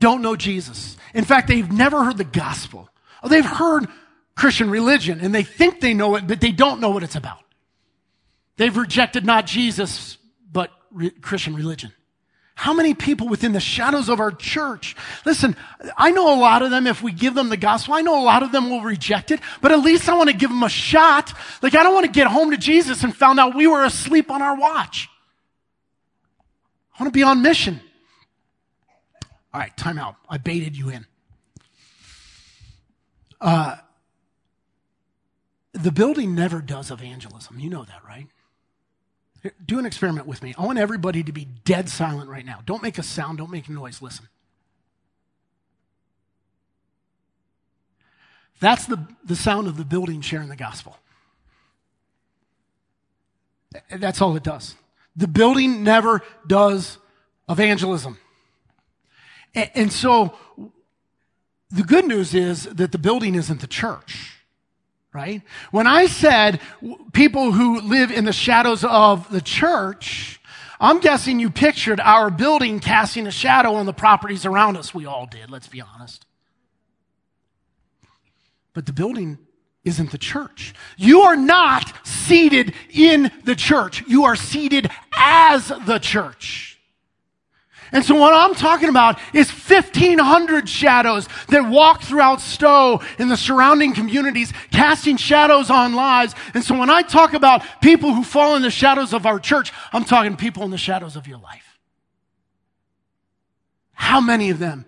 don't 0.00 0.22
know 0.22 0.36
Jesus? 0.36 0.96
In 1.14 1.24
fact, 1.24 1.48
they've 1.48 1.70
never 1.70 2.04
heard 2.04 2.18
the 2.18 2.24
gospel. 2.24 2.88
Or 3.22 3.28
they've 3.28 3.44
heard 3.44 3.88
Christian 4.34 4.70
religion 4.70 5.20
and 5.20 5.34
they 5.34 5.42
think 5.42 5.80
they 5.80 5.94
know 5.94 6.16
it, 6.16 6.26
but 6.26 6.40
they 6.40 6.52
don't 6.52 6.80
know 6.80 6.90
what 6.90 7.02
it's 7.02 7.16
about. 7.16 7.40
They've 8.56 8.76
rejected 8.76 9.24
not 9.24 9.46
Jesus, 9.46 10.18
but 10.50 10.70
re- 10.90 11.10
Christian 11.10 11.54
religion. 11.54 11.92
How 12.58 12.72
many 12.72 12.94
people 12.94 13.28
within 13.28 13.52
the 13.52 13.60
shadows 13.60 14.08
of 14.08 14.18
our 14.18 14.32
church? 14.32 14.96
Listen, 15.26 15.54
I 15.94 16.10
know 16.10 16.34
a 16.34 16.40
lot 16.40 16.62
of 16.62 16.70
them, 16.70 16.86
if 16.86 17.02
we 17.02 17.12
give 17.12 17.34
them 17.34 17.50
the 17.50 17.56
gospel, 17.58 17.92
I 17.92 18.00
know 18.00 18.18
a 18.18 18.24
lot 18.24 18.42
of 18.42 18.50
them 18.50 18.70
will 18.70 18.80
reject 18.80 19.30
it, 19.30 19.40
but 19.60 19.72
at 19.72 19.80
least 19.80 20.08
I 20.08 20.14
want 20.14 20.30
to 20.30 20.36
give 20.36 20.48
them 20.48 20.62
a 20.62 20.68
shot. 20.70 21.34
Like, 21.60 21.74
I 21.74 21.82
don't 21.82 21.92
want 21.92 22.06
to 22.06 22.10
get 22.10 22.28
home 22.28 22.52
to 22.52 22.56
Jesus 22.56 23.04
and 23.04 23.14
found 23.14 23.38
out 23.38 23.54
we 23.54 23.66
were 23.66 23.84
asleep 23.84 24.30
on 24.30 24.40
our 24.40 24.56
watch. 24.56 25.10
I 26.98 27.02
want 27.02 27.12
to 27.12 27.16
be 27.16 27.22
on 27.22 27.42
mission. 27.42 27.78
All 29.52 29.60
right, 29.60 29.76
time 29.76 29.98
out. 29.98 30.16
I 30.26 30.38
baited 30.38 30.74
you 30.78 30.88
in. 30.88 31.06
Uh, 33.38 33.76
the 35.74 35.92
building 35.92 36.34
never 36.34 36.62
does 36.62 36.90
evangelism. 36.90 37.60
You 37.60 37.68
know 37.68 37.84
that, 37.84 38.00
right? 38.08 38.28
Do 39.64 39.78
an 39.78 39.86
experiment 39.86 40.26
with 40.26 40.42
me. 40.42 40.54
I 40.58 40.64
want 40.64 40.78
everybody 40.78 41.22
to 41.22 41.32
be 41.32 41.44
dead 41.64 41.88
silent 41.88 42.28
right 42.28 42.44
now. 42.44 42.60
Don't 42.66 42.82
make 42.82 42.98
a 42.98 43.02
sound, 43.02 43.38
don't 43.38 43.50
make 43.50 43.68
a 43.68 43.72
noise. 43.72 44.02
Listen. 44.02 44.28
That's 48.60 48.86
the, 48.86 49.06
the 49.24 49.36
sound 49.36 49.68
of 49.68 49.76
the 49.76 49.84
building 49.84 50.20
sharing 50.20 50.48
the 50.48 50.56
gospel. 50.56 50.96
That's 53.90 54.22
all 54.22 54.34
it 54.36 54.42
does. 54.42 54.74
The 55.14 55.28
building 55.28 55.84
never 55.84 56.22
does 56.46 56.98
evangelism. 57.48 58.18
And, 59.54 59.70
and 59.74 59.92
so 59.92 60.34
the 61.70 61.82
good 61.82 62.06
news 62.06 62.34
is 62.34 62.64
that 62.64 62.92
the 62.92 62.98
building 62.98 63.34
isn't 63.34 63.60
the 63.60 63.66
church 63.66 64.35
right? 65.16 65.40
When 65.70 65.86
I 65.86 66.06
said 66.06 66.60
people 67.14 67.50
who 67.50 67.80
live 67.80 68.10
in 68.10 68.26
the 68.26 68.34
shadows 68.34 68.84
of 68.84 69.30
the 69.30 69.40
church, 69.40 70.38
I'm 70.78 71.00
guessing 71.00 71.40
you 71.40 71.48
pictured 71.48 72.00
our 72.00 72.28
building 72.28 72.80
casting 72.80 73.26
a 73.26 73.30
shadow 73.30 73.76
on 73.76 73.86
the 73.86 73.94
properties 73.94 74.44
around 74.44 74.76
us. 74.76 74.94
We 74.94 75.06
all 75.06 75.24
did, 75.24 75.50
let's 75.50 75.68
be 75.68 75.80
honest. 75.80 76.26
But 78.74 78.84
the 78.84 78.92
building 78.92 79.38
isn't 79.84 80.10
the 80.10 80.18
church. 80.18 80.74
You 80.98 81.22
are 81.22 81.36
not 81.36 82.06
seated 82.06 82.74
in 82.90 83.32
the 83.44 83.54
church. 83.54 84.04
You 84.06 84.24
are 84.24 84.36
seated 84.36 84.90
as 85.16 85.68
the 85.86 85.98
church. 85.98 86.75
And 87.92 88.04
so 88.04 88.14
what 88.16 88.34
I'm 88.34 88.54
talking 88.54 88.88
about 88.88 89.20
is 89.32 89.50
1500 89.50 90.68
shadows 90.68 91.28
that 91.48 91.68
walk 91.68 92.02
throughout 92.02 92.40
Stowe 92.40 93.00
and 93.18 93.30
the 93.30 93.36
surrounding 93.36 93.94
communities, 93.94 94.52
casting 94.70 95.16
shadows 95.16 95.70
on 95.70 95.94
lives. 95.94 96.34
And 96.54 96.64
so 96.64 96.76
when 96.76 96.90
I 96.90 97.02
talk 97.02 97.32
about 97.32 97.62
people 97.80 98.12
who 98.12 98.24
fall 98.24 98.56
in 98.56 98.62
the 98.62 98.70
shadows 98.70 99.12
of 99.12 99.24
our 99.24 99.38
church, 99.38 99.72
I'm 99.92 100.04
talking 100.04 100.36
people 100.36 100.64
in 100.64 100.70
the 100.70 100.78
shadows 100.78 101.16
of 101.16 101.26
your 101.26 101.38
life. 101.38 101.78
How 103.92 104.20
many 104.20 104.50
of 104.50 104.58
them 104.58 104.84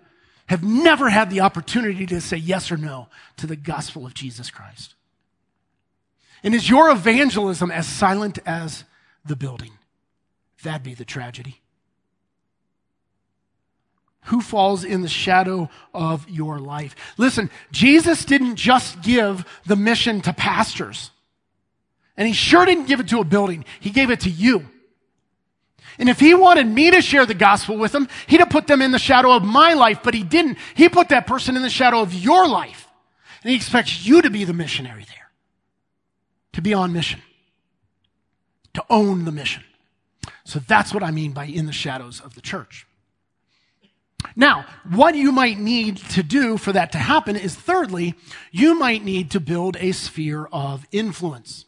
have 0.47 0.63
never 0.63 1.09
had 1.09 1.29
the 1.29 1.41
opportunity 1.41 2.05
to 2.07 2.19
say 2.19 2.37
yes 2.37 2.71
or 2.71 2.77
no 2.77 3.07
to 3.37 3.47
the 3.47 3.55
gospel 3.55 4.05
of 4.05 4.13
Jesus 4.13 4.51
Christ? 4.51 4.95
And 6.43 6.55
is 6.55 6.69
your 6.69 6.89
evangelism 6.89 7.71
as 7.71 7.87
silent 7.87 8.39
as 8.45 8.83
the 9.25 9.35
building? 9.35 9.71
That'd 10.63 10.83
be 10.83 10.93
the 10.93 11.05
tragedy. 11.05 11.61
Who 14.29 14.41
falls 14.41 14.83
in 14.83 15.01
the 15.01 15.07
shadow 15.07 15.69
of 15.91 16.29
your 16.29 16.59
life? 16.59 16.95
Listen, 17.17 17.49
Jesus 17.71 18.25
didn't 18.25 18.57
just 18.57 19.01
give 19.01 19.43
the 19.65 19.75
mission 19.75 20.21
to 20.21 20.33
pastors. 20.33 21.09
And 22.15 22.27
he 22.27 22.33
sure 22.35 22.63
didn't 22.63 22.85
give 22.85 22.99
it 22.99 23.07
to 23.07 23.21
a 23.21 23.23
building. 23.23 23.65
He 23.79 23.89
gave 23.89 24.11
it 24.11 24.19
to 24.21 24.29
you. 24.29 24.67
And 25.97 26.09
if 26.09 26.19
he 26.19 26.35
wanted 26.35 26.67
me 26.67 26.91
to 26.91 27.01
share 27.01 27.25
the 27.25 27.33
gospel 27.33 27.75
with 27.75 27.91
them, 27.91 28.07
he'd 28.27 28.39
have 28.39 28.51
put 28.51 28.67
them 28.67 28.83
in 28.83 28.91
the 28.91 28.99
shadow 28.99 29.31
of 29.31 29.43
my 29.43 29.73
life, 29.73 30.01
but 30.03 30.13
he 30.13 30.23
didn't. 30.23 30.59
He 30.75 30.89
put 30.89 31.09
that 31.09 31.25
person 31.25 31.55
in 31.55 31.63
the 31.63 31.69
shadow 31.69 31.99
of 31.99 32.13
your 32.13 32.47
life. 32.47 32.87
And 33.41 33.49
he 33.49 33.55
expects 33.55 34.05
you 34.05 34.21
to 34.21 34.29
be 34.29 34.43
the 34.43 34.53
missionary 34.53 35.05
there. 35.05 35.31
To 36.53 36.61
be 36.61 36.75
on 36.75 36.93
mission. 36.93 37.21
To 38.75 38.85
own 38.91 39.25
the 39.25 39.31
mission. 39.31 39.63
So 40.43 40.59
that's 40.59 40.93
what 40.93 41.01
I 41.01 41.09
mean 41.09 41.31
by 41.31 41.45
in 41.45 41.65
the 41.65 41.71
shadows 41.71 42.21
of 42.21 42.35
the 42.35 42.41
church. 42.41 42.85
Now, 44.35 44.65
what 44.89 45.15
you 45.15 45.31
might 45.31 45.59
need 45.59 45.97
to 46.09 46.23
do 46.23 46.57
for 46.57 46.71
that 46.73 46.91
to 46.91 46.97
happen 46.97 47.35
is 47.35 47.55
thirdly, 47.55 48.15
you 48.51 48.77
might 48.77 49.03
need 49.03 49.31
to 49.31 49.39
build 49.39 49.77
a 49.79 49.91
sphere 49.91 50.47
of 50.51 50.85
influence. 50.91 51.65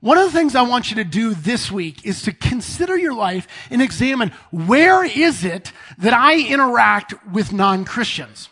One 0.00 0.16
of 0.16 0.26
the 0.26 0.38
things 0.38 0.54
I 0.54 0.62
want 0.62 0.90
you 0.90 0.96
to 0.96 1.04
do 1.04 1.34
this 1.34 1.72
week 1.72 2.06
is 2.06 2.22
to 2.22 2.32
consider 2.32 2.96
your 2.96 3.14
life 3.14 3.48
and 3.68 3.82
examine 3.82 4.32
where 4.52 5.04
is 5.04 5.44
it 5.44 5.72
that 5.98 6.12
I 6.12 6.38
interact 6.38 7.14
with 7.26 7.52
non-Christians? 7.52 8.48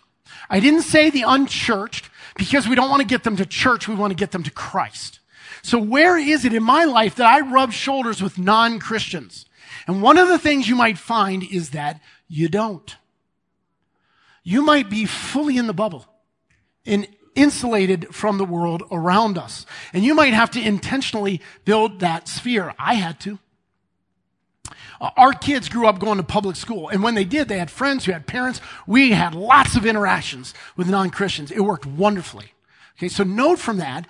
I 0.50 0.58
didn't 0.58 0.82
say 0.82 1.08
the 1.08 1.22
unchurched 1.22 2.10
because 2.36 2.66
we 2.66 2.74
don't 2.74 2.90
want 2.90 3.00
to 3.00 3.06
get 3.06 3.22
them 3.22 3.36
to 3.36 3.46
church. 3.46 3.86
We 3.86 3.94
want 3.94 4.10
to 4.10 4.16
get 4.16 4.32
them 4.32 4.42
to 4.42 4.50
Christ. 4.50 5.20
So 5.62 5.78
where 5.78 6.18
is 6.18 6.44
it 6.44 6.52
in 6.52 6.62
my 6.62 6.84
life 6.84 7.14
that 7.16 7.26
I 7.26 7.40
rub 7.40 7.72
shoulders 7.72 8.20
with 8.20 8.38
non-Christians? 8.38 9.46
And 9.86 10.02
one 10.02 10.18
of 10.18 10.28
the 10.28 10.38
things 10.38 10.68
you 10.68 10.74
might 10.74 10.98
find 10.98 11.44
is 11.44 11.70
that 11.70 12.00
you 12.28 12.48
don't. 12.48 12.96
You 14.42 14.62
might 14.62 14.88
be 14.88 15.06
fully 15.06 15.56
in 15.56 15.66
the 15.66 15.72
bubble 15.72 16.06
and 16.84 17.08
insulated 17.34 18.14
from 18.14 18.38
the 18.38 18.44
world 18.44 18.82
around 18.90 19.38
us. 19.38 19.66
And 19.92 20.04
you 20.04 20.14
might 20.14 20.32
have 20.32 20.50
to 20.52 20.60
intentionally 20.60 21.40
build 21.64 22.00
that 22.00 22.28
sphere. 22.28 22.74
I 22.78 22.94
had 22.94 23.20
to. 23.20 23.38
Our 25.00 25.32
kids 25.32 25.68
grew 25.68 25.86
up 25.86 25.98
going 25.98 26.16
to 26.16 26.24
public 26.24 26.56
school, 26.56 26.88
and 26.88 27.02
when 27.02 27.14
they 27.14 27.24
did, 27.24 27.48
they 27.48 27.58
had 27.58 27.70
friends 27.70 28.04
who 28.06 28.12
had 28.12 28.26
parents. 28.26 28.62
We 28.86 29.10
had 29.10 29.34
lots 29.34 29.76
of 29.76 29.84
interactions 29.84 30.54
with 30.74 30.88
non 30.88 31.10
Christians. 31.10 31.50
It 31.50 31.60
worked 31.60 31.84
wonderfully. 31.84 32.52
Okay, 32.98 33.08
so 33.08 33.22
note 33.22 33.58
from 33.58 33.76
that, 33.76 34.06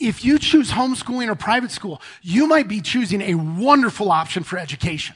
if 0.00 0.24
you 0.24 0.40
choose 0.40 0.72
homeschooling 0.72 1.28
or 1.28 1.36
private 1.36 1.70
school, 1.70 2.02
you 2.20 2.48
might 2.48 2.66
be 2.66 2.80
choosing 2.80 3.22
a 3.22 3.34
wonderful 3.34 4.10
option 4.10 4.42
for 4.42 4.58
education. 4.58 5.14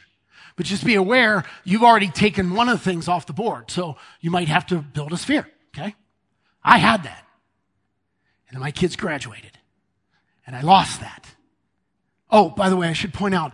But 0.58 0.66
just 0.66 0.84
be 0.84 0.96
aware, 0.96 1.44
you've 1.62 1.84
already 1.84 2.08
taken 2.08 2.52
one 2.52 2.68
of 2.68 2.78
the 2.78 2.84
things 2.84 3.06
off 3.06 3.26
the 3.26 3.32
board. 3.32 3.70
So 3.70 3.96
you 4.20 4.32
might 4.32 4.48
have 4.48 4.66
to 4.66 4.78
build 4.78 5.12
a 5.12 5.16
sphere. 5.16 5.48
Okay. 5.68 5.94
I 6.64 6.78
had 6.78 7.04
that. 7.04 7.24
And 8.48 8.56
then 8.56 8.60
my 8.60 8.72
kids 8.72 8.96
graduated. 8.96 9.52
And 10.48 10.56
I 10.56 10.62
lost 10.62 10.98
that. 10.98 11.26
Oh, 12.28 12.50
by 12.50 12.70
the 12.70 12.76
way, 12.76 12.88
I 12.88 12.92
should 12.92 13.14
point 13.14 13.36
out, 13.36 13.52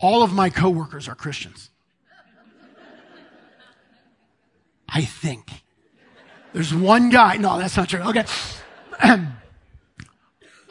all 0.00 0.22
of 0.22 0.32
my 0.32 0.48
coworkers 0.48 1.08
are 1.08 1.14
Christians. 1.14 1.68
I 4.88 5.02
think. 5.02 5.50
There's 6.54 6.74
one 6.74 7.10
guy. 7.10 7.36
No, 7.36 7.58
that's 7.58 7.76
not 7.76 7.90
true. 7.90 8.00
Okay. 8.00 8.24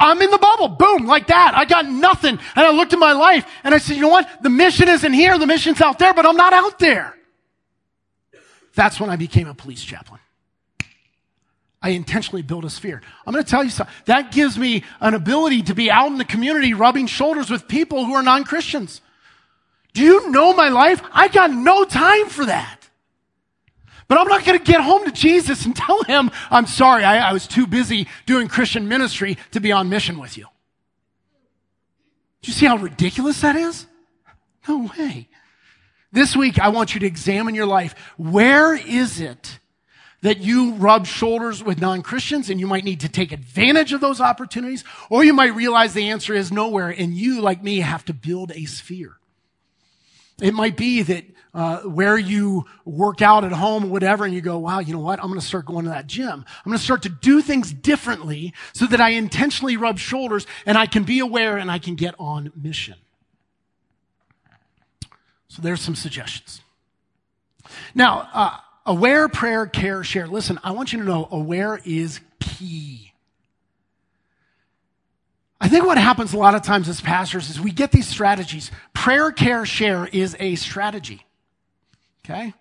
I'm 0.03 0.21
in 0.21 0.29
the 0.29 0.37
bubble. 0.37 0.67
Boom, 0.67 1.07
like 1.07 1.27
that. 1.27 1.53
I 1.55 1.65
got 1.65 1.85
nothing. 1.87 2.37
And 2.55 2.65
I 2.65 2.71
looked 2.71 2.91
at 2.91 2.99
my 2.99 3.13
life 3.13 3.45
and 3.63 3.73
I 3.73 3.77
said, 3.77 3.95
you 3.95 4.01
know 4.01 4.09
what? 4.09 4.29
The 4.43 4.49
mission 4.49 4.89
isn't 4.89 5.13
here. 5.13 5.37
The 5.37 5.47
mission's 5.47 5.79
out 5.79 5.97
there, 5.97 6.13
but 6.13 6.25
I'm 6.25 6.35
not 6.35 6.51
out 6.51 6.77
there. 6.77 7.15
That's 8.75 8.99
when 8.99 9.09
I 9.09 9.15
became 9.15 9.47
a 9.47 9.53
police 9.53 9.83
chaplain. 9.83 10.19
I 11.81 11.89
intentionally 11.89 12.41
built 12.41 12.65
a 12.65 12.69
sphere. 12.69 13.01
I'm 13.25 13.33
going 13.33 13.43
to 13.43 13.49
tell 13.49 13.63
you 13.63 13.69
something. 13.69 13.93
That 14.05 14.31
gives 14.31 14.57
me 14.57 14.83
an 14.99 15.13
ability 15.13 15.63
to 15.63 15.75
be 15.75 15.91
out 15.91 16.07
in 16.07 16.17
the 16.17 16.25
community 16.25 16.73
rubbing 16.73 17.07
shoulders 17.07 17.49
with 17.49 17.67
people 17.67 18.05
who 18.05 18.13
are 18.13 18.23
non-Christians. 18.23 19.01
Do 19.93 20.01
you 20.01 20.29
know 20.31 20.53
my 20.53 20.69
life? 20.69 21.01
I 21.13 21.27
got 21.27 21.51
no 21.51 21.85
time 21.85 22.27
for 22.27 22.45
that. 22.45 22.82
But 24.13 24.21
I'm 24.21 24.27
not 24.27 24.45
going 24.45 24.59
to 24.59 24.63
get 24.63 24.79
home 24.79 25.05
to 25.05 25.11
Jesus 25.11 25.65
and 25.65 25.75
tell 25.87 26.03
him, 26.03 26.29
I'm 26.51 26.67
sorry, 26.67 27.03
I, 27.03 27.31
I 27.31 27.33
was 27.33 27.47
too 27.47 27.65
busy 27.65 28.07
doing 28.27 28.47
Christian 28.47 28.87
ministry 28.87 29.39
to 29.53 29.59
be 29.59 29.71
on 29.71 29.89
mission 29.89 30.19
with 30.19 30.37
you. 30.37 30.45
Do 32.43 32.51
you 32.51 32.53
see 32.53 32.67
how 32.67 32.77
ridiculous 32.77 33.41
that 33.41 33.55
is? 33.55 33.87
No 34.67 34.87
way. 34.95 35.29
This 36.11 36.35
week, 36.35 36.59
I 36.59 36.69
want 36.69 36.93
you 36.93 36.99
to 36.99 37.07
examine 37.07 37.55
your 37.55 37.65
life. 37.65 37.95
Where 38.17 38.75
is 38.75 39.19
it 39.19 39.57
that 40.21 40.37
you 40.37 40.73
rub 40.73 41.07
shoulders 41.07 41.63
with 41.63 41.81
non-Christians 41.81 42.51
and 42.51 42.59
you 42.59 42.67
might 42.67 42.83
need 42.83 42.99
to 42.99 43.09
take 43.09 43.31
advantage 43.31 43.93
of 43.93 44.01
those 44.01 44.21
opportunities? 44.21 44.83
Or 45.09 45.23
you 45.23 45.33
might 45.33 45.55
realize 45.55 45.95
the 45.95 46.11
answer 46.11 46.35
is 46.35 46.51
nowhere 46.51 46.89
and 46.89 47.15
you, 47.15 47.41
like 47.41 47.63
me, 47.63 47.79
have 47.79 48.05
to 48.05 48.13
build 48.13 48.51
a 48.51 48.65
sphere. 48.65 49.17
It 50.39 50.53
might 50.53 50.77
be 50.77 51.01
that 51.01 51.25
uh, 51.53 51.81
where 51.81 52.17
you 52.17 52.65
work 52.83 53.21
out 53.21 53.43
at 53.43 53.51
home 53.51 53.85
or 53.85 53.87
whatever, 53.87 54.25
and 54.25 54.33
you 54.33 54.41
go, 54.41 54.57
wow, 54.57 54.79
you 54.79 54.93
know 54.93 54.99
what? 54.99 55.19
I'm 55.19 55.27
going 55.27 55.39
to 55.39 55.45
start 55.45 55.65
going 55.65 55.85
to 55.85 55.91
that 55.91 56.07
gym. 56.07 56.29
I'm 56.29 56.69
going 56.69 56.77
to 56.77 56.83
start 56.83 57.03
to 57.03 57.09
do 57.09 57.41
things 57.41 57.71
differently 57.71 58.53
so 58.73 58.85
that 58.87 58.99
I 58.99 59.09
intentionally 59.09 59.77
rub 59.77 59.99
shoulders 59.99 60.47
and 60.65 60.77
I 60.77 60.87
can 60.87 61.03
be 61.03 61.19
aware 61.19 61.57
and 61.57 61.69
I 61.69 61.77
can 61.77 61.95
get 61.95 62.15
on 62.17 62.51
mission. 62.55 62.95
So 65.47 65.61
there's 65.61 65.81
some 65.81 65.95
suggestions. 65.95 66.61
Now, 67.93 68.27
uh, 68.33 68.57
aware, 68.87 69.27
prayer, 69.29 69.67
care, 69.67 70.03
share. 70.03 70.27
Listen, 70.27 70.59
I 70.63 70.71
want 70.71 70.91
you 70.91 70.99
to 70.99 71.05
know 71.05 71.27
aware 71.31 71.79
is 71.85 72.19
key. 72.39 73.13
I 75.61 75.69
think 75.69 75.85
what 75.85 75.97
happens 75.97 76.33
a 76.33 76.37
lot 76.37 76.55
of 76.55 76.63
times 76.63 76.89
as 76.89 76.99
pastors 76.99 77.49
is 77.49 77.61
we 77.61 77.71
get 77.71 77.91
these 77.91 78.07
strategies. 78.07 78.71
Prayer, 78.93 79.31
care, 79.31 79.65
share 79.65 80.07
is 80.07 80.35
a 80.39 80.55
strategy. 80.55 81.25
Okay? 82.25 82.53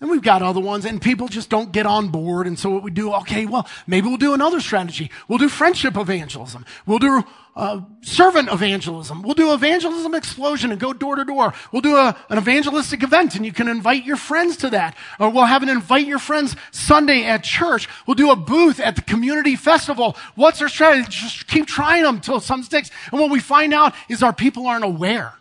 And 0.00 0.10
we've 0.10 0.22
got 0.22 0.42
other 0.42 0.60
ones, 0.60 0.84
and 0.84 1.00
people 1.00 1.28
just 1.28 1.48
don't 1.48 1.72
get 1.72 1.86
on 1.86 2.08
board. 2.08 2.46
And 2.46 2.58
so 2.58 2.68
what 2.68 2.82
we 2.82 2.90
do, 2.90 3.14
okay, 3.14 3.46
well, 3.46 3.66
maybe 3.86 4.06
we'll 4.06 4.18
do 4.18 4.34
another 4.34 4.60
strategy. 4.60 5.10
We'll 5.28 5.38
do 5.38 5.48
friendship 5.48 5.96
evangelism. 5.96 6.66
We'll 6.84 6.98
do 6.98 7.24
uh, 7.56 7.80
servant 8.02 8.50
evangelism. 8.52 9.22
We'll 9.22 9.34
do 9.34 9.54
evangelism 9.54 10.14
explosion 10.14 10.72
and 10.72 10.80
go 10.80 10.92
door 10.92 11.16
to 11.16 11.24
door. 11.24 11.54
We'll 11.72 11.80
do 11.80 11.96
a, 11.96 12.16
an 12.28 12.38
evangelistic 12.38 13.02
event, 13.02 13.34
and 13.34 13.46
you 13.46 13.52
can 13.52 13.66
invite 13.66 14.04
your 14.04 14.16
friends 14.16 14.58
to 14.58 14.70
that. 14.70 14.96
Or 15.18 15.30
we'll 15.30 15.44
have 15.44 15.62
an 15.62 15.68
invite 15.68 16.06
your 16.06 16.18
friends 16.18 16.54
Sunday 16.70 17.24
at 17.24 17.42
church. 17.42 17.88
We'll 18.06 18.16
do 18.16 18.30
a 18.30 18.36
booth 18.36 18.80
at 18.80 18.96
the 18.96 19.02
community 19.02 19.56
festival. 19.56 20.16
What's 20.34 20.60
our 20.60 20.68
strategy? 20.68 21.06
Just 21.08 21.46
keep 21.46 21.66
trying 21.66 22.02
them 22.02 22.20
till 22.20 22.40
some 22.40 22.62
sticks. 22.62 22.90
And 23.10 23.20
what 23.20 23.30
we 23.30 23.40
find 23.40 23.72
out 23.72 23.94
is 24.08 24.22
our 24.22 24.34
people 24.34 24.66
aren't 24.66 24.84
aware. 24.84 25.34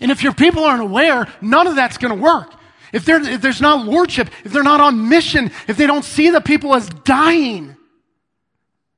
And 0.00 0.10
if 0.10 0.22
your 0.22 0.32
people 0.32 0.64
aren't 0.64 0.82
aware, 0.82 1.26
none 1.40 1.66
of 1.66 1.76
that's 1.76 1.98
going 1.98 2.16
to 2.16 2.20
work. 2.20 2.52
If, 2.92 3.08
if 3.08 3.40
there's 3.40 3.60
not 3.60 3.86
lordship, 3.86 4.30
if 4.44 4.52
they're 4.52 4.62
not 4.62 4.80
on 4.80 5.08
mission, 5.08 5.50
if 5.68 5.76
they 5.76 5.86
don't 5.86 6.04
see 6.04 6.30
the 6.30 6.40
people 6.40 6.74
as 6.74 6.88
dying, 6.88 7.76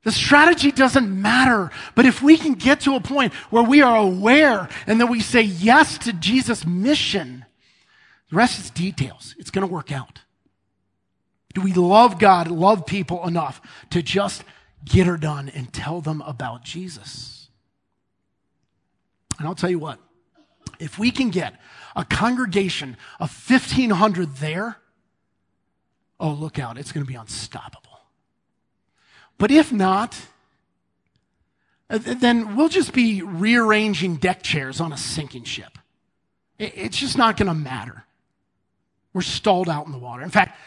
the 0.05 0.13
strategy 0.13 0.73
doesn't 0.73 1.21
matter. 1.21 1.71
But 1.95 2.07
if 2.07 2.23
we 2.23 2.37
can 2.37 2.55
get 2.55 2.81
to 2.83 2.95
a 2.95 3.01
point 3.01 3.33
where 3.51 3.63
we 3.63 3.83
are 3.83 3.97
aware 3.97 4.69
and 4.87 5.01
that 5.01 5.07
we 5.07 5.21
say 5.21 5.43
yes 5.43 5.99
to 5.99 6.13
Jesus' 6.13 6.67
mission, 6.67 7.45
the 8.31 8.37
rest 8.37 8.59
is 8.59 8.71
details. 8.71 9.35
It's 9.39 9.51
going 9.51 9.67
to 9.67 9.73
work 9.73 9.93
out. 9.93 10.21
Do 11.55 11.61
we 11.61 11.75
love 11.75 12.19
God, 12.19 12.49
love 12.49 12.87
people 12.87 13.27
enough 13.27 13.61
to 13.91 14.03
just 14.03 14.43
get 14.85 15.07
her 15.07 15.19
done 15.19 15.51
and 15.51 15.73
tell 15.73 16.01
them 16.01 16.23
about 16.23 16.65
Jesus? 16.65 17.51
And 19.39 19.47
I'll 19.47 19.55
tell 19.55 19.71
you 19.71 19.79
what, 19.79 19.99
if 20.83 20.99
we 20.99 21.11
can 21.11 21.31
get 21.31 21.55
a 21.95 22.05
congregation 22.05 22.97
of 23.21 23.31
1,500 23.49 24.37
there, 24.37 24.77
oh, 26.19 26.31
look 26.31 26.59
out, 26.59 26.77
it's 26.77 26.93
going 26.93 27.05
to 27.07 27.11
be 27.11 27.17
unstoppable. 27.17 28.01
But 29.39 29.51
if 29.51 29.73
not, 29.73 30.21
uh, 31.89 31.99
then 31.99 32.57
we'll 32.57 32.69
just 32.69 32.93
be 32.93 33.23
rearranging 33.23 34.17
deck 34.17 34.43
chairs 34.43 34.81
on 34.81 34.93
a 34.93 34.97
sinking 34.97 35.45
ship. 35.45 35.79
It's 36.59 36.97
just 36.97 37.19
not 37.19 37.37
going 37.37 37.49
to 37.49 37.55
matter. 37.55 38.05
We're 39.13 39.23
stalled 39.23 39.69
out 39.69 39.87
in 39.87 39.93
the 39.93 39.99
water. 39.99 40.23
In 40.23 40.31
fact, 40.31 40.59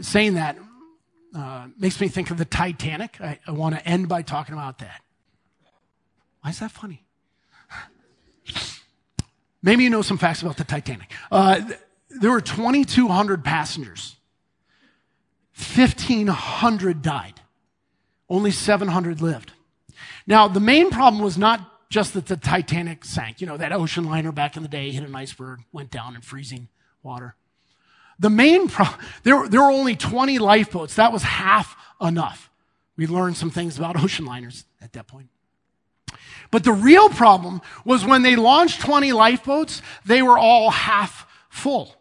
saying 0.00 0.34
that 0.34 0.56
uh, 1.34 1.66
makes 1.78 2.00
me 2.00 2.08
think 2.08 2.30
of 2.30 2.38
the 2.38 2.44
Titanic. 2.44 3.20
I, 3.20 3.38
I 3.46 3.50
want 3.52 3.74
to 3.74 3.86
end 3.86 4.08
by 4.08 4.22
talking 4.22 4.54
about 4.54 4.78
that. 4.78 5.02
Why 6.40 6.50
is 6.50 6.60
that 6.60 6.70
funny? 6.70 7.02
Maybe 9.62 9.84
you 9.84 9.90
know 9.90 10.02
some 10.02 10.18
facts 10.18 10.42
about 10.42 10.56
the 10.56 10.64
Titanic. 10.64 11.12
Uh, 11.30 11.60
there 12.08 12.30
were 12.30 12.40
2,200 12.40 13.44
passengers. 13.44 14.16
1,500 15.54 17.02
died. 17.02 17.40
Only 18.28 18.50
700 18.50 19.20
lived. 19.20 19.52
Now, 20.26 20.48
the 20.48 20.60
main 20.60 20.90
problem 20.90 21.22
was 21.22 21.36
not 21.36 21.88
just 21.90 22.14
that 22.14 22.26
the 22.26 22.36
Titanic 22.36 23.04
sank. 23.04 23.40
You 23.40 23.46
know, 23.46 23.56
that 23.56 23.72
ocean 23.72 24.04
liner 24.04 24.32
back 24.32 24.56
in 24.56 24.62
the 24.62 24.68
day 24.68 24.90
hit 24.90 25.02
an 25.02 25.14
iceberg, 25.14 25.60
went 25.72 25.90
down 25.90 26.14
in 26.14 26.22
freezing 26.22 26.68
water. 27.02 27.34
The 28.18 28.30
main 28.30 28.68
problem, 28.68 29.00
there, 29.24 29.48
there 29.48 29.60
were 29.60 29.70
only 29.70 29.96
20 29.96 30.38
lifeboats. 30.38 30.94
That 30.94 31.12
was 31.12 31.22
half 31.22 31.76
enough. 32.00 32.50
We 32.96 33.06
learned 33.06 33.36
some 33.36 33.50
things 33.50 33.76
about 33.76 33.96
ocean 34.02 34.24
liners 34.24 34.64
at 34.80 34.92
that 34.94 35.06
point. 35.06 35.28
But 36.50 36.64
the 36.64 36.72
real 36.72 37.08
problem 37.08 37.60
was 37.84 38.04
when 38.04 38.22
they 38.22 38.36
launched 38.36 38.80
20 38.80 39.12
lifeboats, 39.12 39.82
they 40.04 40.20
were 40.22 40.38
all 40.38 40.70
half 40.70 41.26
full. 41.48 41.94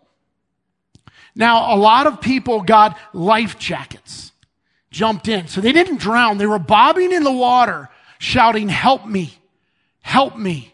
Now, 1.36 1.74
a 1.74 1.78
lot 1.78 2.08
of 2.08 2.20
people 2.20 2.62
got 2.62 2.98
life 3.14 3.60
jackets, 3.60 4.32
jumped 4.92 5.28
in. 5.28 5.48
So 5.48 5.62
they 5.62 5.72
didn't 5.72 5.98
drown. 5.98 6.38
They 6.38 6.48
were 6.48 6.60
bobbing 6.60 7.12
in 7.12 7.24
the 7.24 7.32
water, 7.32 7.90
shouting, 8.18 8.70
help 8.70 9.06
me, 9.06 9.38
help 10.02 10.36
me. 10.36 10.74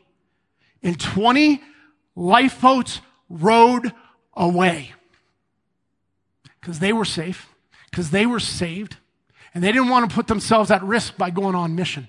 And 0.81 0.99
20 0.99 1.61
lifeboats 2.15 3.01
rowed 3.29 3.91
away 4.33 4.93
because 6.59 6.79
they 6.79 6.93
were 6.93 7.05
safe, 7.05 7.47
because 7.91 8.11
they 8.11 8.25
were 8.25 8.39
saved, 8.39 8.97
and 9.53 9.63
they 9.63 9.71
didn't 9.71 9.89
want 9.89 10.09
to 10.09 10.15
put 10.15 10.27
themselves 10.27 10.71
at 10.71 10.81
risk 10.83 11.17
by 11.17 11.29
going 11.29 11.55
on 11.55 11.75
mission. 11.75 12.07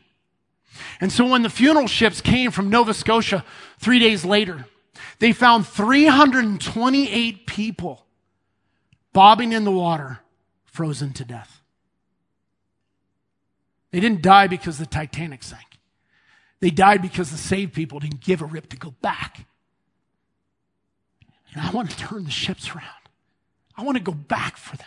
And 1.00 1.12
so 1.12 1.26
when 1.26 1.42
the 1.42 1.50
funeral 1.50 1.86
ships 1.86 2.20
came 2.20 2.50
from 2.50 2.70
Nova 2.70 2.94
Scotia 2.94 3.44
three 3.78 3.98
days 3.98 4.24
later, 4.24 4.66
they 5.18 5.32
found 5.32 5.66
328 5.66 7.46
people 7.46 8.06
bobbing 9.12 9.52
in 9.52 9.64
the 9.64 9.70
water, 9.70 10.20
frozen 10.64 11.12
to 11.14 11.24
death. 11.24 11.62
They 13.90 14.00
didn't 14.00 14.22
die 14.22 14.46
because 14.46 14.78
the 14.78 14.86
Titanic 14.86 15.42
sank. 15.42 15.78
They 16.60 16.70
died 16.70 17.02
because 17.02 17.30
the 17.30 17.38
saved 17.38 17.72
people 17.72 17.98
didn't 17.98 18.20
give 18.20 18.42
a 18.42 18.46
rip 18.46 18.68
to 18.70 18.76
go 18.76 18.90
back. 19.02 19.46
And 21.52 21.62
I 21.62 21.70
want 21.70 21.90
to 21.90 21.96
turn 21.96 22.24
the 22.24 22.30
ships 22.30 22.70
around. 22.70 22.84
I 23.76 23.82
want 23.82 23.96
to 23.96 24.02
go 24.02 24.12
back 24.12 24.56
for 24.56 24.76
them. 24.76 24.86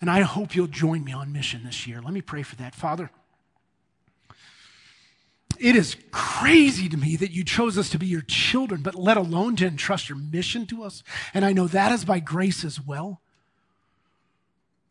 And 0.00 0.10
I 0.10 0.20
hope 0.22 0.54
you'll 0.54 0.66
join 0.66 1.04
me 1.04 1.12
on 1.12 1.32
mission 1.32 1.62
this 1.64 1.86
year. 1.86 2.02
Let 2.02 2.12
me 2.12 2.20
pray 2.20 2.42
for 2.42 2.56
that. 2.56 2.74
Father, 2.74 3.10
it 5.62 5.76
is 5.76 5.96
crazy 6.10 6.88
to 6.88 6.96
me 6.96 7.14
that 7.16 7.30
you 7.30 7.44
chose 7.44 7.78
us 7.78 7.88
to 7.90 7.98
be 7.98 8.06
your 8.06 8.22
children, 8.22 8.82
but 8.82 8.96
let 8.96 9.16
alone 9.16 9.54
to 9.56 9.66
entrust 9.66 10.08
your 10.08 10.18
mission 10.18 10.66
to 10.66 10.82
us. 10.82 11.04
And 11.32 11.44
I 11.44 11.52
know 11.52 11.68
that 11.68 11.92
is 11.92 12.04
by 12.04 12.18
grace 12.18 12.64
as 12.64 12.80
well. 12.80 13.20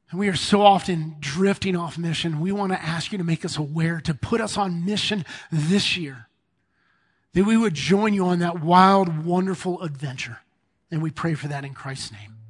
And 0.09 0.19
we 0.19 0.29
are 0.29 0.35
so 0.35 0.61
often 0.61 1.17
drifting 1.19 1.75
off 1.75 1.97
mission. 1.97 2.39
We 2.39 2.53
want 2.53 2.71
to 2.71 2.81
ask 2.81 3.11
you 3.11 3.17
to 3.17 3.23
make 3.23 3.43
us 3.43 3.57
aware, 3.57 3.99
to 4.01 4.13
put 4.13 4.39
us 4.39 4.57
on 4.57 4.85
mission 4.85 5.25
this 5.51 5.97
year, 5.97 6.27
that 7.33 7.43
we 7.43 7.57
would 7.57 7.73
join 7.73 8.13
you 8.13 8.25
on 8.25 8.39
that 8.39 8.61
wild, 8.61 9.25
wonderful 9.25 9.81
adventure. 9.81 10.39
And 10.89 11.01
we 11.01 11.11
pray 11.11 11.33
for 11.33 11.49
that 11.49 11.65
in 11.65 11.73
Christ's 11.73 12.13
name. 12.13 12.40